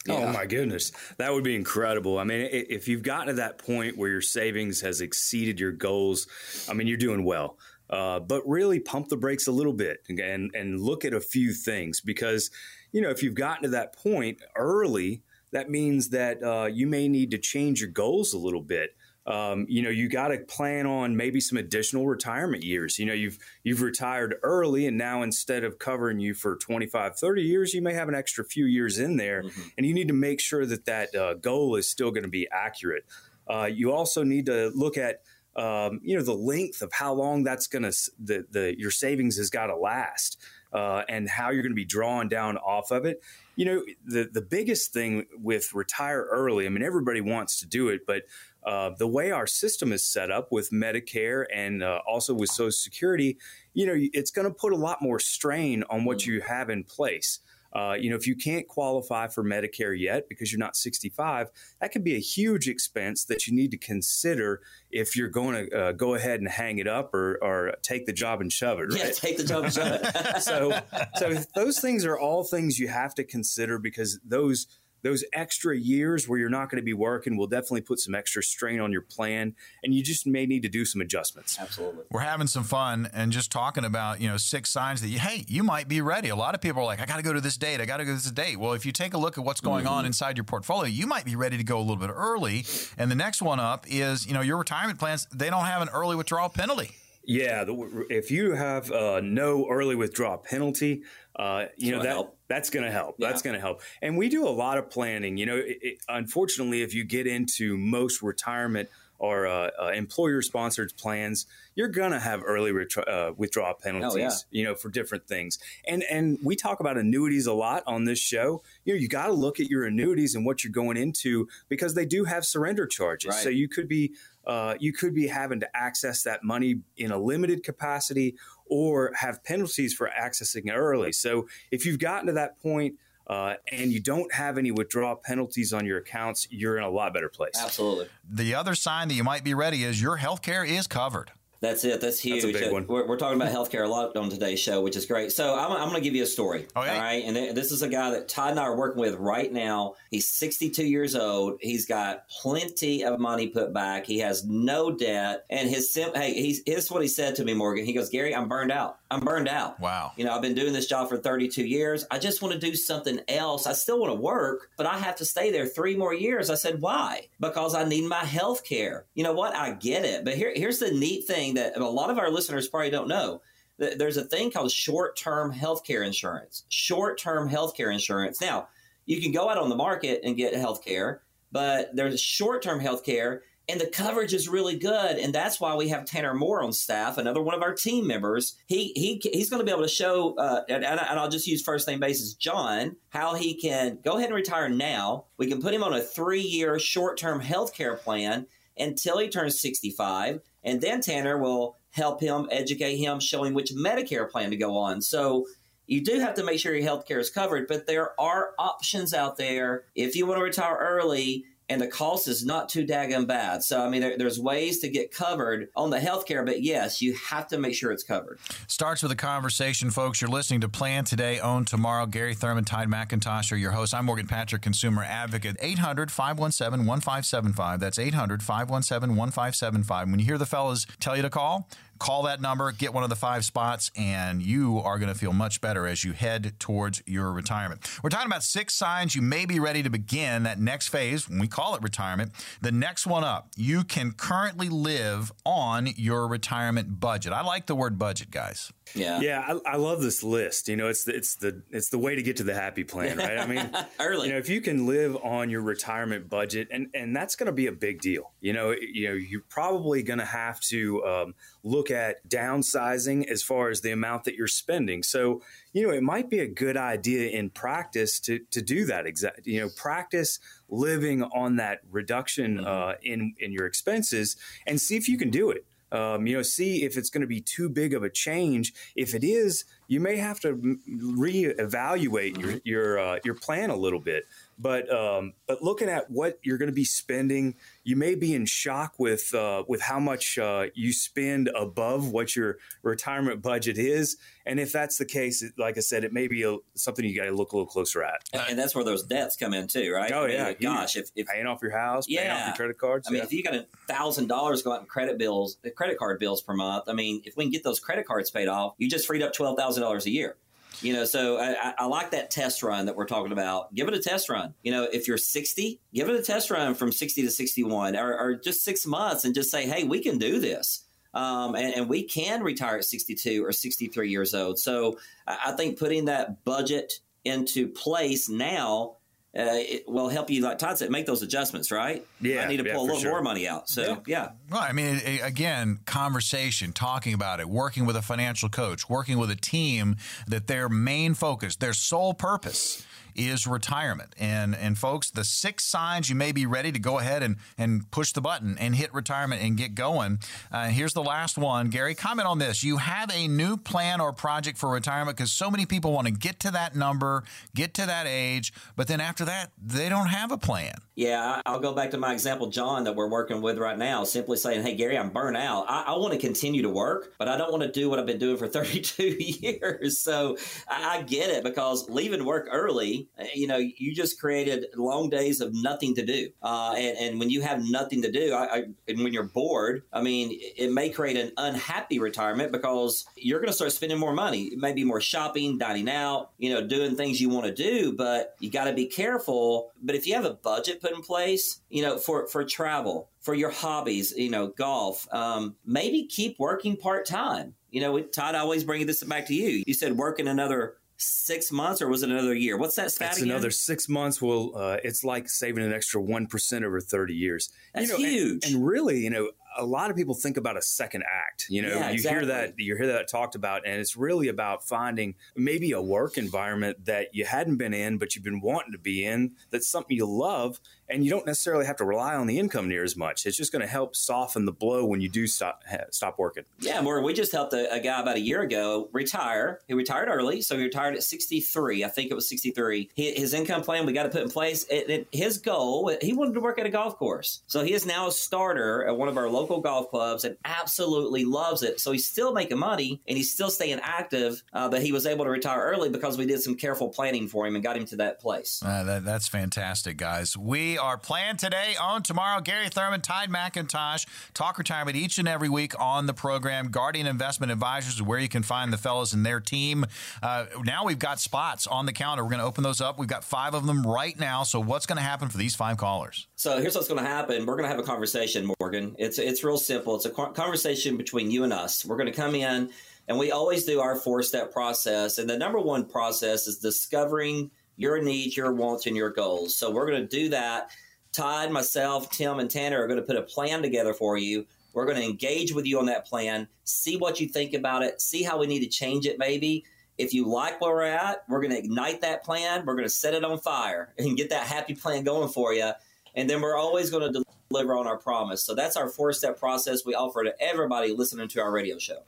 Oh, 0.09 0.19
yeah. 0.19 0.25
Oh 0.27 0.33
my 0.33 0.47
goodness, 0.47 0.93
that 1.19 1.33
would 1.33 1.45
be 1.45 1.55
incredible. 1.55 2.19
I 2.19 2.25
mean, 2.25 2.49
if 2.51 2.89
you've 2.89 3.03
gotten 3.03 3.29
to 3.29 3.35
that 3.35 3.59
point 3.59 3.97
where 3.97 4.11
your 4.11 4.21
savings 4.21 4.81
has 4.81 5.01
exceeded 5.01 5.61
your 5.61 5.73
goals, 5.73 6.27
I 6.69 6.75
mean, 6.75 6.87
you're 6.87 6.97
doing 6.97 7.25
well. 7.25 7.59
Uh, 7.91 8.21
but 8.21 8.47
really 8.47 8.81
pump 8.81 9.09
the 9.09 9.17
brakes 9.17 9.47
a 9.47 9.53
little 9.53 9.73
bit 9.73 10.01
and 10.09 10.51
and 10.55 10.79
look 10.79 11.07
at 11.07 11.15
a 11.15 11.21
few 11.21 11.55
things 11.55 12.03
because 12.03 12.51
you 12.93 13.01
know 13.01 13.09
if 13.09 13.23
you've 13.23 13.35
gotten 13.35 13.63
to 13.63 13.71
that 13.71 13.95
point 13.95 14.43
early, 14.57 15.23
that 15.53 15.71
means 15.71 16.11
that 16.11 16.43
uh, 16.43 16.67
you 16.67 16.87
may 16.87 17.09
need 17.09 17.31
to 17.31 17.39
change 17.39 17.81
your 17.81 17.91
goals 17.91 18.35
a 18.35 18.39
little 18.39 18.61
bit 18.61 18.95
um, 19.29 19.67
you 19.69 19.83
know, 19.83 19.91
you 19.91 20.09
got 20.09 20.29
to 20.29 20.39
plan 20.39 20.87
on 20.87 21.15
maybe 21.15 21.39
some 21.39 21.59
additional 21.59 22.07
retirement 22.07 22.65
years. 22.65 22.99
You 22.99 23.05
know, 23.05 23.13
you've 23.13 23.39
you've 23.63 23.83
retired 23.83 24.37
early, 24.43 24.87
and 24.87 24.97
now 24.97 25.23
instead 25.23 25.65
of 25.65 25.79
covering 25.79 26.19
you 26.19 26.33
for 26.33 26.57
25, 26.57 27.17
30 27.17 27.43
years, 27.43 27.75
you 27.75 27.83
may 27.83 27.93
have 27.93 28.09
an 28.09 28.15
extra 28.15 28.43
few 28.43 28.65
years 28.65 28.99
in 28.99 29.19
there, 29.19 29.43
mm-hmm. 29.43 29.61
and 29.77 29.87
you 29.87 29.93
need 29.93 30.09
to 30.09 30.15
make 30.15 30.41
sure 30.41 30.65
that 30.65 30.87
that 30.87 31.15
uh, 31.15 31.35
goal 31.35 31.77
is 31.77 31.87
still 31.87 32.11
going 32.11 32.23
to 32.23 32.31
be 32.31 32.49
accurate. 32.51 33.05
Uh, 33.47 33.69
you 33.71 33.93
also 33.93 34.23
need 34.23 34.47
to 34.47 34.71
look 34.75 34.97
at 34.97 35.21
um, 35.57 36.01
you 36.03 36.17
know 36.17 36.23
the 36.23 36.33
length 36.33 36.81
of 36.81 36.91
how 36.93 37.13
long 37.13 37.43
that's 37.43 37.67
going 37.67 37.83
to 37.83 38.11
the, 38.19 38.47
the 38.51 38.79
your 38.79 38.91
savings 38.91 39.37
has 39.37 39.51
got 39.51 39.67
to 39.67 39.77
last 39.77 40.41
uh, 40.73 41.03
and 41.09 41.29
how 41.29 41.51
you're 41.51 41.63
going 41.63 41.73
to 41.73 41.77
be 41.77 41.85
drawing 41.85 42.29
down 42.29 42.57
off 42.59 42.91
of 42.91 43.05
it 43.05 43.21
you 43.57 43.65
know 43.65 43.83
the 44.07 44.29
the 44.33 44.41
biggest 44.41 44.93
thing 44.93 45.27
with 45.37 45.75
retire 45.75 46.29
early 46.31 46.65
i 46.65 46.69
mean 46.69 46.83
everybody 46.83 47.21
wants 47.21 47.59
to 47.61 47.67
do 47.67 47.89
it 47.89 48.03
but 48.07 48.23
uh, 48.65 48.91
the 48.99 49.07
way 49.07 49.31
our 49.31 49.47
system 49.47 49.93
is 49.93 50.05
set 50.05 50.31
up 50.31 50.51
with 50.51 50.71
Medicare 50.71 51.45
and 51.55 51.83
uh, 51.83 52.01
also 52.07 52.35
with 52.35 52.51
Social 52.51 52.73
Security, 52.73 53.39
you 53.73 53.87
know, 53.87 53.95
it's 53.97 54.31
going 54.31 54.47
to 54.47 54.55
put 54.55 54.73
a 54.73 54.77
lot 54.77 55.01
more 55.01 55.19
strain 55.19 55.85
on 55.91 56.05
what 56.05 56.19
mm-hmm. 56.19 56.33
you 56.33 56.41
have 56.41 56.69
in 56.71 56.85
place. 56.85 57.41
Uh, 57.73 57.95
you 57.99 58.09
know, 58.09 58.17
if 58.17 58.27
you 58.27 58.35
can't 58.35 58.67
qualify 58.67 59.29
for 59.29 59.45
Medicare 59.45 59.99
yet 59.99 60.29
because 60.29 60.51
you're 60.51 60.59
not 60.59 60.75
65, 60.75 61.51
that 61.81 61.93
could 61.93 62.03
be 62.03 62.17
a 62.17 62.21
huge 62.21 62.67
expense 62.67 63.25
that 63.27 63.47
you 63.47 63.55
need 63.55 63.71
to 63.71 63.77
consider 63.77 64.63
if 64.91 65.15
you're 65.15 65.29
going 65.29 65.67
to 65.67 65.79
uh, 65.79 65.93
go 65.93 66.15
ahead 66.15 66.41
and 66.41 66.49
hang 66.49 66.79
it 66.79 66.89
up 66.89 67.13
or, 67.15 67.39
or 67.43 67.75
take 67.83 68.07
the 68.07 68.13
job 68.13 68.41
and 68.41 68.51
shove 68.53 68.81
it. 68.81 68.93
Right? 68.93 69.05
Yeah, 69.05 69.11
take 69.11 69.37
the 69.37 69.45
job 69.45 69.65
and 69.65 69.73
shove 69.73 70.01
it. 70.03 70.43
so, 70.43 70.81
so 71.17 71.35
those 71.55 71.79
things 71.79 72.07
are 72.07 72.19
all 72.19 72.43
things 72.43 72.79
you 72.79 72.89
have 72.89 73.15
to 73.17 73.25
consider 73.25 73.79
because 73.79 74.19
those 74.25 74.67
those 75.03 75.25
extra 75.33 75.77
years 75.77 76.29
where 76.29 76.39
you're 76.39 76.49
not 76.49 76.71
going 76.71 76.81
to 76.81 76.85
be 76.85 76.93
working 76.93 77.37
will 77.37 77.47
definitely 77.47 77.81
put 77.83 77.99
some 78.01 78.15
extra 78.15 78.43
strain 78.43 78.81
on 78.81 78.93
your 78.93 79.03
plan 79.03 79.55
and 79.83 79.95
you 79.95 80.03
just 80.03 80.27
may 80.27 80.47
need 80.47 80.63
to 80.63 80.69
do 80.69 80.85
some 80.85 81.01
adjustments. 81.01 81.59
Absolutely. 81.61 82.05
We're 82.11 82.21
having 82.21 82.47
some 82.47 82.65
fun 82.65 83.09
and 83.13 83.33
just 83.33 83.51
talking 83.51 83.85
about 83.85 84.21
you 84.21 84.29
know 84.29 84.37
six 84.37 84.71
signs 84.71 85.01
that 85.03 85.09
you, 85.09 85.19
hey 85.19 85.45
you 85.49 85.63
might 85.63 85.89
be 85.89 86.01
ready. 86.01 86.29
A 86.29 86.37
lot 86.37 86.55
of 86.55 86.61
people 86.61 86.83
are 86.83 86.87
like 86.87 87.01
i 87.01 87.07
got 87.07 87.17
to 87.17 87.23
go 87.23 87.33
to 87.33 87.41
this 87.41 87.57
date. 87.57 87.81
I 87.81 87.87
got 87.87 87.99
to 87.99 88.05
go 88.05 88.11
to 88.11 88.23
this 88.23 88.31
date. 88.31 88.59
Well 88.59 88.73
if 88.73 88.85
you 88.85 88.93
take 88.93 89.15
a 89.15 89.19
look 89.19 89.39
at 89.39 89.45
what's 89.45 89.61
going 89.61 89.85
mm-hmm. 89.85 89.95
on 89.95 90.07
inside 90.07 90.37
your 90.37 90.45
portfolio 90.45 90.89
you 90.89 91.07
might 91.07 91.25
be 91.25 91.37
ready 91.37 91.57
to 91.57 91.65
go 91.65 91.79
a 91.79 91.81
little 91.81 91.97
bit 91.97 92.11
early. 92.11 92.65
And 92.97 93.11
the 93.11 93.17
next 93.17 93.43
one 93.43 93.61
up 93.61 93.87
is 93.89 94.27
you 94.27 94.35
know 94.35 94.41
your 94.41 94.57
retirement 94.57 94.99
plans 94.99 95.27
they 95.35 95.51
don't 95.51 95.65
have 95.65 95.83
an 95.83 95.89
early 95.91 96.17
withdrawal 96.17 96.49
penalty. 96.49 96.91
Yeah, 97.29 97.65
the, 97.65 98.07
if 98.09 98.31
you 98.31 98.53
have 98.53 98.91
uh, 98.91 99.21
no 99.23 99.69
early 99.69 99.95
withdrawal 99.95 100.39
penalty, 100.39 101.03
uh, 101.39 101.67
you 101.77 101.93
know 101.93 102.03
that 102.03 102.09
help. 102.09 102.37
that's 102.49 102.69
going 102.71 102.85
to 102.85 102.91
help. 102.91 103.17
Yeah. 103.19 103.29
That's 103.29 103.43
going 103.43 103.55
to 103.55 103.61
help. 103.61 103.83
And 104.03 104.17
we 104.17 104.29
do 104.29 104.47
a 104.47 104.51
lot 104.51 104.77
of 104.79 104.91
planning. 104.91 105.37
You 105.37 105.47
know, 105.47 105.57
it, 105.57 105.79
it, 105.81 105.99
unfortunately, 106.09 106.83
if 106.83 106.95
you 106.95 107.05
get 107.05 107.27
into 107.27 107.79
most 107.79 108.23
retirement 108.23 108.89
or 109.19 109.47
uh, 109.47 109.71
uh, 109.81 109.89
employer 109.89 110.43
sponsored 110.43 110.93
plans, 110.97 111.47
you're 111.75 111.89
gonna 111.89 112.21
have 112.21 112.43
early 112.45 112.73
retro- 112.73 113.03
uh, 113.05 113.33
withdrawal 113.37 113.75
penalties. 113.75 114.15
Oh, 114.15 114.17
yeah. 114.17 114.31
You 114.51 114.65
know, 114.65 114.75
for 114.75 114.89
different 114.89 115.27
things. 115.27 115.59
And 115.87 116.05
and 116.05 116.39
we 116.43 116.57
talk 116.57 116.81
about 116.81 116.97
annuities 116.97 117.47
a 117.47 117.53
lot 117.53 117.83
on 117.87 118.05
this 118.05 118.19
show. 118.19 118.63
You 118.85 118.95
know, 118.95 119.01
you 119.01 119.09
got 119.09 119.27
to 119.27 119.33
look 119.33 119.61
at 119.61 119.69
your 119.69 119.85
annuities 119.85 120.35
and 120.35 120.47
what 120.47 120.65
you're 120.65 120.73
going 120.73 120.97
into 120.97 121.49
because 121.69 121.95
they 121.95 122.07
do 122.07 122.25
have 122.25 122.45
surrender 122.45 122.87
charges. 122.87 123.31
Right. 123.31 123.43
So 123.43 123.49
you 123.49 123.69
could 123.69 123.89
be 123.89 124.15
uh, 124.47 124.77
you 124.81 124.93
could 124.93 125.15
be 125.15 125.27
having 125.27 125.61
to 125.61 125.77
access 125.77 126.23
that 126.23 126.43
money 126.43 126.81
in 126.97 127.11
a 127.11 127.19
limited 127.19 127.63
capacity 127.63 128.37
or 128.67 129.13
have 129.15 129.45
penalties 129.45 129.95
for 129.95 130.11
accessing 130.19 130.67
it 130.67 130.75
early. 130.75 131.13
So 131.13 131.49
if 131.71 131.85
you've 131.85 131.99
gotten 131.99 132.27
to 132.27 132.33
that 132.35 132.61
point 132.61 132.95
uh, 133.29 133.55
and 133.71 133.93
you 133.93 134.01
don't 134.01 134.33
have 134.33 134.59
any 134.59 134.71
withdrawal 134.71 135.17
penalties 135.17 135.73
on 135.73 135.85
your 135.85 135.99
accounts, 135.99 136.49
you're 136.51 136.79
in 136.79 136.85
a 136.85 136.91
lot 136.91 137.13
better 137.13 137.29
place. 137.29 137.55
Absolutely. 137.61 138.09
The 138.29 138.55
other 138.55 138.75
sign 138.75 139.09
that 139.09 139.15
you 139.15 139.25
might 139.25 139.45
be 139.45 139.55
ready 139.55 139.85
is 139.85 140.01
your 140.01 140.17
health 140.17 140.43
care 140.43 140.65
is 140.65 140.87
covered. 140.87 141.33
That's 141.61 141.85
it. 141.85 142.01
That's 142.01 142.21
huge. 142.21 142.43
That's 142.43 142.57
a 142.57 142.59
big 142.59 142.69
uh, 142.69 142.73
one. 142.73 142.87
We're, 142.87 143.07
we're 143.07 143.17
talking 143.17 143.41
about 143.41 143.53
healthcare 143.53 143.85
a 143.85 143.89
lot 143.89 144.17
on 144.17 144.31
today's 144.31 144.61
show, 144.61 144.81
which 144.81 144.97
is 144.97 145.07
great. 145.07 145.33
So 145.33 145.55
I'm, 145.55 145.73
I'm 145.73 145.89
going 145.89 145.95
to 145.95 146.01
give 146.01 146.15
you 146.15 146.23
a 146.23 146.27
story. 146.27 146.67
Oh, 146.77 146.83
okay. 146.83 146.91
All 146.91 147.01
right. 147.03 147.25
And 147.25 147.37
th- 147.37 147.55
this 147.55 147.73
is 147.73 147.83
a 147.83 147.89
guy 147.89 148.11
that 148.11 148.29
Todd 148.29 148.51
and 148.51 148.61
I 148.61 148.65
are 148.65 148.77
working 148.77 149.01
with 149.01 149.17
right 149.17 149.53
now. 149.53 149.95
He's 150.11 150.29
62 150.29 150.85
years 150.85 151.17
old. 151.17 151.59
He's 151.61 151.87
got 151.87 152.29
plenty 152.29 153.05
of 153.05 153.19
money 153.19 153.49
put 153.49 153.73
back. 153.73 154.07
He 154.07 154.21
has 154.21 154.45
no 154.45 154.93
debt. 154.93 155.45
And 155.51 155.69
his 155.69 155.93
sim- 155.93 156.15
hey, 156.15 156.35
he's 156.35 156.63
here's 156.65 156.91
what 156.91 157.03
he 157.03 157.09
said 157.09 157.37
to 157.37 157.45
me, 157.45 157.55
Morgan. 157.55 157.85
He 157.85 157.93
goes, 157.93 158.09
Gary, 158.09 158.35
I'm 158.35 158.49
burned 158.49 158.71
out. 158.71 158.99
I'm 159.11 159.21
burned 159.21 159.49
out. 159.49 159.81
Wow. 159.81 160.13
You 160.17 160.25
know, 160.25 160.35
I've 160.35 160.43
been 160.43 160.55
doing 160.55 160.73
this 160.73 160.87
job 160.87 161.09
for 161.09 161.17
32 161.17 161.65
years. 161.65 162.07
I 162.11 162.19
just 162.19 162.43
want 162.43 162.53
to 162.55 162.61
do 162.61 162.75
something 162.75 163.21
else. 163.27 163.67
I 163.67 163.73
still 163.73 163.99
want 163.99 164.13
to 164.13 164.21
work, 164.21 164.71
but 164.77 164.87
I 164.87 164.99
have 164.99 165.17
to 165.17 165.25
stay 165.25 165.51
there 165.51 165.67
three 165.67 165.97
more 165.97 166.15
years. 166.15 166.51
I 166.51 166.57
said, 166.57 166.81
why? 166.81 167.29
Because 167.41 167.75
I 167.75 167.85
need 167.85 168.07
my 168.07 168.25
health 168.25 168.65
care. 168.65 169.07
You 169.15 169.25
know 169.25 169.33
what? 169.33 169.57
I 169.57 169.73
get 169.73 170.05
it. 170.05 170.25
But 170.25 170.35
here, 170.35 170.53
here's 170.55 170.79
the 170.79 170.91
neat 170.91 171.25
thing 171.25 171.48
that 171.55 171.77
a 171.77 171.89
lot 171.89 172.11
of 172.11 172.19
our 172.19 172.31
listeners 172.31 172.69
probably 172.69 172.91
don't 172.91 173.09
know. 173.09 173.43
There's 173.79 174.17
a 174.17 174.25
thing 174.25 174.51
called 174.51 174.73
short 174.73 175.17
term 175.17 175.53
health 175.53 175.85
care 175.85 176.03
insurance. 176.03 176.65
Short 176.69 177.19
term 177.19 177.49
health 177.49 177.77
care 177.77 177.91
insurance. 177.91 178.41
Now, 178.41 178.69
you 179.07 179.21
can 179.21 179.33
go 179.33 179.49
out 179.49 179.59
on 179.59 179.69
the 179.69 179.77
market 179.77 180.21
and 180.25 180.37
get 180.37 180.55
health 180.55 180.85
care, 180.85 181.23
but 181.53 181.95
there's 181.95 182.21
short 182.21 182.63
term 182.63 182.81
health 182.81 183.05
care 183.05 183.43
and 183.69 183.81
the 183.81 183.87
coverage 183.87 184.33
is 184.33 184.49
really 184.49 184.77
good 184.77 185.19
and 185.19 185.35
that's 185.35 185.61
why 185.61 185.75
we 185.77 185.89
have 185.89 186.05
tanner 186.05 186.35
moore 186.35 186.63
on 186.63 186.73
staff 186.73 187.19
another 187.19 187.43
one 187.43 187.55
of 187.55 187.63
our 187.63 187.75
team 187.75 188.07
members 188.07 188.57
he, 188.67 188.93
he 188.95 189.21
he's 189.33 189.51
going 189.51 189.61
to 189.61 189.65
be 189.65 189.71
able 189.71 189.83
to 189.83 189.89
show 189.89 190.35
uh, 190.37 190.63
and, 190.69 190.85
and 190.85 191.01
i'll 191.01 191.29
just 191.29 191.47
use 191.47 191.63
first 191.63 191.87
name 191.87 192.01
basis 192.01 192.35
john 192.35 192.97
how 193.11 193.35
he 193.35 193.55
can 193.55 193.99
go 194.05 194.17
ahead 194.17 194.27
and 194.27 194.35
retire 194.35 194.69
now 194.69 195.25
we 195.37 195.47
can 195.47 195.61
put 195.61 195.75
him 195.75 195.83
on 195.83 195.93
a 195.93 196.01
three-year 196.01 196.79
short-term 196.79 197.41
health 197.41 197.75
care 197.75 197.97
plan 197.97 198.47
until 198.79 199.19
he 199.19 199.29
turns 199.29 199.61
65 199.61 200.41
and 200.65 200.81
then 200.81 201.01
tanner 201.01 201.39
will 201.39 201.77
help 201.91 202.21
him 202.21 202.49
educate 202.51 202.97
him 202.97 203.21
show 203.21 203.45
him 203.45 203.55
which 203.55 203.73
medicare 203.73 204.31
plan 204.31 204.51
to 204.51 204.57
go 204.57 204.77
on. 204.77 205.01
So 205.01 205.47
you 205.87 206.05
do 206.05 206.21
have 206.21 206.35
to 206.35 206.45
make 206.45 206.61
sure 206.61 206.75
your 206.75 206.85
health 206.85 207.07
care 207.07 207.19
is 207.19 207.31
covered, 207.31 207.67
but 207.67 207.87
there 207.87 208.19
are 208.21 208.51
options 208.59 209.15
out 209.15 209.39
there. 209.39 209.85
If 209.95 210.17
you 210.17 210.27
want 210.27 210.39
to 210.39 210.45
retire 210.45 210.77
early 210.77 211.45
and 211.69 211.81
the 211.81 211.87
cost 211.87 212.29
is 212.29 212.45
not 212.45 212.69
too 212.69 212.87
daggone 212.87 213.27
bad. 213.27 213.63
So, 213.63 213.85
I 213.85 213.89
mean, 213.91 214.01
there, 214.01 214.17
there's 214.17 214.41
ways 214.41 214.79
to 214.81 214.89
get 214.89 215.11
covered 215.11 215.69
on 215.77 215.91
the 215.91 215.99
healthcare, 215.99 216.45
but 216.45 216.63
yes, 216.63 217.03
you 217.03 217.15
have 217.15 217.47
to 217.49 217.59
make 217.59 217.75
sure 217.75 217.93
it's 217.93 218.03
covered. 218.03 218.39
Starts 218.67 219.03
with 219.03 219.13
a 219.13 219.17
conversation, 219.17 219.91
folks. 219.91 220.21
You're 220.21 220.31
listening 220.31 220.61
to 220.63 220.69
Plan 220.69 221.05
Today, 221.05 221.39
Own 221.41 221.65
Tomorrow. 221.65 222.07
Gary 222.07 222.35
Thurman, 222.35 222.65
Tide 222.65 222.89
McIntosh 222.89 223.53
are 223.53 223.57
your 223.57 223.73
hosts. 223.73 223.93
I'm 223.93 224.07
Morgan 224.07 224.27
Patrick, 224.27 224.63
consumer 224.63 225.05
advocate. 225.05 225.57
800 225.61 226.11
517 226.11 226.87
1575. 226.87 227.81
That's 227.81 227.99
800 227.99 228.43
517 228.43 229.17
1575. 229.17 230.11
When 230.11 230.19
you 230.19 230.25
hear 230.25 230.39
the 230.39 230.47
fellas 230.47 230.87
tell 231.01 231.17
you 231.17 231.23
to 231.23 231.31
call, 231.31 231.69
call 231.99 232.23
that 232.25 232.41
number, 232.41 232.71
get 232.73 232.95
one 232.95 233.03
of 233.03 233.11
the 233.11 233.17
five 233.17 233.45
spots, 233.45 233.91
and 233.97 234.43
you 234.43 234.79
are 234.79 234.99
going 234.99 235.13
to 235.13 235.19
feel 235.19 235.33
much 235.33 235.61
better 235.61 235.87
as 235.87 236.05
you 236.05 236.13
head 236.13 236.55
towards 236.59 237.03
your 237.07 237.33
retirement. 237.33 237.89
We're 238.03 238.11
talking 238.11 238.27
about 238.27 238.43
six 238.43 238.75
signs 238.75 239.15
you 239.15 239.23
may 239.23 239.47
be 239.47 239.61
ready 239.61 239.83
to 239.83 239.91
begin 239.91 240.45
that 240.45 240.61
next 240.61 240.89
phase, 240.89 241.29
when 241.29 241.39
we 241.39 241.49
call 241.49 241.75
it 241.75 241.83
retirement. 241.83 242.33
The 242.61 242.73
next 242.73 243.07
one 243.07 243.25
up, 243.25 243.49
you 243.57 243.85
can 243.85 244.13
currently 244.13 244.69
live 244.69 245.33
on 245.45 245.89
your 245.97 246.29
retirement 246.29 247.01
budget. 247.01 247.33
I 247.33 247.43
like 247.43 247.67
the 247.67 247.75
word 247.75 247.99
budget, 247.99 248.31
guys. 248.31 248.73
Yeah. 248.95 249.21
Yeah, 249.21 249.59
I, 249.67 249.73
I 249.73 249.77
love 249.77 250.01
this 250.01 250.23
list. 250.23 250.69
You 250.69 250.77
know, 250.77 250.89
it's 250.89 251.05
the, 251.05 251.15
it's 251.15 251.37
the 251.37 251.63
it's 251.71 251.89
the 251.89 251.99
way 251.99 252.15
to 252.15 252.23
get 252.23 252.37
to 252.39 252.45
the 252.45 252.55
happy 252.55 252.85
plan, 252.85 253.19
right? 253.19 253.39
I 253.39 253.47
mean, 253.47 253.71
Early. 254.01 254.29
You 254.29 254.35
know, 254.35 254.39
if 254.39 254.49
you 254.49 254.61
can 254.61 254.87
live 254.87 255.17
on 255.17 255.51
your 255.51 255.63
retirement 255.63 256.29
budget, 256.29 256.69
and 256.71 256.89
and 256.95 257.15
that's 257.15 257.37
going 257.37 257.47
to 257.47 257.53
be 257.53 257.67
a 257.67 257.73
big 257.73 258.01
deal. 258.01 258.33
You 258.41 258.53
know, 258.53 258.71
you 258.71 259.09
know, 259.09 259.15
you're 259.15 259.45
probably 259.49 260.03
going 260.03 260.19
to 260.19 260.25
have 260.25 260.61
to 260.61 261.05
um, 261.05 261.35
look 261.63 261.91
at 261.91 262.27
downsizing 262.29 263.29
as 263.29 263.43
far 263.43 263.69
as 263.69 263.81
the 263.81 263.91
amount 263.91 264.25
that 264.25 264.35
you're 264.35 264.47
spending. 264.47 265.03
So, 265.03 265.43
you 265.73 265.87
know, 265.87 265.93
it 265.93 266.03
might 266.03 266.31
be 266.31 266.41
a 266.41 266.49
good 266.49 266.77
idea 266.77 267.31
in 267.31 267.51
practice 267.51 268.21
to 268.21 268.41
to 268.51 268.63
do 268.63 268.87
that. 268.87 269.07
Exact. 269.07 269.47
You 269.47 269.61
know, 269.61 269.69
practice 269.77 270.39
living 270.69 271.23
on 271.23 271.57
that 271.57 271.81
reduction 271.91 272.65
uh, 272.65 272.95
in 273.03 273.35
in 273.39 273.53
your 273.53 273.67
expenses, 273.67 274.37
and 274.67 274.81
see 274.81 274.97
if 274.97 275.09
you 275.09 275.19
can 275.19 275.31
do 275.31 275.51
it. 275.51 275.65
Um, 275.91 276.27
you 276.27 276.37
know, 276.37 276.43
see 276.43 276.85
if 276.85 276.97
it's 276.97 277.11
going 277.11 277.23
to 277.23 277.27
be 277.27 277.41
too 277.41 277.69
big 277.69 277.95
of 277.95 278.03
a 278.03 278.11
change. 278.11 278.75
If 278.95 279.15
it 279.15 279.25
is, 279.25 279.65
you 279.87 280.01
may 280.01 280.17
have 280.17 280.39
to 280.41 280.79
reevaluate 280.89 282.39
your 282.39 282.61
your 282.65 282.99
uh, 282.99 283.19
your 283.25 283.35
plan 283.35 283.71
a 283.71 283.77
little 283.77 284.01
bit. 284.01 284.27
But 284.59 284.93
um, 284.93 285.33
but 285.47 285.63
looking 285.63 285.89
at 285.89 286.11
what 286.11 286.39
you're 286.43 286.59
going 286.59 286.71
to 286.71 286.75
be 286.75 286.85
spending, 286.85 287.55
you 287.89 287.97
may 287.97 288.15
be 288.15 288.35
in 288.35 288.45
shock 288.45 288.97
with 288.99 289.35
uh, 289.35 289.65
with 289.67 289.81
how 289.81 289.99
much 289.99 290.37
uh, 290.37 290.67
you 290.75 290.93
spend 290.93 291.49
above 291.57 292.11
what 292.11 292.37
your 292.37 292.59
retirement 292.83 293.41
budget 293.41 293.79
is. 293.79 294.19
And 294.45 294.61
if 294.61 294.73
that's 294.73 294.99
the 294.99 295.07
case, 295.07 295.43
it- 295.43 295.55
like 295.57 295.79
I 295.79 295.81
said, 295.81 296.05
it 296.05 296.13
may 296.13 296.29
be 296.29 296.43
a, 296.43 296.59
something 296.75 297.03
you 297.03 297.17
got 297.17 297.25
to 297.25 297.35
look 297.35 297.53
a 297.53 297.57
little 297.57 297.67
closer 297.67 298.05
at. 298.05 298.21
And, 298.35 298.43
and 298.51 298.59
that's 298.59 298.75
where 298.75 298.85
those 298.85 299.05
debts 299.05 299.37
come 299.37 299.55
in 299.55 299.69
too, 299.69 299.91
right? 299.91 300.13
Oh 300.13 300.25
I 300.25 300.27
mean, 300.27 300.37
yeah, 300.37 300.53
gosh, 300.53 300.97
if, 300.97 301.09
if 301.17 301.27
paying 301.29 301.47
off 301.47 301.63
your 301.63 301.71
house, 301.71 302.05
yeah. 302.07 302.21
paying 302.21 302.31
off 302.33 302.47
your 302.49 302.57
credit 302.57 302.79
cards. 302.79 303.09
I 303.09 303.11
mean, 303.11 303.19
yeah. 303.21 303.25
if 303.25 303.33
you 303.33 303.43
got 303.43 303.55
a 303.55 303.67
thousand 303.89 304.27
dollars 304.27 304.63
go 304.63 304.73
out 304.73 304.81
in 304.81 304.87
credit 304.87 305.17
bills, 305.17 305.57
the 305.63 305.71
credit 305.71 305.99
card 305.99 306.21
bills 306.21 306.43
per 306.43 306.53
month. 306.53 306.91
I 306.91 306.93
mean, 306.93 307.23
if 307.25 307.39
we 307.39 307.45
can 307.45 307.51
get 307.53 307.65
those 307.65 307.81
credit 307.81 308.07
cards 308.07 308.31
paid 308.31 308.49
off, 308.49 308.75
you 308.77 308.91
just 308.91 309.07
freed 309.07 309.23
up 309.23 309.33
twelve 309.33 309.57
thousand 309.57 309.83
dollars 309.83 310.05
a 310.05 310.11
year. 310.11 310.37
You 310.81 310.93
know, 310.93 311.05
so 311.05 311.39
I, 311.39 311.75
I- 311.79 311.87
like 311.87 312.11
that 312.13 312.31
test 312.31 312.63
run 312.63 312.87
that 312.87 312.95
we're 312.97 313.07
talking 313.07 313.33
about. 313.33 313.75
Give 313.75 313.89
it 313.89 313.95
a 313.95 314.01
test 314.01 314.29
run. 314.29 314.55
You 314.63 314.71
know, 314.73 314.85
if 314.85 315.09
you're 315.09 315.19
60, 315.19 315.81
give 315.93 316.09
it 316.09 316.15
a 316.15 316.23
test 316.23 316.51
run 316.51 316.75
from 316.75 316.93
60 316.93 317.23
to 317.23 317.31
61, 317.31 317.97
or, 317.97 318.17
or 318.17 318.35
just 318.35 318.63
six 318.65 318.87
months, 318.87 319.25
and 319.25 319.35
just 319.35 319.51
say, 319.51 319.67
hey, 319.67 319.85
we 319.85 320.01
can 320.01 320.19
do 320.19 320.39
this. 320.39 320.85
Um, 321.15 321.55
and, 321.55 321.75
and 321.75 321.89
we 321.89 322.03
can 322.05 322.43
retire 322.43 322.77
at 322.77 322.85
62 322.85 323.45
or 323.45 323.51
63 323.51 324.11
years 324.11 324.35
old. 324.35 324.59
So 324.59 324.99
I, 325.27 325.39
I 325.47 325.53
think 325.53 325.79
putting 325.79 326.05
that 326.05 326.45
budget 326.45 327.01
into 327.25 327.69
place 327.69 328.29
now 328.29 328.98
Uh, 329.37 329.61
it 329.61 329.85
will 329.87 330.09
help 330.09 330.31
you, 330.31 330.43
like 330.43 330.59
Todd 330.59 330.79
said, 330.79 330.91
make 330.91 331.05
those 331.05 331.23
adjustments, 331.23 331.71
right? 331.71 332.05
Yeah, 332.21 332.43
I 332.43 332.49
need 332.49 332.57
to 332.57 332.65
yeah, 332.65 332.75
pull 332.75 332.85
a 332.85 332.87
little 332.87 333.01
sure. 333.01 333.11
more 333.11 333.23
money 333.23 333.47
out. 333.47 333.69
So, 333.69 334.03
yeah. 334.07 334.31
Well, 334.51 334.63
I 334.63 334.73
mean, 334.73 335.01
again, 335.23 335.81
conversation, 335.85 336.73
talking 336.73 337.13
about 337.13 337.39
it, 337.39 337.49
working 337.49 337.85
with 337.85 337.95
a 337.95 338.03
financial 338.03 338.49
coach, 338.49 338.89
working 338.89 339.19
with 339.19 339.31
a 339.31 339.37
team 339.37 339.97
that 340.27 340.47
their 340.47 340.71
main 340.71 341.13
focus, 341.13 341.57
their 341.57 341.75
sole 341.75 342.15
purpose 342.15 342.87
is 343.19 343.47
retirement. 343.47 344.15
And 344.19 344.55
and 344.55 344.79
folks, 344.79 345.11
the 345.11 345.25
six 345.25 345.65
signs 345.65 346.09
you 346.09 346.15
may 346.15 346.33
be 346.33 346.47
ready 346.47 346.73
to 346.73 346.79
go 346.79 346.99
ahead 346.99 347.23
and, 347.23 347.37
and 347.59 347.91
push 347.91 348.13
the 348.13 348.21
button 348.21 348.57
and 348.59 348.75
hit 348.77 348.95
retirement 348.95 349.43
and 349.43 349.57
get 349.57 349.75
going. 349.75 350.21
Uh, 350.51 350.69
here's 350.69 350.95
the 350.95 351.03
last 351.03 351.37
one. 351.37 351.69
Gary, 351.69 351.95
comment 351.95 352.29
on 352.29 352.39
this. 352.39 352.63
You 352.63 352.77
have 352.77 353.11
a 353.13 353.27
new 353.29 353.57
plan 353.57 354.01
or 354.01 354.13
project 354.13 354.57
for 354.57 354.71
retirement 354.71 355.17
because 355.17 355.33
so 355.33 355.51
many 355.51 355.67
people 355.67 355.93
want 355.93 356.07
to 356.07 356.13
get 356.13 356.41
to 356.41 356.51
that 356.53 356.77
number, 356.77 357.25
get 357.55 357.75
to 357.75 357.87
that 357.87 358.07
age, 358.07 358.53
but 358.77 358.87
then 358.87 359.01
after 359.01 359.25
that, 359.25 359.51
they 359.61 359.89
don't 359.89 360.07
have 360.07 360.31
a 360.31 360.39
plan. 360.39 360.75
Yeah, 360.95 361.43
I'll 361.47 361.61
go 361.61 361.73
back 361.73 361.93
to 361.93 361.99
my 361.99 362.13
example, 362.13 362.49
John, 362.49 362.85
that 362.85 362.97
we're 362.97 363.09
working 363.09 363.41
with 363.41 363.59
right 363.59 363.79
now. 363.79 364.05
Simply 364.05 364.37
saying, 364.37 364.63
"Hey, 364.63 364.75
Gary, 364.75 364.99
I'm 364.99 365.11
burnt 365.11 365.37
out. 365.37 365.67
I, 365.69 365.85
I 365.89 365.93
want 365.97 366.13
to 366.13 366.19
continue 366.19 366.63
to 366.63 366.71
work, 366.71 367.15
but 367.19 367.29
I 367.29 367.37
don't 367.37 367.53
want 367.53 367.63
to 367.63 367.71
do 367.71 367.89
what 367.89 367.99
I've 367.99 368.07
been 368.07 368.19
doing 368.19 368.37
for 368.37 368.49
32 368.59 369.03
years." 369.21 370.01
So 370.01 370.37
I, 370.69 370.99
I 370.99 371.03
get 371.03 371.31
it 371.31 371.45
because 371.45 371.89
leaving 371.89 372.25
work 372.25 372.49
early, 372.51 373.08
you 373.35 373.47
know, 373.47 373.57
you 373.57 373.95
just 373.95 374.21
created 374.21 374.67
long 374.77 375.11
days 375.11 375.41
of 375.41 375.53
nothing 375.55 375.95
to 375.97 376.05
do. 376.05 376.29
Uh, 376.43 376.75
and, 376.77 376.99
and 376.99 377.21
when 377.21 377.31
you 377.31 377.43
have 377.43 377.63
nothing 377.65 378.03
to 378.03 378.11
do, 378.11 378.33
I, 378.33 378.45
I, 378.45 378.65
and 378.87 379.03
when 379.03 379.13
you're 379.13 379.25
bored, 379.25 379.83
I 379.93 380.03
mean, 380.03 380.39
it 380.57 380.73
may 380.73 380.91
create 380.91 381.17
an 381.17 381.33
unhappy 381.37 381.99
retirement 381.99 382.53
because 382.53 383.07
you're 383.17 383.41
going 383.41 383.49
to 383.49 383.55
start 383.55 383.73
spending 383.73 383.99
more 383.99 384.13
money. 384.13 384.45
It 384.45 384.59
may 384.59 384.73
be 384.73 384.85
more 384.85 385.01
shopping, 385.01 385.59
dining 385.59 385.89
out, 385.91 386.31
you 386.39 386.51
know, 386.51 386.67
doing 386.67 386.97
things 386.97 387.21
you 387.21 387.29
want 387.29 387.47
to 387.47 387.55
do, 387.55 387.93
but 387.93 388.35
you 388.41 388.51
got 388.51 388.65
to 388.65 388.73
be 388.73 388.87
careful. 388.87 389.73
But 389.83 389.95
if 389.95 390.07
you 390.07 390.15
have 390.15 390.25
a 390.25 390.35
budget 390.35 390.81
put 390.81 390.93
in 390.93 391.03
place, 391.03 391.61
you 391.69 391.83
know, 391.83 391.99
for, 391.99 392.27
for 392.29 392.45
travel, 392.45 393.11
for 393.21 393.35
your 393.35 393.51
hobbies, 393.51 394.15
you 394.17 394.31
know, 394.31 394.49
golf, 394.49 395.07
um, 395.13 395.57
maybe 395.67 396.07
keep 396.07 396.39
working 396.39 396.77
part 396.77 397.07
time. 397.07 397.55
You 397.71 397.83
know, 397.83 398.01
Todd, 398.01 398.35
I 398.35 398.39
always 398.39 398.65
bring 398.65 398.87
this 398.87 399.03
back 399.03 399.27
to 399.27 399.35
you. 399.35 399.63
You 399.67 399.75
said 399.75 399.97
working 399.97 400.29
another 400.29 400.77
six 400.99 401.51
months, 401.53 401.81
or 401.81 401.89
was 401.89 402.03
it 402.03 402.11
another 402.11 402.35
year? 402.35 402.57
What's 402.57 402.77
that 402.77 402.91
stat 402.93 403.13
It's 403.13 403.19
again? 403.19 403.31
another 403.31 403.51
six 403.51 403.89
months. 403.89 404.21
Well, 404.21 404.53
uh, 404.55 404.77
it's 404.85 405.05
like 405.05 405.29
saving 405.29 405.65
an 405.65 405.73
extra 405.73 406.01
one 406.03 406.27
percent 406.27 406.65
over 406.65 406.81
thirty 406.81 407.15
years. 407.15 407.51
That's 407.75 407.89
you 407.91 407.93
know, 407.99 408.05
and- 408.05 408.13
huge. 408.13 408.45
And, 408.53 408.67
really, 408.67 408.99
you 409.01 409.11
know, 409.11 409.31
a 409.57 409.65
lot 409.65 409.91
of 409.91 409.97
people 409.97 410.15
think 410.15 410.37
about 410.37 410.57
a 410.57 410.63
second 410.63 411.03
act. 411.03 411.47
You 411.49 411.63
know, 411.63 411.69
Yeah, 411.69 411.89
you 411.89 411.95
exactly. 411.95 412.27
hear 412.27 412.27
that 412.35 412.55
you 412.59 412.77
hear 412.77 412.87
that 412.89 413.09
talked 413.09 413.35
about, 413.35 413.63
and 413.67 413.81
it's 413.81 413.97
really 413.97 414.29
about 414.29 414.67
finding 414.69 415.15
maybe 415.37 415.73
a 415.73 415.81
work 415.83 416.19
environment 416.19 416.85
that 416.85 417.15
you 417.15 417.25
hadn't 417.25 417.57
been 417.57 417.75
in, 417.75 417.99
but 417.99 418.15
you've 418.15 418.25
been 418.25 418.41
wanting 418.41 418.73
to 418.73 418.79
be 418.79 419.05
in. 419.05 419.33
That's 419.51 419.69
something 419.69 419.97
you 419.97 420.07
love, 420.07 420.61
and 420.91 421.05
you 421.05 421.11
don't 421.11 421.27
necessarily 421.27 421.67
have 421.67 421.77
to 421.77 421.85
rely 421.85 422.15
on 422.15 422.27
the 422.27 422.39
income 422.39 422.69
near 422.69 422.85
as 422.85 422.97
much. 422.97 423.27
It's 423.27 423.37
just 423.37 423.53
going 423.53 423.63
to 423.63 423.69
help 423.69 423.95
soften 423.95 424.45
the 424.45 424.53
blow 424.53 424.85
when 424.85 425.01
you 425.01 425.09
do 425.09 425.27
stop 425.27 425.63
ha- 425.69 425.85
stop 425.91 426.19
working. 426.19 426.45
Yeah, 426.61 426.81
Morgan, 426.81 427.05
we 427.05 427.13
just 427.13 427.33
helped 427.33 427.53
a, 427.53 427.73
a 427.73 427.81
guy 427.81 428.01
about 428.01 428.17
a 428.17 428.21
year 428.21 428.43
ago 428.43 428.89
retire. 428.93 429.61
He 429.67 429.75
retired 429.75 430.09
early, 430.09 430.43
so 430.43 430.57
he 430.57 430.65
retired 430.65 430.95
at 430.95 431.03
63. 431.03 431.85
I 431.85 431.89
think 431.89 432.11
it 432.11 432.15
was 432.15 432.29
63. 432.29 432.91
He, 432.95 433.13
his 433.13 433.35
income 433.35 433.63
plan 433.63 433.87
we 433.87 433.93
got 433.93 434.05
to 434.05 434.09
put 434.09 434.23
in 434.23 434.31
place. 434.31 434.65
It, 434.65 434.91
it, 434.91 435.09
his 435.13 435.39
goal, 435.39 435.95
he 436.01 436.13
wanted 436.13 436.35
to 436.35 436.41
work 436.41 436.59
at 436.59 436.67
a 436.67 436.71
golf 436.71 436.97
course. 436.97 437.43
So 437.47 437.63
he 437.63 437.73
is 437.73 437.87
now 437.87 438.09
a 438.09 438.13
starter 438.13 438.87
at 438.87 438.97
one 438.97 439.09
of 439.09 439.17
our 439.17 439.29
local 439.29 439.61
golf 439.61 439.91
clubs 439.91 440.25
and 440.25 440.37
absolutely 440.45 441.25
loves 441.25 441.63
it. 441.63 441.81
So 441.81 441.93
he's 441.93 442.07
still 442.07 442.33
making 442.33 442.59
money 442.59 443.01
and 443.07 443.17
he's 443.17 443.33
still 443.33 443.51
staying 443.51 443.81
active, 443.83 444.43
uh, 444.53 444.69
but 444.69 444.83
he 444.83 444.93
was 444.93 445.07
able 445.07 445.25
to 445.25 445.31
retire 445.31 445.61
early 445.61 445.91
because 445.91 446.17
we 446.17 446.27
did 446.27 446.41
some 446.41 446.57
careful 446.57 446.89
planning 446.89 447.29
for 447.29 447.47
him 447.47 447.55
and 447.55 447.63
got 447.63 447.77
him 447.77 447.85
to 447.87 447.97
that 447.97 448.21
place. 448.21 448.63
Uh, 448.65 448.85
that, 448.85 449.05
that's 449.05 449.29
fantastic, 449.29 449.97
guys. 449.97 450.37
We 450.37 450.78
are 450.79 450.97
planned 450.97 451.39
today, 451.39 451.75
on 451.81 452.03
tomorrow. 452.03 452.41
Gary 452.41 452.69
Thurman, 452.69 453.01
Tide 453.01 453.29
McIntosh, 453.29 454.07
talk 454.33 454.59
retirement 454.59 454.97
each 454.97 455.19
and 455.19 455.29
every 455.29 455.49
week 455.49 455.79
on 455.79 456.07
the 456.07 456.15
program. 456.15 456.71
Guardian 456.71 457.07
Investment 457.07 457.53
Advisors 457.53 457.95
is 457.95 458.03
where 458.03 458.19
you 458.19 458.29
can 458.29 458.43
find 458.43 458.73
the 458.73 458.79
fellows 458.79 459.13
and 459.13 459.27
their 459.27 459.41
team. 459.41 459.85
Uh, 460.23 460.47
now 460.65 460.85
we've 460.85 460.99
got 460.99 461.21
spots 461.21 461.67
on 461.67 461.87
the 461.87 461.93
calendar. 461.93 462.23
We're 462.25 462.31
going 462.31 462.41
to 462.41 462.47
open 462.47 462.65
those 462.65 462.81
up. 462.81 462.99
We've 462.99 463.09
got 463.09 463.25
five 463.25 463.55
of 463.55 463.67
them 463.67 463.87
right 463.87 464.19
now. 464.19 464.45
So 464.45 464.61
what's 464.61 464.87
going 464.87 464.97
to 464.97 465.03
happen 465.03 465.29
for 465.29 465.39
these 465.39 465.55
five 465.55 465.77
callers? 465.77 466.27
So 466.37 466.61
here's 466.61 466.75
what's 466.75 466.89
going 466.89 467.03
to 467.03 467.09
happen. 467.09 467.45
We're 467.45 467.57
going 467.57 467.65
to 467.65 467.71
have 467.71 467.79
a 467.79 467.83
conversation, 467.83 468.51
Morgan. 468.61 468.95
It's 468.99 469.19
it's 469.19 469.43
real 469.45 469.59
simple. 469.59 469.97
It's 469.97 470.07
a 470.07 470.11
conversation 470.11 470.97
between 470.97 471.31
you 471.31 471.45
and 471.45 471.53
us. 471.53 471.85
We're 471.85 471.97
going 471.97 472.11
to 472.11 472.17
come 472.17 472.35
in, 472.35 472.71
and 473.09 473.19
we 473.19 473.33
always 473.33 473.65
do 473.65 473.81
our 473.81 473.97
four 473.97 474.23
step 474.23 474.53
process. 474.53 475.19
And 475.19 475.29
the 475.29 475.37
number 475.37 475.59
one 475.59 475.85
process 475.85 476.47
is 476.47 476.59
discovering 476.59 477.51
your 477.79 478.03
needs, 478.03 478.37
your 478.37 478.53
wants, 478.53 478.87
and 478.87 478.95
your 478.95 479.09
goals. 479.09 479.57
So 479.57 479.71
we're 479.71 479.87
going 479.87 480.03
to 480.03 480.09
do 480.09 480.29
that. 480.29 480.71
Todd, 481.13 481.51
myself, 481.51 482.11
Tim, 482.11 482.39
and 482.39 482.51
Tanner 482.51 482.83
are 482.83 482.87
going 482.87 483.01
to 483.01 483.07
put 483.07 483.17
a 483.17 483.23
plan 483.23 483.63
together 483.63 483.95
for 483.95 484.19
you. 484.19 484.45
We're 484.75 484.85
going 484.85 484.99
to 484.99 485.05
engage 485.05 485.55
with 485.55 485.65
you 485.65 485.79
on 485.79 485.87
that 485.87 486.07
plan, 486.07 486.47
see 486.65 486.97
what 486.97 487.19
you 487.19 487.29
think 487.29 487.55
about 487.55 487.83
it, 487.83 488.03
see 488.03 488.23
how 488.23 488.39
we 488.39 488.47
need 488.47 488.61
to 488.61 488.69
change 488.69 489.07
it, 489.07 489.19
maybe. 489.19 489.65
If 489.97 490.13
you 490.13 490.29
like 490.29 490.61
where 490.61 490.73
we're 490.73 490.83
at, 490.83 491.25
we're 491.29 491.41
going 491.41 491.53
to 491.53 491.59
ignite 491.59 492.01
that 492.03 492.23
plan. 492.23 492.65
We're 492.65 492.75
going 492.75 492.85
to 492.85 492.91
set 492.91 493.15
it 493.15 493.25
on 493.25 493.39
fire 493.39 493.95
and 493.99 494.17
get 494.17 494.31
that 494.31 494.47
happy 494.47 494.75
plan 494.75 495.03
going 495.05 495.29
for 495.29 495.55
you. 495.55 495.73
And 496.15 496.29
then 496.29 496.41
we're 496.41 496.57
always 496.57 496.91
going 496.91 497.13
to 497.13 497.25
deliver 497.51 497.77
on 497.77 497.87
our 497.87 497.97
promise. 497.97 498.45
So 498.45 498.55
that's 498.55 498.77
our 498.77 498.89
four 498.89 499.13
step 499.13 499.39
process 499.39 499.85
we 499.85 499.95
offer 499.95 500.25
to 500.25 500.35
everybody 500.41 500.93
listening 500.93 501.29
to 501.29 501.41
our 501.41 501.51
radio 501.51 501.79
show. 501.79 502.03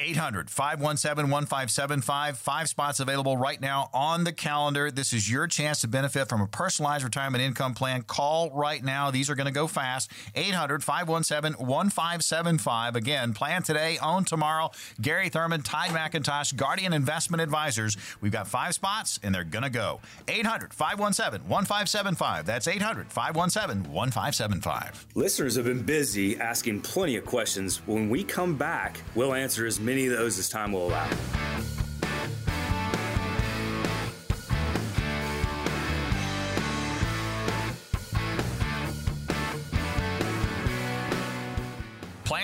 800 0.00 0.48
517 0.48 1.30
1575. 1.30 2.38
Five 2.38 2.68
spots 2.68 3.00
available 3.00 3.36
right 3.36 3.60
now 3.60 3.90
on 3.92 4.24
the 4.24 4.32
calendar. 4.32 4.90
This 4.90 5.12
is 5.12 5.30
your 5.30 5.46
chance 5.46 5.82
to 5.82 5.88
benefit 5.88 6.28
from 6.28 6.40
a 6.40 6.46
personalized 6.46 7.04
retirement 7.04 7.42
income 7.42 7.74
plan. 7.74 8.02
Call 8.02 8.50
right 8.52 8.82
now. 8.82 9.10
These 9.10 9.28
are 9.28 9.34
going 9.34 9.46
to 9.46 9.52
go 9.52 9.66
fast. 9.66 10.10
800 10.34 10.82
517 10.82 11.66
1575. 11.66 12.96
Again, 12.96 13.34
plan 13.34 13.62
today, 13.62 13.98
own 14.02 14.24
tomorrow. 14.24 14.70
Gary 15.00 15.28
Thurman, 15.28 15.62
Tide 15.62 15.90
McIntosh, 15.90 16.56
Guardian 16.56 16.94
Investment 16.94 17.42
Advisors. 17.42 17.96
We've 18.22 18.32
got 18.32 18.48
five 18.48 18.74
spots 18.74 19.20
and 19.22 19.34
they're 19.34 19.44
going 19.44 19.64
to 19.64 19.70
go. 19.70 20.00
800 20.28 20.72
517 20.72 21.46
1575. 21.46 22.46
That's 22.46 22.66
800 22.66 23.12
517 23.12 23.92
1575. 23.92 25.06
Listeners 25.14 25.56
have 25.56 25.66
been 25.66 25.82
busy 25.82 26.38
asking 26.40 26.80
plenty 26.80 27.16
of 27.16 27.26
questions. 27.26 27.82
When 27.86 28.08
we 28.08 28.24
come 28.24 28.56
back, 28.56 29.02
we'll 29.14 29.34
answer 29.34 29.66
as 29.66 29.78
many 29.78 29.89
of 29.98 30.16
those 30.16 30.38
as 30.38 30.48
time 30.48 30.72
will 30.72 30.88
allow. 30.88 31.08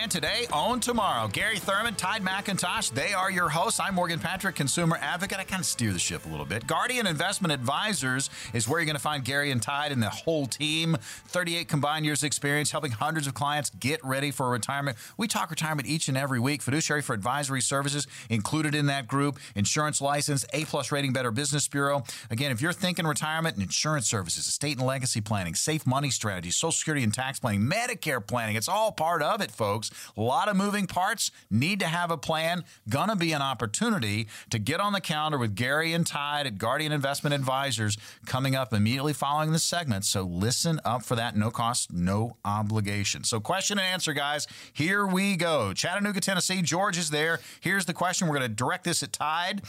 Today, 0.09 0.46
own 0.52 0.78
tomorrow. 0.78 1.26
Gary 1.26 1.59
Thurman, 1.59 1.94
Tide 1.96 2.22
McIntosh, 2.22 2.92
they 2.92 3.12
are 3.12 3.28
your 3.28 3.48
hosts. 3.48 3.80
I'm 3.80 3.96
Morgan 3.96 4.20
Patrick, 4.20 4.54
consumer 4.54 4.98
advocate. 5.02 5.38
I 5.38 5.44
kind 5.44 5.61
of 5.61 5.66
steer 5.66 5.92
the 5.92 5.98
ship 5.98 6.24
a 6.26 6.28
little 6.28 6.46
bit. 6.46 6.64
Guardian 6.66 7.09
Investment 7.09 7.52
Advisors 7.52 8.30
is 8.54 8.68
where 8.68 8.78
you're 8.78 8.86
going 8.86 8.96
to 8.96 9.02
find 9.02 9.24
Gary 9.24 9.50
and 9.50 9.61
Tide 9.61 9.90
and 9.90 10.00
the 10.00 10.09
whole 10.09 10.46
team. 10.46 10.96
38 11.00 11.68
combined 11.68 12.07
years 12.07 12.22
experience 12.22 12.70
helping 12.70 12.92
hundreds 12.92 13.26
of 13.26 13.34
clients 13.34 13.70
get 13.80 14.02
ready 14.04 14.30
for 14.30 14.48
retirement. 14.48 14.96
We 15.16 15.26
talk 15.26 15.50
retirement 15.50 15.88
each 15.88 16.09
and 16.09 16.16
every 16.16 16.38
week. 16.38 16.62
Fiduciary 16.62 17.02
for 17.02 17.12
advisory 17.12 17.61
services 17.61 18.07
included 18.30 18.76
in 18.76 18.86
that 18.86 19.09
group. 19.09 19.38
Insurance 19.57 20.00
license, 20.00 20.46
A 20.52 20.64
plus 20.66 20.92
rating, 20.92 21.12
Better 21.12 21.32
Business 21.32 21.66
Bureau. 21.66 22.04
Again, 22.30 22.52
if 22.52 22.62
you're 22.62 22.72
thinking 22.72 23.07
retirement 23.07 23.57
and 23.57 23.64
insurance 23.64 24.07
services, 24.07 24.46
estate 24.46 24.78
and 24.78 24.86
legacy 24.86 25.20
planning, 25.20 25.57
safe 25.57 25.84
money 25.84 26.11
strategies, 26.11 26.54
Social 26.54 26.72
Security 26.72 27.02
and 27.02 27.12
tax 27.12 27.40
planning, 27.40 27.62
Medicare 27.62 28.24
planning, 28.24 28.54
it's 28.54 28.68
all 28.68 28.92
part 28.92 29.20
of 29.20 29.40
it, 29.40 29.50
folks. 29.50 29.90
A 30.16 30.20
lot 30.20 30.49
of 30.49 30.57
moving 30.57 30.86
parts. 30.86 31.30
Need 31.51 31.80
to 31.80 31.86
have 31.86 32.11
a 32.11 32.18
plan. 32.18 32.64
Gonna 32.88 33.16
be 33.16 33.32
an 33.32 33.42
opportunity 33.42 34.28
to 34.51 34.59
get 34.59 34.80
on 34.80 34.92
the 34.92 35.01
calendar 35.01 35.38
with 35.38 35.55
Gary 35.55 35.92
and 35.92 36.07
Tide 36.07 36.47
at 36.47 36.59
Guardian 36.59 36.92
Investment 36.92 37.34
Advisors 37.34 37.97
coming 38.26 38.55
up 38.55 38.72
immediately 38.72 39.12
following 39.12 39.53
this 39.53 39.64
segment. 39.64 40.05
So 40.05 40.22
listen 40.22 40.80
up 40.84 41.05
for 41.05 41.16
that. 41.16 41.36
No 41.36 41.51
cost, 41.51 41.92
no 41.92 42.36
obligation. 42.44 43.24
So 43.24 43.40
question 43.40 43.78
and 43.78 43.86
answer, 43.86 44.12
guys. 44.12 44.47
Here 44.72 45.07
we 45.07 45.36
go. 45.36 45.72
Chattanooga, 45.72 46.20
Tennessee. 46.20 46.62
George 46.62 46.99
is 46.99 47.11
there. 47.11 47.40
Here's 47.61 47.86
the 47.86 47.94
question. 47.94 48.28
We're 48.28 48.38
going 48.38 48.51
to 48.51 48.55
direct 48.55 48.84
this 48.84 49.03
at 49.03 49.12
Tide. 49.12 49.62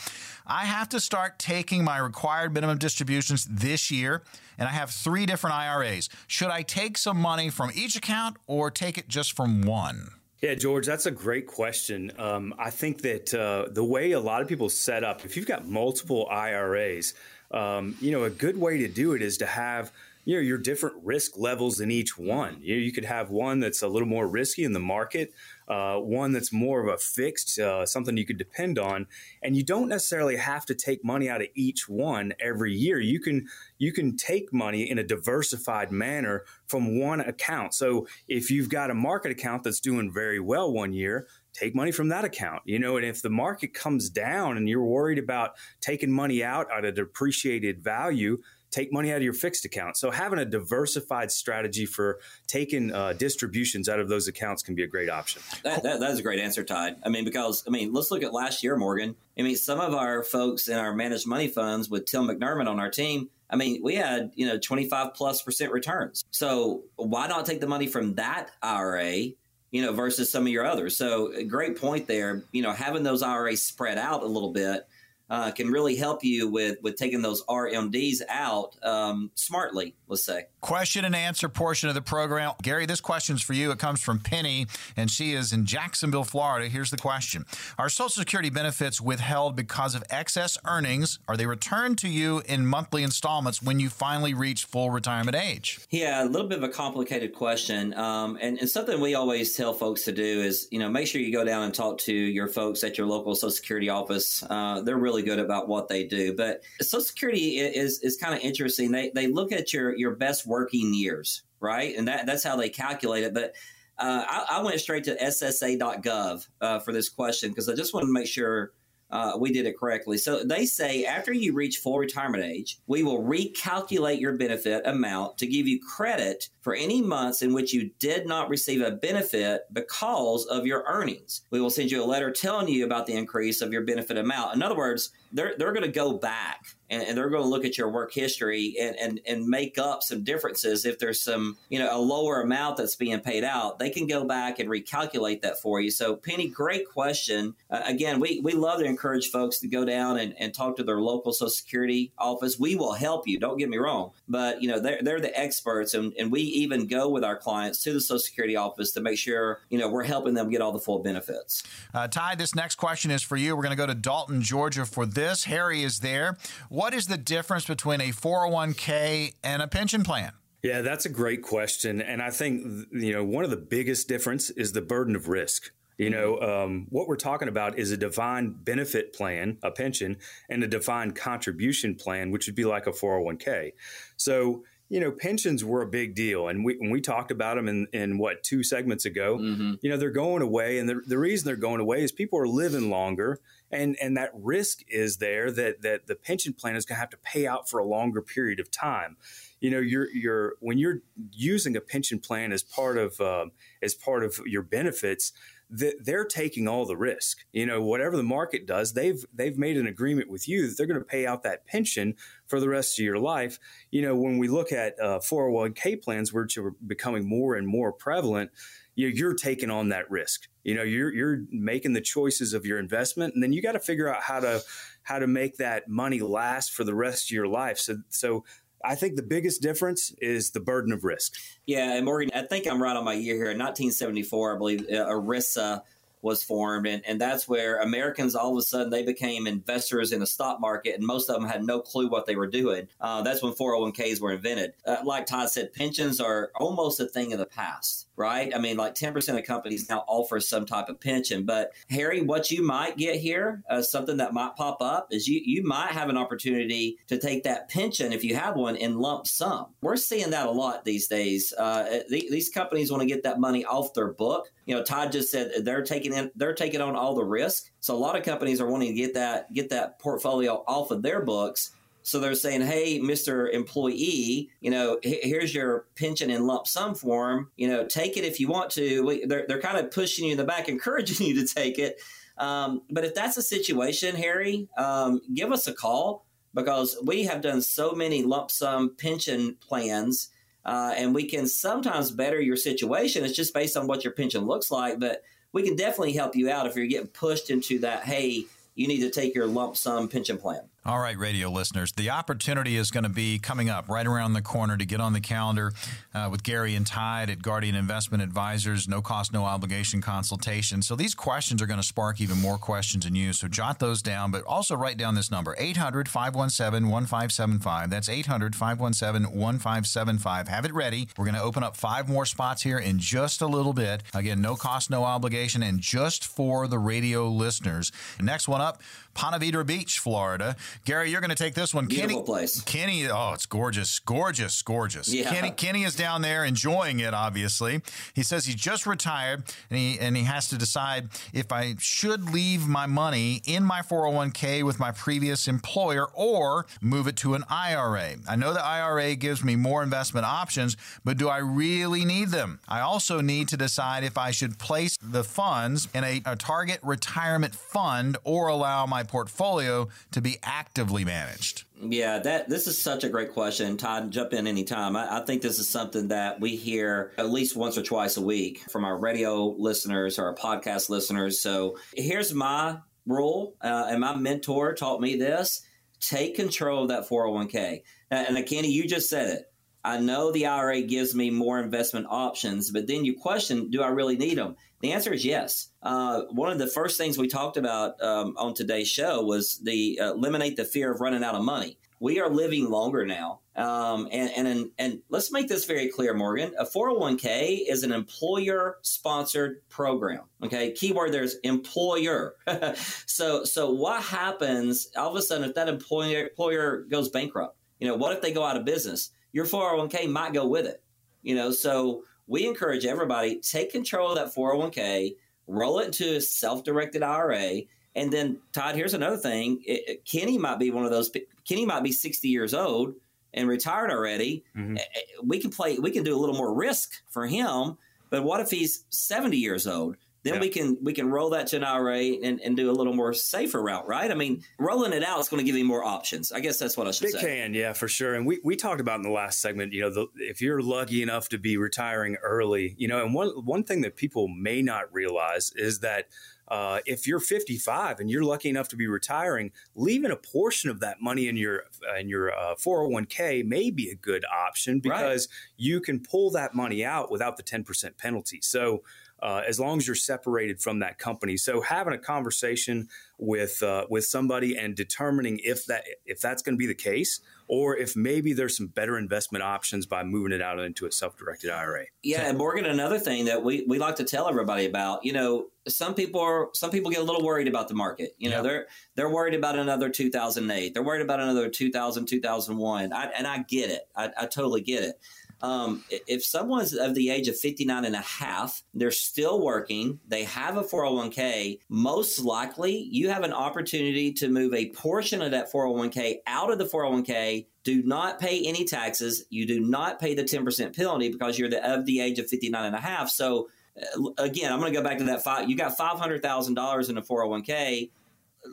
I 0.46 0.66
have 0.66 0.90
to 0.90 1.00
start 1.00 1.40
taking 1.40 1.84
my 1.84 1.98
required 1.98 2.54
minimum 2.54 2.78
distributions 2.78 3.46
this 3.46 3.92
year, 3.92 4.24
and 4.58 4.68
I 4.68 4.72
have 4.72 4.92
three 4.92 5.26
different 5.26 5.56
IRAs. 5.56 6.10
Should 6.28 6.50
I 6.50 6.62
take 6.62 6.98
some 6.98 7.18
money 7.18 7.50
from 7.50 7.72
each 7.74 7.96
account 7.96 8.38
or 8.48 8.72
take 8.72 8.98
it 8.98 9.08
just 9.08 9.36
from 9.36 9.62
one? 9.62 10.10
Yeah, 10.42 10.54
George, 10.54 10.86
that's 10.86 11.08
a 11.08 11.12
great 11.12 11.48
question. 11.48 12.12
Um, 12.20 12.54
I 12.60 12.70
think 12.70 13.02
that 13.02 13.34
uh, 13.34 13.70
the 13.72 13.84
way 13.84 14.12
a 14.12 14.20
lot 14.20 14.44
of 14.44 14.48
people 14.48 14.70
set 14.70 15.04
up, 15.04 15.26
if 15.26 15.36
you've 15.36 15.48
got 15.48 15.68
multiple 15.68 16.28
IRAs, 16.30 17.16
um, 17.50 17.96
you 18.00 18.12
know, 18.12 18.24
a 18.24 18.30
good 18.30 18.56
way 18.56 18.78
to 18.78 18.88
do 18.88 19.14
it 19.14 19.24
is 19.24 19.38
to 19.38 19.48
have 19.48 19.92
you 20.26 20.36
know 20.36 20.42
your 20.42 20.58
different 20.58 20.98
risk 21.04 21.38
levels 21.38 21.80
in 21.80 21.90
each 21.90 22.18
one. 22.18 22.58
You, 22.62 22.76
know, 22.76 22.82
you 22.82 22.92
could 22.92 23.06
have 23.06 23.32
one 23.32 23.62
that's 23.62 23.82
a 23.82 23.88
little 23.88 24.08
more 24.08 24.28
risky 24.28 24.64
in 24.64 24.74
the 24.74 24.80
market, 24.80 25.34
uh, 25.68 25.98
one 25.98 26.32
that's 26.32 26.54
more 26.54 26.80
of 26.82 26.88
a 26.88 26.98
fixed, 26.98 27.60
uh, 27.60 27.86
something 27.86 28.16
you 28.16 28.26
could 28.26 28.38
depend 28.38 28.80
on, 28.80 29.08
and 29.44 29.56
you 29.56 29.64
don't 29.64 29.90
necessarily 29.90 30.38
have 30.38 30.66
to 30.66 30.76
take 30.76 31.04
money 31.04 31.30
out 31.30 31.42
of 31.42 31.48
each 31.56 31.90
one 31.90 32.34
every 32.40 32.74
year. 32.74 33.00
You 33.00 33.20
can 33.20 33.48
you 33.78 33.92
can 33.92 34.16
take 34.16 34.54
money 34.54 34.90
in 34.90 34.98
a 34.98 35.04
diversified 35.04 35.92
manner 35.92 36.46
from 36.68 37.00
one 37.00 37.20
account. 37.20 37.74
So 37.74 38.08
if 38.28 38.50
you've 38.50 38.70
got 38.70 38.92
a 38.92 38.96
market 38.96 39.32
account 39.32 39.64
that's 39.64 39.80
doing 39.80 40.12
very 40.12 40.40
well 40.40 40.72
one 40.72 40.94
year, 40.94 41.28
take 41.54 41.76
money 41.76 41.92
from 41.92 42.10
that 42.10 42.24
account. 42.24 42.62
You 42.66 42.80
know, 42.80 42.98
and 42.98 43.06
if 43.06 43.22
the 43.22 43.30
market 43.30 43.74
comes 43.74 44.10
down 44.10 44.58
and 44.58 44.70
you're 44.70 44.84
worried 44.84 45.20
about 45.20 45.52
taking 45.82 46.12
money 46.12 46.44
out 46.44 46.68
at 46.76 46.86
a 46.86 46.92
depreciated 46.92 47.84
value, 47.84 48.40
take 48.78 48.94
money 48.94 49.12
out 49.12 49.18
of 49.18 49.24
your 49.24 49.34
fixed 49.34 49.66
account. 49.66 49.98
So 49.98 50.12
having 50.12 50.38
a 50.38 50.46
diversified 50.46 51.32
strategy 51.32 51.86
for 51.86 52.20
taking 52.46 52.94
uh, 52.94 53.14
distributions 53.14 53.90
out 53.90 54.00
of 54.00 54.08
those 54.08 54.28
accounts 54.28 54.62
can 54.62 54.76
be 54.76 54.84
a 54.84 54.88
great 54.88 55.10
option. 55.10 55.42
That, 55.64 55.82
that, 55.84 56.00
that 56.00 56.12
is 56.12 56.20
a 56.20 56.22
great 56.22 56.40
answer, 56.40 56.64
Todd. 56.64 56.98
I 57.04 57.10
mean, 57.10 57.26
because, 57.26 57.64
I 57.66 57.72
mean, 57.72 57.92
let's 57.92 58.12
look 58.12 58.22
at 58.22 58.34
last 58.34 58.64
year, 58.64 58.76
Morgan. 58.78 59.16
I 59.38 59.42
mean, 59.42 59.56
some 59.56 59.80
of 59.80 59.94
our 59.94 60.24
folks 60.24 60.68
in 60.68 60.78
our 60.78 60.94
managed 60.94 61.26
money 61.26 61.48
funds 61.48 61.90
with 61.90 62.06
Tim 62.06 62.28
McDermott 62.28 62.68
on 62.68 62.80
our 62.80 62.92
team, 62.92 63.30
I 63.50 63.56
mean, 63.56 63.82
we 63.82 63.96
had, 63.96 64.32
you 64.36 64.46
know, 64.46 64.60
25 64.60 65.14
plus 65.16 65.42
percent 65.42 65.72
returns. 65.72 66.24
So 66.32 66.84
why 66.98 67.28
not 67.28 67.46
take 67.46 67.62
the 67.62 67.68
money 67.68 67.88
from 67.88 68.16
that 68.16 68.52
IRA, 68.62 69.30
you 69.72 69.82
know, 69.82 69.94
versus 69.94 70.32
some 70.32 70.44
of 70.44 70.50
your 70.50 70.66
others? 70.66 70.98
So 70.98 71.32
a 71.34 71.44
great 71.44 71.80
point 71.80 72.08
there. 72.08 72.44
You 72.52 72.62
know, 72.62 72.74
having 72.74 73.04
those 73.04 73.24
IRAs 73.24 73.64
spread 73.64 73.98
out 73.98 74.22
a 74.22 74.28
little 74.28 74.52
bit 74.52 74.88
uh, 75.30 75.52
can 75.52 75.70
really 75.70 75.96
help 75.96 76.24
you 76.24 76.48
with 76.48 76.78
with 76.82 76.96
taking 76.96 77.22
those 77.22 77.44
RMDs 77.46 78.22
out 78.30 78.76
um, 78.84 79.32
smartly. 79.36 79.96
Let's 80.08 80.26
say. 80.26 80.46
Question 80.68 81.06
and 81.06 81.16
answer 81.16 81.48
portion 81.48 81.88
of 81.88 81.96
the 81.96 82.02
program. 82.02 82.52
Gary, 82.62 82.86
this 82.86 83.00
question's 83.00 83.42
for 83.42 83.54
you. 83.54 83.72
It 83.72 83.80
comes 83.80 84.02
from 84.02 84.20
Penny, 84.20 84.68
and 84.98 85.10
she 85.10 85.32
is 85.32 85.54
in 85.54 85.66
Jacksonville, 85.66 86.26
Florida. 86.26 86.68
Here's 86.68 86.92
the 86.92 86.98
question 86.98 87.46
Are 87.78 87.88
Social 87.88 88.10
Security 88.10 88.50
benefits 88.50 89.00
withheld 89.00 89.56
because 89.56 89.96
of 89.96 90.04
excess 90.10 90.58
earnings? 90.66 91.20
Are 91.30 91.38
they 91.38 91.46
returned 91.46 92.00
to 92.00 92.10
you 92.10 92.42
in 92.48 92.68
monthly 92.68 93.04
installments 93.04 93.64
when 93.64 93.80
you 93.80 93.88
finally 93.88 94.34
reach 94.34 94.66
full 94.66 94.92
retirement 94.92 95.38
age? 95.38 95.80
Yeah, 95.90 96.22
a 96.22 96.28
little 96.28 96.50
bit 96.50 96.58
of 96.58 96.66
a 96.66 96.70
complicated 96.70 97.34
question. 97.34 97.94
Um, 97.94 98.38
and, 98.42 98.60
and 98.60 98.70
something 98.70 99.00
we 99.00 99.16
always 99.16 99.56
tell 99.56 99.74
folks 99.74 100.04
to 100.04 100.12
do 100.12 100.42
is, 100.42 100.68
you 100.70 100.80
know, 100.80 100.90
make 100.90 101.08
sure 101.08 101.22
you 101.22 101.32
go 101.32 101.46
down 101.46 101.64
and 101.64 101.74
talk 101.74 101.98
to 102.00 102.14
your 102.14 102.50
folks 102.50 102.84
at 102.84 102.98
your 102.98 103.08
local 103.08 103.36
Social 103.36 103.52
Security 103.52 103.88
office. 103.88 104.44
Uh, 104.50 104.82
they're 104.82 104.98
really 104.98 105.24
good 105.24 105.40
about 105.40 105.70
what 105.70 105.88
they 105.88 106.04
do. 106.04 106.36
But 106.36 106.62
Social 106.82 107.00
Security 107.00 107.60
is, 107.60 108.02
is 108.02 108.18
kind 108.18 108.36
of 108.36 108.42
interesting. 108.42 108.92
They, 108.92 109.12
they 109.16 109.28
look 109.28 109.54
at 109.54 109.72
your, 109.72 109.96
your 109.96 110.12
best 110.12 110.46
working 110.58 110.94
years, 110.94 111.44
right? 111.60 111.96
And 111.96 112.08
that, 112.08 112.26
that's 112.26 112.44
how 112.44 112.56
they 112.56 112.70
calculate 112.70 113.24
it. 113.24 113.34
But 113.34 113.54
uh, 114.00 114.24
I, 114.28 114.58
I, 114.58 114.64
went 114.64 114.80
straight 114.80 115.04
to 115.06 115.16
SSA.gov 115.16 116.48
uh, 116.62 116.80
for 116.80 116.92
this 116.92 117.10
question 117.10 117.50
because 117.50 117.70
I 117.70 117.76
just 117.76 117.94
wanted 117.94 118.08
to 118.08 118.14
make 118.14 118.28
sure 118.28 118.74
uh, 119.10 119.34
we 119.40 119.52
did 119.52 119.66
it 119.66 119.78
correctly. 119.78 120.18
So 120.18 120.44
they 120.44 120.66
say 120.66 121.06
after 121.06 121.32
you 121.32 121.54
reach 121.54 121.78
full 121.78 121.98
retirement 121.98 122.44
age, 122.44 122.80
we 122.88 123.04
will 123.04 123.24
recalculate 123.24 124.20
your 124.20 124.36
benefit 124.36 124.86
amount 124.86 125.38
to 125.40 125.48
give 125.48 125.68
you 125.68 125.80
credit 125.80 126.50
for 126.68 126.76
any 126.76 127.02
months 127.02 127.42
in 127.42 127.54
which 127.54 127.74
you 127.74 127.92
did 127.98 128.28
not 128.28 128.50
receive 128.50 128.82
a 128.82 128.92
benefit 128.92 129.62
because 129.72 130.46
of 130.48 130.66
your 130.66 130.84
earnings. 130.86 131.44
We 131.50 131.62
will 131.62 131.70
send 131.70 131.92
you 131.92 132.04
a 132.04 132.06
letter 132.06 132.30
telling 132.30 132.68
you 132.68 132.84
about 132.84 133.06
the 133.06 133.14
increase 133.14 133.62
of 133.62 133.72
your 133.72 133.84
benefit 133.84 134.18
amount. 134.18 134.54
In 134.54 134.62
other 134.62 134.76
words, 134.76 135.12
they're, 135.32 135.56
they're 135.58 135.72
going 135.72 135.86
to 135.86 135.92
go 135.92 136.18
back 136.18 136.66
and, 136.90 137.04
and, 137.04 137.18
they're 137.18 137.30
going 137.30 137.44
to 137.44 137.50
look 137.50 137.66
at 137.66 137.78
your 137.78 137.90
work 137.90 138.14
history 138.14 138.76
and, 138.80 138.96
and, 138.98 139.20
and 139.28 139.46
make 139.46 139.78
up 139.78 140.04
some 140.04 140.24
differences. 140.24 140.86
If 140.86 141.00
there's 141.00 141.22
some, 141.22 141.58
you 141.70 141.80
know, 141.80 141.90
a 141.96 142.00
lower 142.00 142.42
amount 142.42 142.78
that's 142.78 142.96
being 142.96 143.20
paid 143.20 143.44
out, 143.44 143.78
they 143.78 143.90
can 143.90 144.08
go 144.08 144.24
back 144.24 144.60
and 144.60 144.70
recalculate 144.70 145.42
that 145.42 145.62
for 145.62 145.82
you. 145.82 145.92
So, 145.92 146.16
Penny, 146.16 146.48
great 146.48 146.90
question. 146.90 147.56
Uh, 147.70 147.82
again, 147.86 148.20
we, 148.20 148.40
we 148.42 148.54
love 148.54 148.80
to 148.80 148.86
encourage 148.86 149.30
folks 149.30 149.60
to 149.60 149.68
go 149.68 149.84
down 149.84 150.18
and, 150.18 150.34
and 150.40 150.54
talk 150.54 150.78
to 150.78 150.84
their 150.84 151.02
local 151.02 151.34
Social 151.34 151.50
Security 151.50 152.14
office. 152.18 152.58
We 152.58 152.76
will 152.76 152.94
help 152.94 153.28
you. 153.28 153.38
Don't 153.38 153.58
get 153.58 153.70
me 153.70 153.78
wrong, 153.78 154.12
but 154.30 154.62
you 154.62 154.70
know 154.70 154.80
they're, 154.80 155.00
they're 155.02 155.20
the 155.20 155.38
experts, 155.38 155.94
and, 155.94 156.14
and 156.18 156.32
we 156.32 156.42
even 156.58 156.88
go 156.88 157.10
with 157.10 157.24
our 157.24 157.38
clients 157.38 157.84
to 157.84 157.94
the 157.94 158.02
Social 158.02 158.20
Security 158.20 158.56
office 158.56 158.92
to 158.94 159.02
make 159.02 159.18
sure 159.18 159.62
you 159.70 159.78
know 159.78 159.90
we're 159.90 160.04
helping 160.04 160.34
them 160.34 160.50
get 160.50 160.62
all 160.62 160.72
the 160.72 160.80
full 160.80 161.00
benefits. 161.00 161.64
Uh, 161.94 162.08
Ty, 162.08 162.36
this 162.36 162.56
next 162.56 162.76
question 162.76 163.12
is 163.12 163.22
for 163.22 163.36
you. 163.36 163.56
We're 163.56 163.64
going 163.64 163.76
to 163.76 163.78
go 163.78 163.88
to 163.88 163.96
Dalton, 163.96 164.42
Georgia, 164.42 164.86
for 164.86 165.06
this. 165.06 165.46
Harry 165.46 165.84
is 165.84 166.00
there. 166.00 166.38
What 166.70 166.94
is 166.94 167.08
the 167.08 167.18
difference 167.18 167.66
between 167.66 168.02
a 168.02 168.10
401k 168.10 169.34
and 169.44 169.62
a 169.62 169.68
pension 169.68 170.04
plan? 170.04 170.34
Yeah, 170.64 170.82
that's 170.82 171.06
a 171.06 171.10
great 171.10 171.44
question. 171.44 172.02
And 172.02 172.22
I 172.22 172.30
think, 172.32 172.88
you 172.92 173.14
know, 173.14 173.24
one 173.24 173.44
of 173.44 173.52
the 173.52 173.58
biggest 173.58 174.08
difference 174.08 174.50
is 174.50 174.74
the 174.74 174.82
burden 174.82 175.16
of 175.16 175.28
risk. 175.28 175.72
You 175.98 176.12
know, 176.12 176.40
um, 176.42 176.86
what 176.90 177.08
we're 177.08 177.16
talking 177.16 177.48
about 177.48 177.80
is 177.80 177.92
a 177.92 177.98
defined 177.98 178.64
benefit 178.64 179.14
plan, 179.14 179.58
a 179.64 179.72
pension, 179.72 180.18
and 180.48 180.64
a 180.64 180.68
defined 180.68 181.16
contribution 181.16 181.96
plan, 181.96 182.30
which 182.30 182.46
would 182.46 182.56
be 182.56 182.66
like 182.66 182.86
a 182.86 182.92
401k. 182.92 183.74
So, 184.16 184.64
you 184.90 185.00
know, 185.00 185.12
pensions 185.12 185.66
were 185.66 185.82
a 185.82 185.88
big 185.88 186.16
deal. 186.16 186.48
And 186.48 186.64
we, 186.64 186.78
we 186.78 187.02
talked 187.02 187.32
about 187.32 187.56
them 187.56 187.68
in, 187.68 187.88
in 187.92 188.18
what, 188.18 188.44
two 188.44 188.64
segments 188.64 189.06
ago, 189.06 189.38
mm-hmm. 189.38 189.74
you 189.82 189.90
know, 189.90 189.98
they're 189.98 190.10
going 190.10 190.42
away. 190.42 190.80
And 190.80 190.88
the, 190.88 191.02
the 191.06 191.18
reason 191.18 191.46
they're 191.46 191.56
going 191.56 191.82
away 191.82 192.04
is 192.04 192.12
people 192.12 192.40
are 192.40 192.48
living 192.48 192.90
longer 192.90 193.42
and 193.72 193.98
and 194.02 194.16
that 194.18 194.32
risk 194.34 194.82
is 194.88 195.18
there 195.18 195.52
that 195.52 195.82
that 195.82 196.08
the 196.08 196.16
pension 196.16 196.54
plan 196.54 196.76
is 196.76 196.86
going 196.86 196.96
to 196.96 197.00
have 197.00 197.10
to 197.10 197.18
pay 197.18 197.46
out 197.46 197.70
for 197.70 197.80
a 197.80 197.86
longer 197.86 198.22
period 198.22 198.60
of 198.60 198.72
time. 198.72 199.18
You 199.60 199.72
know, 199.72 199.80
you're 199.80 200.10
you're 200.12 200.54
when 200.60 200.78
you're 200.78 201.02
using 201.32 201.76
a 201.76 201.82
pension 201.82 202.20
plan 202.20 202.52
as 202.52 202.64
part 202.64 202.98
of 202.98 203.20
um, 203.20 203.52
as 203.82 203.94
part 203.94 204.24
of 204.24 204.40
your 204.46 204.62
benefits, 204.62 205.34
they're 205.70 206.26
taking 206.26 206.68
all 206.68 206.86
the 206.86 206.96
risk. 206.96 207.46
You 207.52 207.66
know, 207.66 207.82
whatever 207.82 208.16
the 208.16 208.24
market 208.24 208.66
does, 208.66 208.94
they've 208.94 209.26
they've 209.34 209.58
made 209.58 209.78
an 209.78 209.88
agreement 209.88 210.30
with 210.30 210.48
you 210.48 210.68
that 210.68 210.78
they're 210.78 210.88
going 210.88 211.00
to 211.00 211.06
pay 211.06 211.26
out 211.26 211.44
that 211.44 211.66
pension 211.66 212.16
for 212.48 212.60
the 212.60 212.70
rest 212.70 212.98
of 212.98 213.04
your 213.04 213.20
life. 213.20 213.60
You 213.92 214.02
know, 214.02 214.16
when 214.16 214.38
we 214.38 214.48
look 214.48 214.72
at 214.72 215.00
uh, 215.00 215.20
401k 215.20 216.02
plans, 216.02 216.32
which 216.32 216.58
are 216.58 216.72
becoming 216.86 217.28
more 217.28 217.56
and 217.56 217.68
more 217.68 217.92
prevalent, 217.92 218.52
you're 218.96 219.34
taking 219.34 219.70
on 219.70 219.90
that 219.90 220.10
risk. 220.10 220.48
You 220.64 220.76
know, 220.76 220.84
you're 220.84 221.14
you're 221.14 221.44
making 221.52 221.94
the 221.94 222.02
choices 222.02 222.54
of 222.54 222.66
your 222.66 222.80
investment, 222.80 223.34
and 223.34 223.44
then 223.44 223.54
you 223.54 223.62
got 223.62 223.74
to 223.74 223.80
figure 223.80 224.14
out 224.14 224.24
how 224.24 224.40
to 224.40 224.62
how 225.04 225.20
to 225.20 225.28
make 225.28 225.58
that 225.58 225.88
money 225.88 226.20
last 226.20 226.74
for 226.74 226.84
the 226.84 226.96
rest 226.96 227.28
of 227.28 227.32
your 227.32 227.48
life. 227.48 227.78
So 227.78 227.98
so 228.10 228.46
I 228.84 228.96
think 228.96 229.16
the 229.16 229.24
biggest 229.24 229.62
difference 229.62 230.14
is 230.22 230.52
the 230.52 230.60
burden 230.60 230.94
of 230.94 231.04
risk. 231.04 231.34
Yeah, 231.66 231.96
and 231.96 232.06
Morgan, 232.06 232.30
I 232.34 232.44
think 232.44 232.68
I'm 232.68 232.82
right 232.82 232.96
on 232.96 233.04
my 233.04 233.14
year 233.14 233.36
here. 233.36 233.52
In 233.52 233.58
1974, 233.58 234.56
I 234.56 234.58
believe 234.58 234.82
uh, 234.82 235.08
ERISA 235.10 235.82
was 236.22 236.44
formed 236.44 236.88
and, 236.88 237.04
and 237.06 237.20
that's 237.22 237.48
where 237.48 237.80
americans 237.82 238.36
all 238.36 238.52
of 238.52 238.58
a 238.58 238.62
sudden 238.62 238.90
they 238.90 239.04
became 239.04 239.48
investors 239.48 240.12
in 240.12 240.20
the 240.20 240.28
stock 240.28 240.60
market 240.60 240.96
and 240.96 241.06
most 241.06 241.30
of 241.30 241.36
them 241.36 241.50
had 241.50 241.64
no 241.64 241.80
clue 241.80 242.10
what 242.10 242.26
they 242.26 242.36
were 242.36 242.48
doing. 242.48 242.88
Uh, 243.00 243.22
that's 243.22 243.42
when 243.42 243.54
401ks 243.54 244.20
were 244.20 244.34
invented. 244.34 244.74
Uh, 244.86 244.98
like 245.04 245.26
todd 245.26 245.50
said 245.50 245.74
pensions 245.74 246.20
are 246.20 246.52
almost 246.56 247.00
a 247.00 247.06
thing 247.06 247.34
of 247.34 247.40
the 247.40 247.46
past 247.46 248.08
right? 248.16 248.54
I 248.56 248.58
mean 248.58 248.78
like 248.78 248.96
10% 248.96 249.38
of 249.38 249.46
companies 249.46 249.90
now 249.90 250.04
offer 250.08 250.40
some 250.40 250.66
type 250.66 250.90
of 250.90 251.00
pension 251.00 251.46
but 251.46 251.72
harry 251.90 252.22
what 252.22 252.50
you 252.52 252.64
might 252.64 252.98
get 252.98 253.18
here 253.18 253.64
uh, 253.70 253.82
something 253.82 254.18
that 254.18 254.34
might 254.34 254.56
pop 254.56 254.82
up 254.82 255.08
is 255.12 255.28
you, 255.28 255.42
you 255.44 255.64
might 255.64 255.92
have 255.92 256.10
an 256.10 256.18
opportunity 256.18 256.98
to 257.08 257.18
take 257.18 257.44
that 257.44 257.70
pension 257.70 258.12
if 258.14 258.24
you 258.24 258.36
have 258.36 258.56
one 258.56 258.76
in 258.76 258.98
lump 258.98 259.28
sum. 259.28 259.68
We're 259.82 259.98
seeing 259.98 260.32
that 260.32 260.48
a 260.48 260.52
lot 260.52 260.86
these 260.86 261.08
days. 261.08 261.54
Uh, 261.54 262.02
these 262.10 262.50
companies 262.50 262.92
want 262.92 263.02
to 263.02 263.08
get 263.08 263.24
that 263.24 263.40
money 263.40 263.66
off 263.66 263.94
their 263.94 264.14
book 264.14 264.52
you 264.68 264.76
know, 264.76 264.84
Todd 264.84 265.14
just 265.14 265.32
said 265.32 265.64
they're 265.64 265.82
taking 265.82 266.14
in, 266.14 266.30
they're 266.36 266.54
taking 266.54 266.82
on 266.82 266.94
all 266.94 267.16
the 267.16 267.24
risk. 267.24 267.72
So 267.80 267.96
a 267.96 267.98
lot 267.98 268.18
of 268.18 268.26
companies 268.26 268.60
are 268.60 268.68
wanting 268.68 268.90
to 268.90 268.94
get 268.94 269.14
that 269.14 269.52
get 269.54 269.70
that 269.70 269.98
portfolio 269.98 270.64
off 270.68 270.92
of 270.92 271.02
their 271.02 271.22
books. 271.24 271.72
So 272.04 272.20
they're 272.20 272.36
saying, 272.36 272.62
"Hey, 272.62 273.00
Mister 273.00 273.50
Employee, 273.50 274.50
you 274.60 274.70
know, 274.70 275.00
here's 275.02 275.56
your 275.56 275.86
pension 275.96 276.30
in 276.30 276.46
lump 276.46 276.68
sum 276.68 276.96
form. 276.96 277.50
You 277.56 277.70
know, 277.70 277.86
take 277.86 278.18
it 278.18 278.26
if 278.26 278.42
you 278.42 278.50
want 278.50 278.70
to." 278.72 279.24
They're 279.26 279.46
they're 279.48 279.62
kind 279.62 279.78
of 279.78 279.90
pushing 279.90 280.26
you 280.26 280.34
in 280.34 280.38
the 280.38 280.44
back, 280.44 280.68
encouraging 280.70 281.26
you 281.26 281.46
to 281.46 281.54
take 281.54 281.80
it. 281.80 282.02
Um, 282.38 282.82
but 282.92 283.06
if 283.06 283.16
that's 283.16 283.38
a 283.38 283.42
situation, 283.42 284.16
Harry, 284.18 284.68
um, 284.78 285.22
give 285.34 285.54
us 285.54 285.68
a 285.68 285.74
call 285.74 286.26
because 286.54 286.98
we 287.06 287.24
have 287.24 287.42
done 287.42 287.62
so 287.62 287.94
many 287.94 288.22
lump 288.22 288.52
sum 288.52 288.96
pension 288.98 289.56
plans 289.62 290.30
uh, 290.68 290.94
and 290.98 291.16
we 291.16 291.24
can 291.24 291.48
sometimes 291.48 292.12
better 292.12 292.40
your 292.42 292.58
situation. 292.58 293.24
It's 293.24 293.36
just 293.36 293.54
based 293.54 293.78
on 293.78 293.88
what 293.88 294.04
your 294.04 294.14
pension 294.14 294.46
looks 294.46 294.70
like, 294.70 295.00
but 295.00 295.24
we 295.54 295.64
can 295.64 295.78
definitely 295.78 296.14
help 296.14 296.36
you 296.36 296.52
out 296.52 296.68
if 296.68 296.76
you're 296.76 296.88
getting 296.88 297.08
pushed 297.08 297.50
into 297.50 297.80
that. 297.80 298.04
Hey, 298.04 298.46
you 298.76 298.88
need 298.88 299.00
to 299.00 299.10
take 299.10 299.34
your 299.34 299.48
lump 299.48 299.78
sum 299.78 300.10
pension 300.10 300.38
plan. 300.38 300.62
All 300.88 301.00
right, 301.00 301.18
radio 301.18 301.50
listeners, 301.50 301.92
the 301.92 302.12
opportunity 302.12 302.78
is 302.78 302.92
going 302.92 303.04
to 303.04 303.10
be 303.10 303.40
coming 303.40 303.70
up 303.70 303.90
right 303.90 304.08
around 304.08 304.32
the 304.32 304.42
corner 304.42 304.78
to 304.78 304.86
get 304.86 305.02
on 305.02 305.12
the 305.12 305.20
calendar 305.20 305.74
uh, 306.16 306.30
with 306.32 306.44
Gary 306.44 306.76
and 306.76 306.88
Tide 306.88 307.30
at 307.30 307.42
Guardian 307.42 307.76
Investment 307.76 308.24
Advisors. 308.24 308.88
No 308.88 309.02
cost, 309.02 309.34
no 309.34 309.44
obligation 309.44 310.00
consultation. 310.00 310.82
So 310.82 310.96
these 310.96 311.14
questions 311.14 311.62
are 311.62 311.66
going 311.66 311.82
to 311.82 311.86
spark 311.86 312.22
even 312.22 312.38
more 312.38 312.58
questions 312.58 313.06
in 313.06 313.16
you. 313.16 313.34
So 313.34 313.50
jot 313.50 313.80
those 313.80 314.02
down, 314.02 314.32
but 314.32 314.44
also 314.44 314.78
write 314.78 314.96
down 314.96 315.14
this 315.14 315.30
number 315.30 315.58
800 315.60 316.08
517 316.08 316.90
1575. 316.90 317.90
That's 317.90 318.08
800 318.08 318.56
517 318.56 319.38
1575. 319.38 320.48
Have 320.48 320.64
it 320.64 320.74
ready. 320.74 321.10
We're 321.18 321.26
going 321.26 321.36
to 321.36 321.44
open 321.44 321.64
up 321.64 321.76
five 321.76 322.08
more 322.08 322.26
spots 322.26 322.64
here 322.64 322.80
in 322.80 322.98
just 322.98 323.42
a 323.42 323.48
little 323.48 323.74
bit. 323.74 324.04
Again, 324.14 324.40
no 324.40 324.56
cost, 324.56 324.90
no 324.90 325.04
obligation, 325.04 325.62
and 325.64 325.82
just 325.82 326.24
for 326.24 326.66
the 326.66 326.80
radio 326.80 327.28
listeners. 327.28 327.92
Next 328.22 328.48
one 328.48 328.62
up, 328.62 328.82
Ponte 329.18 329.42
Vedra 329.42 329.66
Beach, 329.66 329.98
Florida. 329.98 330.56
Gary, 330.86 331.10
you're 331.10 331.22
going 331.22 331.32
to 331.32 331.36
take 331.36 331.56
this 331.56 331.74
one. 331.74 331.88
Beautiful 331.88 332.18
Kenny, 332.18 332.24
place. 332.24 332.62
Kenny, 332.62 333.08
oh, 333.10 333.32
it's 333.34 333.48
gorgeous, 333.48 333.98
gorgeous, 333.98 334.62
gorgeous. 334.62 335.12
Yeah. 335.12 335.34
Kenny, 335.34 335.50
Kenny 335.50 335.84
is 335.84 335.96
down 335.96 336.22
there 336.22 336.46
enjoying 336.46 337.00
it. 337.00 337.16
Obviously, 337.16 337.82
he 338.14 338.22
says 338.22 338.46
he 338.46 338.54
just 338.54 338.86
retired 338.86 339.44
and 339.72 339.80
he 339.80 339.98
and 340.00 340.16
he 340.16 340.24
has 340.24 340.48
to 340.50 340.58
decide 340.58 341.10
if 341.34 341.52
I 341.52 341.76
should 341.80 342.30
leave 342.32 342.68
my 342.68 342.86
money 342.86 343.42
in 343.48 343.64
my 343.64 343.82
401k 343.82 344.64
with 344.64 344.80
my 344.80 344.92
previous 344.92 345.48
employer 345.48 346.08
or 346.14 346.68
move 346.80 347.08
it 347.08 347.16
to 347.18 347.34
an 347.34 347.44
IRA. 347.50 348.18
I 348.30 348.36
know 348.36 348.54
the 348.54 348.64
IRA 348.64 349.16
gives 349.16 349.44
me 349.44 349.56
more 349.56 349.82
investment 349.82 350.28
options, 350.28 350.78
but 351.04 351.18
do 351.18 351.28
I 351.28 351.40
really 351.40 352.06
need 352.06 352.30
them? 352.30 352.60
I 352.68 352.82
also 352.82 353.22
need 353.22 353.48
to 353.48 353.58
decide 353.58 354.04
if 354.04 354.16
I 354.16 354.30
should 354.30 354.60
place 354.60 354.96
the 355.02 355.24
funds 355.24 355.88
in 355.96 356.04
a, 356.04 356.22
a 356.24 356.36
target 356.36 356.80
retirement 356.84 357.56
fund 357.56 358.18
or 358.24 358.50
allow 358.50 358.86
my 358.86 359.07
portfolio 359.08 359.90
to 360.12 360.22
be 360.22 360.38
actively 360.44 361.06
managed? 361.06 361.64
Yeah, 361.82 362.20
that 362.20 362.50
this 362.50 362.68
is 362.68 362.82
such 362.82 363.04
a 363.04 363.10
great 363.10 363.34
question. 363.34 363.78
Todd, 363.78 364.12
jump 364.12 364.34
in 364.34 364.48
anytime. 364.48 364.96
I, 364.96 365.18
I 365.18 365.26
think 365.26 365.42
this 365.42 365.60
is 365.60 365.70
something 365.70 366.08
that 366.10 366.40
we 366.40 366.56
hear 366.56 367.14
at 367.18 367.30
least 367.30 367.56
once 367.56 367.78
or 367.78 367.84
twice 367.84 368.18
a 368.18 368.22
week 368.22 368.60
from 368.70 368.84
our 368.86 368.98
radio 368.98 369.46
listeners 369.58 370.18
or 370.18 370.26
our 370.26 370.36
podcast 370.36 370.90
listeners. 370.90 371.40
So 371.40 371.78
here's 371.96 372.34
my 372.34 372.78
rule, 373.06 373.56
uh, 373.62 373.88
and 373.90 374.02
my 374.02 374.16
mentor 374.16 374.74
taught 374.74 375.02
me 375.02 375.16
this: 375.16 375.62
take 376.00 376.36
control 376.36 376.84
of 376.84 376.90
that 376.90 377.08
401k. 377.08 377.84
And, 378.10 378.38
and 378.38 378.52
you 378.52 378.88
just 378.88 379.10
said 379.10 379.30
it. 379.30 379.52
I 379.88 380.00
know 380.02 380.34
the 380.34 380.48
IRA 380.48 380.82
gives 380.82 381.16
me 381.16 381.30
more 381.30 381.60
investment 381.60 382.08
options, 382.10 382.72
but 382.72 382.88
then 382.88 383.06
you 383.06 383.18
question, 383.18 383.70
do 383.72 383.82
I 383.82 383.88
really 383.88 384.18
need 384.18 384.38
them? 384.38 384.58
The 384.82 384.92
answer 384.92 385.14
is 385.14 385.24
yes. 385.24 385.70
Uh, 385.82 386.24
one 386.30 386.52
of 386.52 386.60
the 386.60 386.68
first 386.68 386.98
things 386.98 387.18
we 387.18 387.30
talked 387.30 387.56
about 387.56 388.04
um, 388.04 388.36
on 388.38 388.54
today's 388.54 388.90
show 388.90 389.24
was 389.24 389.60
the 389.60 389.98
uh, 390.02 390.12
eliminate 390.12 390.58
the 390.58 390.66
fear 390.66 390.92
of 390.92 391.00
running 391.00 391.24
out 391.24 391.36
of 391.36 391.44
money. 391.44 391.78
We 392.02 392.20
are 392.20 392.30
living 392.30 392.70
longer 392.70 393.06
now, 393.06 393.40
um, 393.56 394.10
and, 394.12 394.30
and 394.48 394.72
and 394.78 395.00
let's 395.10 395.32
make 395.32 395.48
this 395.48 395.64
very 395.64 395.88
clear, 395.88 396.14
Morgan. 396.14 396.54
A 396.60 396.66
401k 396.66 397.62
is 397.68 397.84
an 397.84 397.94
employer 397.94 398.78
sponsored 398.82 399.68
program. 399.70 400.24
Okay, 400.44 400.74
keyword 400.74 401.14
there's 401.14 401.36
employer. 401.44 402.36
so 403.08 403.46
so 403.46 403.72
what 403.72 404.04
happens 404.04 404.92
all 404.98 405.10
of 405.10 405.16
a 405.16 405.22
sudden 405.22 405.50
if 405.50 405.56
that 405.56 405.70
employer 405.70 406.26
employer 406.26 406.86
goes 406.90 407.10
bankrupt? 407.10 407.58
You 407.80 407.88
know, 407.88 407.96
what 407.96 408.14
if 408.14 408.22
they 408.22 408.34
go 408.34 408.44
out 408.44 408.58
of 408.58 408.66
business? 408.66 409.12
Your 409.38 409.46
401k 409.46 410.10
might 410.10 410.34
go 410.34 410.48
with 410.48 410.66
it. 410.66 410.82
You 411.22 411.36
know, 411.36 411.52
so 411.52 412.02
we 412.26 412.48
encourage 412.48 412.88
everybody 412.88 413.40
take 413.40 413.72
control 413.72 414.10
of 414.10 414.16
that 414.16 414.34
401k, 414.34 415.16
roll 415.46 415.78
it 415.78 415.86
into 415.86 416.16
a 416.16 416.22
self-directed 416.22 417.04
IRA, 417.04 417.62
and 417.94 418.12
then 418.12 418.40
Todd, 418.52 418.74
here's 418.74 418.96
another 418.96 419.18
thing. 419.18 419.62
It, 419.64 420.04
Kenny 420.06 420.40
might 420.40 420.58
be 420.58 420.72
one 420.72 420.86
of 420.86 420.90
those. 420.90 421.12
Kenny 421.48 421.68
might 421.68 421.84
be 421.84 421.92
60 421.92 422.28
years 422.28 422.56
old 422.56 422.96
and 423.36 423.48
retired 423.48 423.92
already. 423.92 424.44
Mm-hmm. 424.58 424.78
We 425.24 425.38
can 425.38 425.52
play. 425.52 425.78
We 425.78 425.92
can 425.92 426.04
do 426.04 426.16
a 426.16 426.20
little 426.20 426.36
more 426.36 426.56
risk 426.56 427.04
for 427.08 427.28
him. 427.28 427.78
But 428.10 428.24
what 428.24 428.40
if 428.40 428.50
he's 428.50 428.86
70 428.90 429.38
years 429.38 429.68
old? 429.68 429.98
Then 430.28 430.36
yeah. 430.36 430.42
we 430.42 430.50
can 430.50 430.78
we 430.82 430.94
can 430.94 431.10
roll 431.10 431.30
that 431.32 431.48
to 431.48 431.58
an 431.58 431.64
IRA 431.64 432.18
and, 432.24 432.40
and 432.42 432.58
do 432.58 432.70
a 432.70 432.74
little 432.74 432.94
more 432.94 433.14
safer 433.14 433.62
route, 433.62 433.88
right? 433.88 434.12
I 434.12 434.16
mean, 434.16 434.44
rolling 434.60 434.94
it 434.94 435.04
out 435.04 435.20
is 435.20 435.30
going 435.30 435.40
to 435.40 435.46
give 435.46 435.58
you 435.58 435.66
more 435.66 435.84
options. 435.84 436.32
I 436.32 436.40
guess 436.40 436.60
that's 436.60 436.78
what 436.78 436.88
I 436.88 436.92
should 436.92 437.08
it 437.08 437.12
say. 437.14 437.20
It 437.20 437.22
can, 437.22 437.54
yeah, 437.54 437.74
for 437.74 437.88
sure. 437.88 438.16
And 438.16 438.26
we, 438.26 438.40
we 438.44 438.56
talked 438.56 438.82
about 438.82 438.98
in 438.98 439.04
the 439.04 439.12
last 439.12 439.42
segment, 439.42 439.74
you 439.74 439.82
know, 439.82 439.90
the, 439.90 440.08
if 440.16 440.42
you're 440.42 440.62
lucky 440.62 441.02
enough 441.02 441.30
to 441.30 441.38
be 441.38 441.58
retiring 441.58 442.18
early, 442.24 442.76
you 442.78 442.88
know, 442.88 443.04
and 443.04 443.14
one 443.14 443.30
one 443.46 443.64
thing 443.64 443.82
that 443.82 443.96
people 443.96 444.28
may 444.28 444.62
not 444.62 444.92
realize 444.94 445.52
is 445.56 445.80
that 445.80 446.08
uh, 446.50 446.80
if 446.86 447.06
you're 447.06 447.20
55 447.20 448.00
and 448.00 448.10
you're 448.10 448.24
lucky 448.24 448.50
enough 448.50 448.70
to 448.70 448.78
be 448.78 448.88
retiring, 448.88 449.52
leaving 449.76 450.12
a 450.12 450.16
portion 450.16 450.70
of 450.70 450.80
that 450.80 451.02
money 451.02 451.28
in 451.28 451.36
your 451.36 451.64
in 452.00 452.08
your 452.08 452.32
uh, 452.32 452.56
401k 452.56 453.46
may 453.46 453.70
be 453.70 453.90
a 453.90 453.96
good 453.96 454.24
option 454.34 454.80
because 454.80 455.28
right. 455.30 455.38
you 455.58 455.82
can 455.82 456.00
pull 456.00 456.32
that 456.32 456.56
money 456.56 456.86
out 456.86 457.12
without 457.12 457.36
the 457.36 457.44
10% 457.44 457.98
penalty. 457.98 458.40
So 458.42 458.84
uh, 459.22 459.42
as 459.48 459.60
long 459.60 459.78
as 459.78 459.88
you're 459.88 459.96
separated 459.96 460.62
from 460.62 460.80
that 460.80 460.98
company. 460.98 461.38
So 461.38 461.62
having 461.62 461.94
a 461.94 461.98
conversation 461.98 462.88
with 463.18 463.64
uh, 463.64 463.86
with 463.90 464.06
somebody 464.06 464.56
and 464.58 464.76
determining 464.76 465.40
if 465.44 465.66
that 465.66 465.86
if 466.06 466.22
that's 466.22 466.42
going 466.42 466.56
to 466.56 466.58
be 466.58 466.68
the 466.68 466.76
case, 466.76 467.20
or 467.48 467.76
if 467.76 467.96
maybe 467.96 468.34
there's 468.34 468.56
some 468.56 468.68
better 468.68 468.98
investment 468.98 469.44
options 469.44 469.86
by 469.86 470.04
moving 470.04 470.32
it 470.32 470.42
out 470.42 470.60
into 470.60 470.86
a 470.86 470.92
self-directed 470.92 471.50
IRA. 471.50 471.86
Yeah, 472.04 472.28
and 472.28 472.38
Morgan, 472.38 472.66
another 472.66 473.00
thing 473.00 473.26
that 473.26 473.44
we, 473.44 473.66
we 473.68 473.80
like 473.80 473.96
to 473.98 474.04
tell 474.04 474.28
everybody 474.28 474.66
about, 474.66 475.06
you 475.06 475.14
know, 475.14 475.48
some 475.68 475.96
people 475.96 476.22
are 476.22 476.50
some 476.54 476.72
people 476.72 476.92
get 476.92 477.00
a 477.00 477.04
little 477.04 477.24
worried 477.24 477.48
about 477.48 477.68
the 477.68 477.74
market. 477.74 478.16
You 478.18 478.30
know, 478.30 478.44
they're 478.44 478.68
they're 478.96 479.10
worried 479.10 479.34
about 479.34 479.58
another 479.58 479.90
2008. 479.90 480.74
They're 480.74 480.84
worried 480.84 481.02
about 481.02 481.20
another 481.20 481.50
2000, 481.50 482.06
2001. 482.06 482.94
I, 482.94 483.06
and 483.18 483.28
I 483.28 483.40
get 483.44 483.70
it. 483.72 483.82
I, 483.96 484.12
I 484.18 484.26
totally 484.28 484.62
get 484.62 484.84
it. 484.84 484.96
Um, 485.42 485.84
if 485.90 486.26
someone's 486.26 486.74
of 486.74 486.96
the 486.96 487.10
age 487.10 487.28
of 487.28 487.38
59 487.38 487.86
and 487.86 487.96
a 487.96 488.00
half, 488.00 488.64
they're 488.74 488.90
still 488.90 489.40
working, 489.44 490.00
they 490.08 490.24
have 490.24 490.58
a 490.58 490.64
401k, 490.64 491.60
most 491.70 492.20
likely 492.20 492.78
you 492.92 493.10
have 493.10 493.24
an 493.24 493.34
opportunity 493.34 494.12
to 494.14 494.30
move 494.30 494.54
a 494.54 494.70
portion 494.70 495.22
of 495.22 495.32
that 495.32 495.52
401k 495.52 496.18
out 496.26 496.52
of 496.52 496.58
the 496.58 496.66
401k. 496.66 497.46
Do 497.64 497.84
not 497.84 498.20
pay 498.20 498.44
any 498.46 498.66
taxes. 498.66 499.26
You 499.30 499.46
do 499.46 499.60
not 499.60 500.00
pay 500.00 500.16
the 500.16 500.24
10% 500.24 500.76
penalty 500.76 501.10
because 501.10 501.38
you're 501.38 501.50
the, 501.50 501.74
of 501.74 501.86
the 501.86 502.00
age 502.00 502.18
of 502.18 502.28
59 502.28 502.66
and 502.66 502.76
a 502.76 502.80
half. 502.80 503.10
So, 503.10 503.50
uh, 503.78 504.10
again, 504.18 504.52
I'm 504.52 504.60
going 504.60 504.74
to 504.74 504.80
go 504.80 504.84
back 504.84 504.98
to 505.00 505.04
that 505.06 505.24
five. 505.24 505.50
You 505.50 505.56
got 505.56 505.78
$500,000 505.78 506.90
in 506.90 506.98
a 506.98 507.02
401k. 507.02 507.92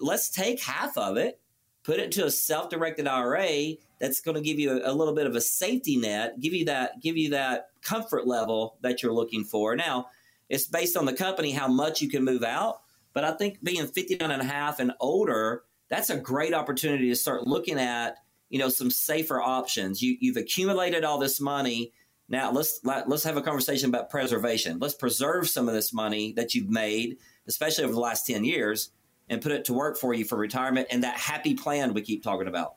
Let's 0.02 0.30
take 0.30 0.60
half 0.60 0.98
of 0.98 1.16
it, 1.16 1.40
put 1.84 1.98
it 1.98 2.12
to 2.12 2.26
a 2.26 2.30
self 2.30 2.68
directed 2.68 3.06
IRA 3.06 3.76
that's 4.04 4.20
going 4.20 4.34
to 4.34 4.42
give 4.42 4.58
you 4.58 4.82
a, 4.84 4.92
little 4.92 5.14
bit 5.14 5.26
of 5.26 5.34
a 5.34 5.40
safety 5.40 5.96
net, 5.96 6.38
give 6.38 6.52
you 6.52 6.66
that 6.66 7.00
give 7.00 7.16
you 7.16 7.30
that 7.30 7.68
comfort 7.82 8.26
level 8.26 8.76
that 8.82 9.02
you're 9.02 9.14
looking 9.14 9.44
for. 9.44 9.74
Now, 9.74 10.08
it's 10.50 10.66
based 10.66 10.96
on 10.96 11.06
the 11.06 11.14
company 11.14 11.52
how 11.52 11.68
much 11.68 12.02
you 12.02 12.10
can 12.10 12.22
move 12.22 12.42
out, 12.42 12.82
but 13.14 13.24
I 13.24 13.32
think 13.32 13.64
being 13.64 13.86
59 13.86 14.30
and 14.30 14.42
a 14.42 14.44
half 14.44 14.78
and 14.78 14.92
older, 15.00 15.62
that's 15.88 16.10
a 16.10 16.18
great 16.18 16.52
opportunity 16.52 17.08
to 17.08 17.16
start 17.16 17.46
looking 17.46 17.78
at, 17.78 18.16
you 18.50 18.58
know, 18.58 18.68
some 18.68 18.90
safer 18.90 19.40
options. 19.40 20.02
You 20.02 20.18
you've 20.20 20.36
accumulated 20.36 21.02
all 21.02 21.18
this 21.18 21.40
money. 21.40 21.92
Now, 22.28 22.52
let's 22.52 22.80
let's 22.84 23.24
have 23.24 23.38
a 23.38 23.42
conversation 23.42 23.88
about 23.88 24.10
preservation. 24.10 24.80
Let's 24.80 24.94
preserve 24.94 25.48
some 25.48 25.66
of 25.66 25.74
this 25.74 25.94
money 25.94 26.34
that 26.34 26.54
you've 26.54 26.68
made, 26.68 27.16
especially 27.48 27.84
over 27.84 27.94
the 27.94 28.00
last 28.00 28.26
10 28.26 28.44
years, 28.44 28.90
and 29.30 29.40
put 29.40 29.52
it 29.52 29.64
to 29.64 29.72
work 29.72 29.96
for 29.96 30.12
you 30.12 30.26
for 30.26 30.36
retirement 30.36 30.88
and 30.90 31.04
that 31.04 31.16
happy 31.16 31.54
plan 31.54 31.94
we 31.94 32.02
keep 32.02 32.22
talking 32.22 32.48
about. 32.48 32.74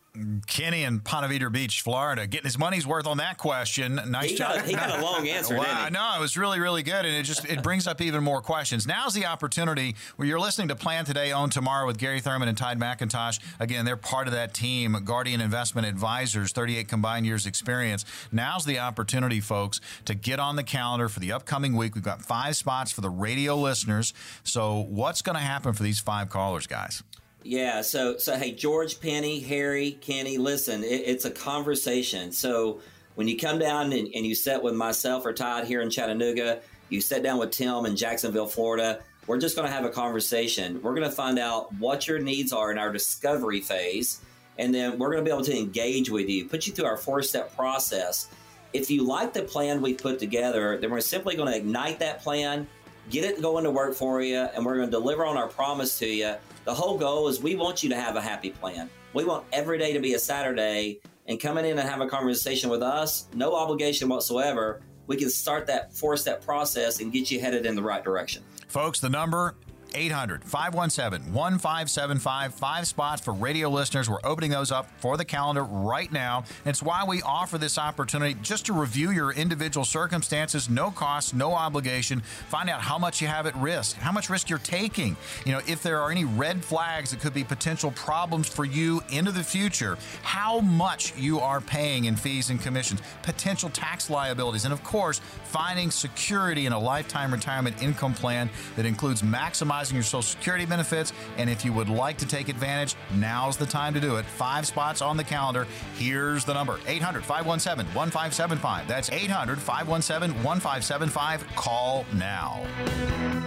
Kenny 0.47 0.83
in 0.83 0.99
Ponte 0.99 1.29
Vedra 1.29 1.51
Beach, 1.51 1.81
Florida, 1.81 2.27
getting 2.27 2.45
his 2.45 2.57
money's 2.57 2.85
worth 2.85 3.07
on 3.07 3.17
that 3.17 3.37
question. 3.37 3.99
Nice 4.07 4.31
he 4.31 4.35
job. 4.35 4.55
Got, 4.55 4.65
he 4.65 4.73
got 4.73 4.99
a 4.99 5.01
long 5.01 5.27
answer. 5.27 5.57
I 5.57 5.89
know 5.89 6.13
it 6.17 6.21
was 6.21 6.37
really, 6.37 6.59
really 6.59 6.83
good, 6.83 7.05
and 7.05 7.15
it 7.15 7.23
just 7.23 7.45
it 7.45 7.63
brings 7.63 7.87
up 7.87 8.01
even 8.01 8.23
more 8.23 8.41
questions. 8.41 8.87
Now's 8.87 9.13
the 9.13 9.25
opportunity 9.25 9.95
where 10.15 10.27
you're 10.27 10.39
listening 10.39 10.67
to 10.69 10.75
Plan 10.75 11.05
Today, 11.05 11.31
Own 11.31 11.49
Tomorrow 11.49 11.85
with 11.87 11.97
Gary 11.97 12.19
Thurman 12.19 12.47
and 12.47 12.57
Tide 12.57 12.79
McIntosh. 12.79 13.39
Again, 13.59 13.85
they're 13.85 13.97
part 13.97 14.27
of 14.27 14.33
that 14.33 14.53
team, 14.53 14.97
Guardian 15.03 15.41
Investment 15.41 15.87
Advisors, 15.87 16.51
38 16.51 16.87
combined 16.87 17.25
years 17.25 17.45
experience. 17.45 18.05
Now's 18.31 18.65
the 18.65 18.79
opportunity, 18.79 19.39
folks, 19.39 19.79
to 20.05 20.15
get 20.15 20.39
on 20.39 20.55
the 20.55 20.63
calendar 20.63 21.09
for 21.09 21.19
the 21.19 21.31
upcoming 21.31 21.75
week. 21.75 21.95
We've 21.95 22.03
got 22.03 22.21
five 22.21 22.55
spots 22.55 22.91
for 22.91 23.01
the 23.01 23.09
radio 23.09 23.55
listeners. 23.55 24.13
So, 24.43 24.85
what's 24.89 25.21
going 25.21 25.35
to 25.35 25.41
happen 25.41 25.73
for 25.73 25.83
these 25.83 25.99
five 25.99 26.29
callers, 26.29 26.67
guys? 26.67 27.03
Yeah. 27.47 27.79
So, 27.81 28.17
so 28.17 28.35
hey, 28.35 28.51
George, 28.51 28.99
Penny, 28.99 29.39
Harry, 29.39 29.91
Kenny, 30.01 30.37
listen, 30.37 30.83
it, 30.83 31.03
it's 31.05 31.23
a 31.23 31.31
conversation. 31.31 32.33
So 32.33 32.81
when 33.15 33.29
you 33.29 33.37
come 33.37 33.57
down 33.57 33.93
and, 33.93 34.09
and 34.13 34.25
you 34.25 34.35
sit 34.35 34.61
with 34.61 34.75
myself 34.75 35.25
or 35.25 35.31
Todd 35.31 35.63
here 35.63 35.79
in 35.79 35.89
Chattanooga, 35.89 36.59
you 36.89 36.99
sit 36.99 37.23
down 37.23 37.39
with 37.39 37.51
Tim 37.51 37.85
in 37.85 37.95
Jacksonville, 37.95 38.47
Florida. 38.47 38.99
We're 39.27 39.37
just 39.37 39.55
going 39.55 39.65
to 39.65 39.73
have 39.73 39.85
a 39.85 39.89
conversation. 39.89 40.81
We're 40.81 40.93
going 40.93 41.09
to 41.09 41.15
find 41.15 41.39
out 41.39 41.73
what 41.75 42.05
your 42.05 42.19
needs 42.19 42.51
are 42.51 42.69
in 42.69 42.77
our 42.77 42.91
discovery 42.91 43.61
phase. 43.61 44.19
And 44.57 44.75
then 44.75 44.99
we're 44.99 45.11
going 45.11 45.23
to 45.23 45.29
be 45.29 45.33
able 45.33 45.45
to 45.45 45.57
engage 45.57 46.09
with 46.09 46.27
you, 46.27 46.49
put 46.49 46.67
you 46.67 46.73
through 46.73 46.85
our 46.85 46.97
four 46.97 47.23
step 47.23 47.55
process. 47.55 48.27
If 48.73 48.91
you 48.91 49.03
like 49.03 49.31
the 49.31 49.43
plan 49.43 49.81
we 49.81 49.93
put 49.93 50.19
together, 50.19 50.77
then 50.81 50.91
we're 50.91 50.99
simply 50.99 51.37
going 51.37 51.49
to 51.49 51.57
ignite 51.57 51.99
that 51.99 52.21
plan, 52.21 52.67
get 53.09 53.23
it 53.23 53.41
going 53.41 53.63
to 53.63 53.71
work 53.71 53.95
for 53.95 54.21
you, 54.21 54.35
and 54.35 54.65
we're 54.65 54.75
going 54.75 54.87
to 54.87 54.91
deliver 54.91 55.25
on 55.25 55.37
our 55.37 55.47
promise 55.47 55.97
to 55.99 56.07
you 56.07 56.35
the 56.67 56.73
whole 56.73 56.97
goal 56.97 57.29
is 57.29 57.41
we 57.41 57.55
want 57.55 57.81
you 57.81 57.87
to 57.87 57.95
have 57.95 58.17
a 58.17 58.21
happy 58.21 58.49
plan. 58.49 58.89
We 59.13 59.23
want 59.23 59.45
every 59.53 59.77
day 59.77 59.93
to 59.93 59.99
be 59.99 60.15
a 60.15 60.19
Saturday 60.19 60.99
and 61.25 61.39
coming 61.39 61.63
in 61.63 61.79
and 61.79 61.87
have 61.87 62.01
a 62.01 62.09
conversation 62.09 62.69
with 62.69 62.83
us, 62.83 63.29
no 63.33 63.55
obligation 63.55 64.09
whatsoever. 64.09 64.81
We 65.07 65.15
can 65.15 65.29
start 65.29 65.65
that 65.67 65.93
four 65.93 66.17
step 66.17 66.43
process 66.43 66.99
and 66.99 67.09
get 67.13 67.31
you 67.31 67.39
headed 67.39 67.65
in 67.65 67.73
the 67.73 67.81
right 67.81 68.03
direction. 68.03 68.43
Folks, 68.67 68.99
the 68.99 69.09
number 69.09 69.55
800 69.93 70.43
517 70.43 71.33
1575. 71.33 72.53
Five 72.53 72.87
spots 72.87 73.21
for 73.21 73.33
radio 73.33 73.69
listeners. 73.69 74.09
We're 74.09 74.19
opening 74.23 74.51
those 74.51 74.71
up 74.71 74.87
for 74.99 75.17
the 75.17 75.25
calendar 75.25 75.63
right 75.63 76.11
now. 76.11 76.43
It's 76.65 76.83
why 76.83 77.03
we 77.05 77.21
offer 77.21 77.57
this 77.57 77.77
opportunity 77.77 78.35
just 78.41 78.65
to 78.67 78.73
review 78.73 79.11
your 79.11 79.31
individual 79.31 79.85
circumstances, 79.85 80.69
no 80.69 80.91
cost, 80.91 81.33
no 81.33 81.53
obligation. 81.53 82.21
Find 82.49 82.69
out 82.69 82.81
how 82.81 82.97
much 82.97 83.21
you 83.21 83.27
have 83.27 83.45
at 83.45 83.55
risk, 83.55 83.95
how 83.95 84.11
much 84.11 84.29
risk 84.29 84.49
you're 84.49 84.59
taking. 84.59 85.15
You 85.45 85.53
know, 85.53 85.61
if 85.67 85.81
there 85.81 86.01
are 86.01 86.11
any 86.11 86.25
red 86.25 86.63
flags 86.63 87.11
that 87.11 87.21
could 87.21 87.33
be 87.33 87.43
potential 87.43 87.91
problems 87.91 88.47
for 88.47 88.65
you 88.65 89.01
into 89.09 89.31
the 89.31 89.43
future, 89.43 89.97
how 90.21 90.59
much 90.59 91.15
you 91.17 91.39
are 91.39 91.61
paying 91.61 92.05
in 92.05 92.15
fees 92.15 92.49
and 92.49 92.61
commissions, 92.61 93.01
potential 93.23 93.69
tax 93.69 94.09
liabilities, 94.09 94.65
and 94.65 94.73
of 94.73 94.83
course, 94.83 95.21
finding 95.45 95.91
security 95.91 96.65
in 96.65 96.73
a 96.73 96.79
lifetime 96.79 97.31
retirement 97.31 97.81
income 97.81 98.13
plan 98.13 98.49
that 98.75 98.85
includes 98.85 99.21
maximizing 99.21 99.76
your 99.91 100.03
Social 100.03 100.21
Security 100.21 100.65
benefits. 100.65 101.13
And 101.37 101.49
if 101.49 101.63
you 101.63 101.73
would 101.73 101.89
like 101.89 102.17
to 102.17 102.27
take 102.27 102.49
advantage, 102.49 102.95
now's 103.15 103.57
the 103.57 103.65
time 103.65 103.93
to 103.93 103.99
do 103.99 104.17
it. 104.17 104.25
Five 104.25 104.65
spots 104.67 105.01
on 105.01 105.17
the 105.17 105.23
calendar. 105.23 105.67
Here's 105.95 106.45
the 106.45 106.53
number 106.53 106.79
800 106.87 107.23
517 107.23 107.93
1575. 107.93 108.87
That's 108.87 109.09
800 109.11 109.59
517 109.59 110.43
1575. 110.43 111.47
Call 111.55 112.05
now. 112.13 113.46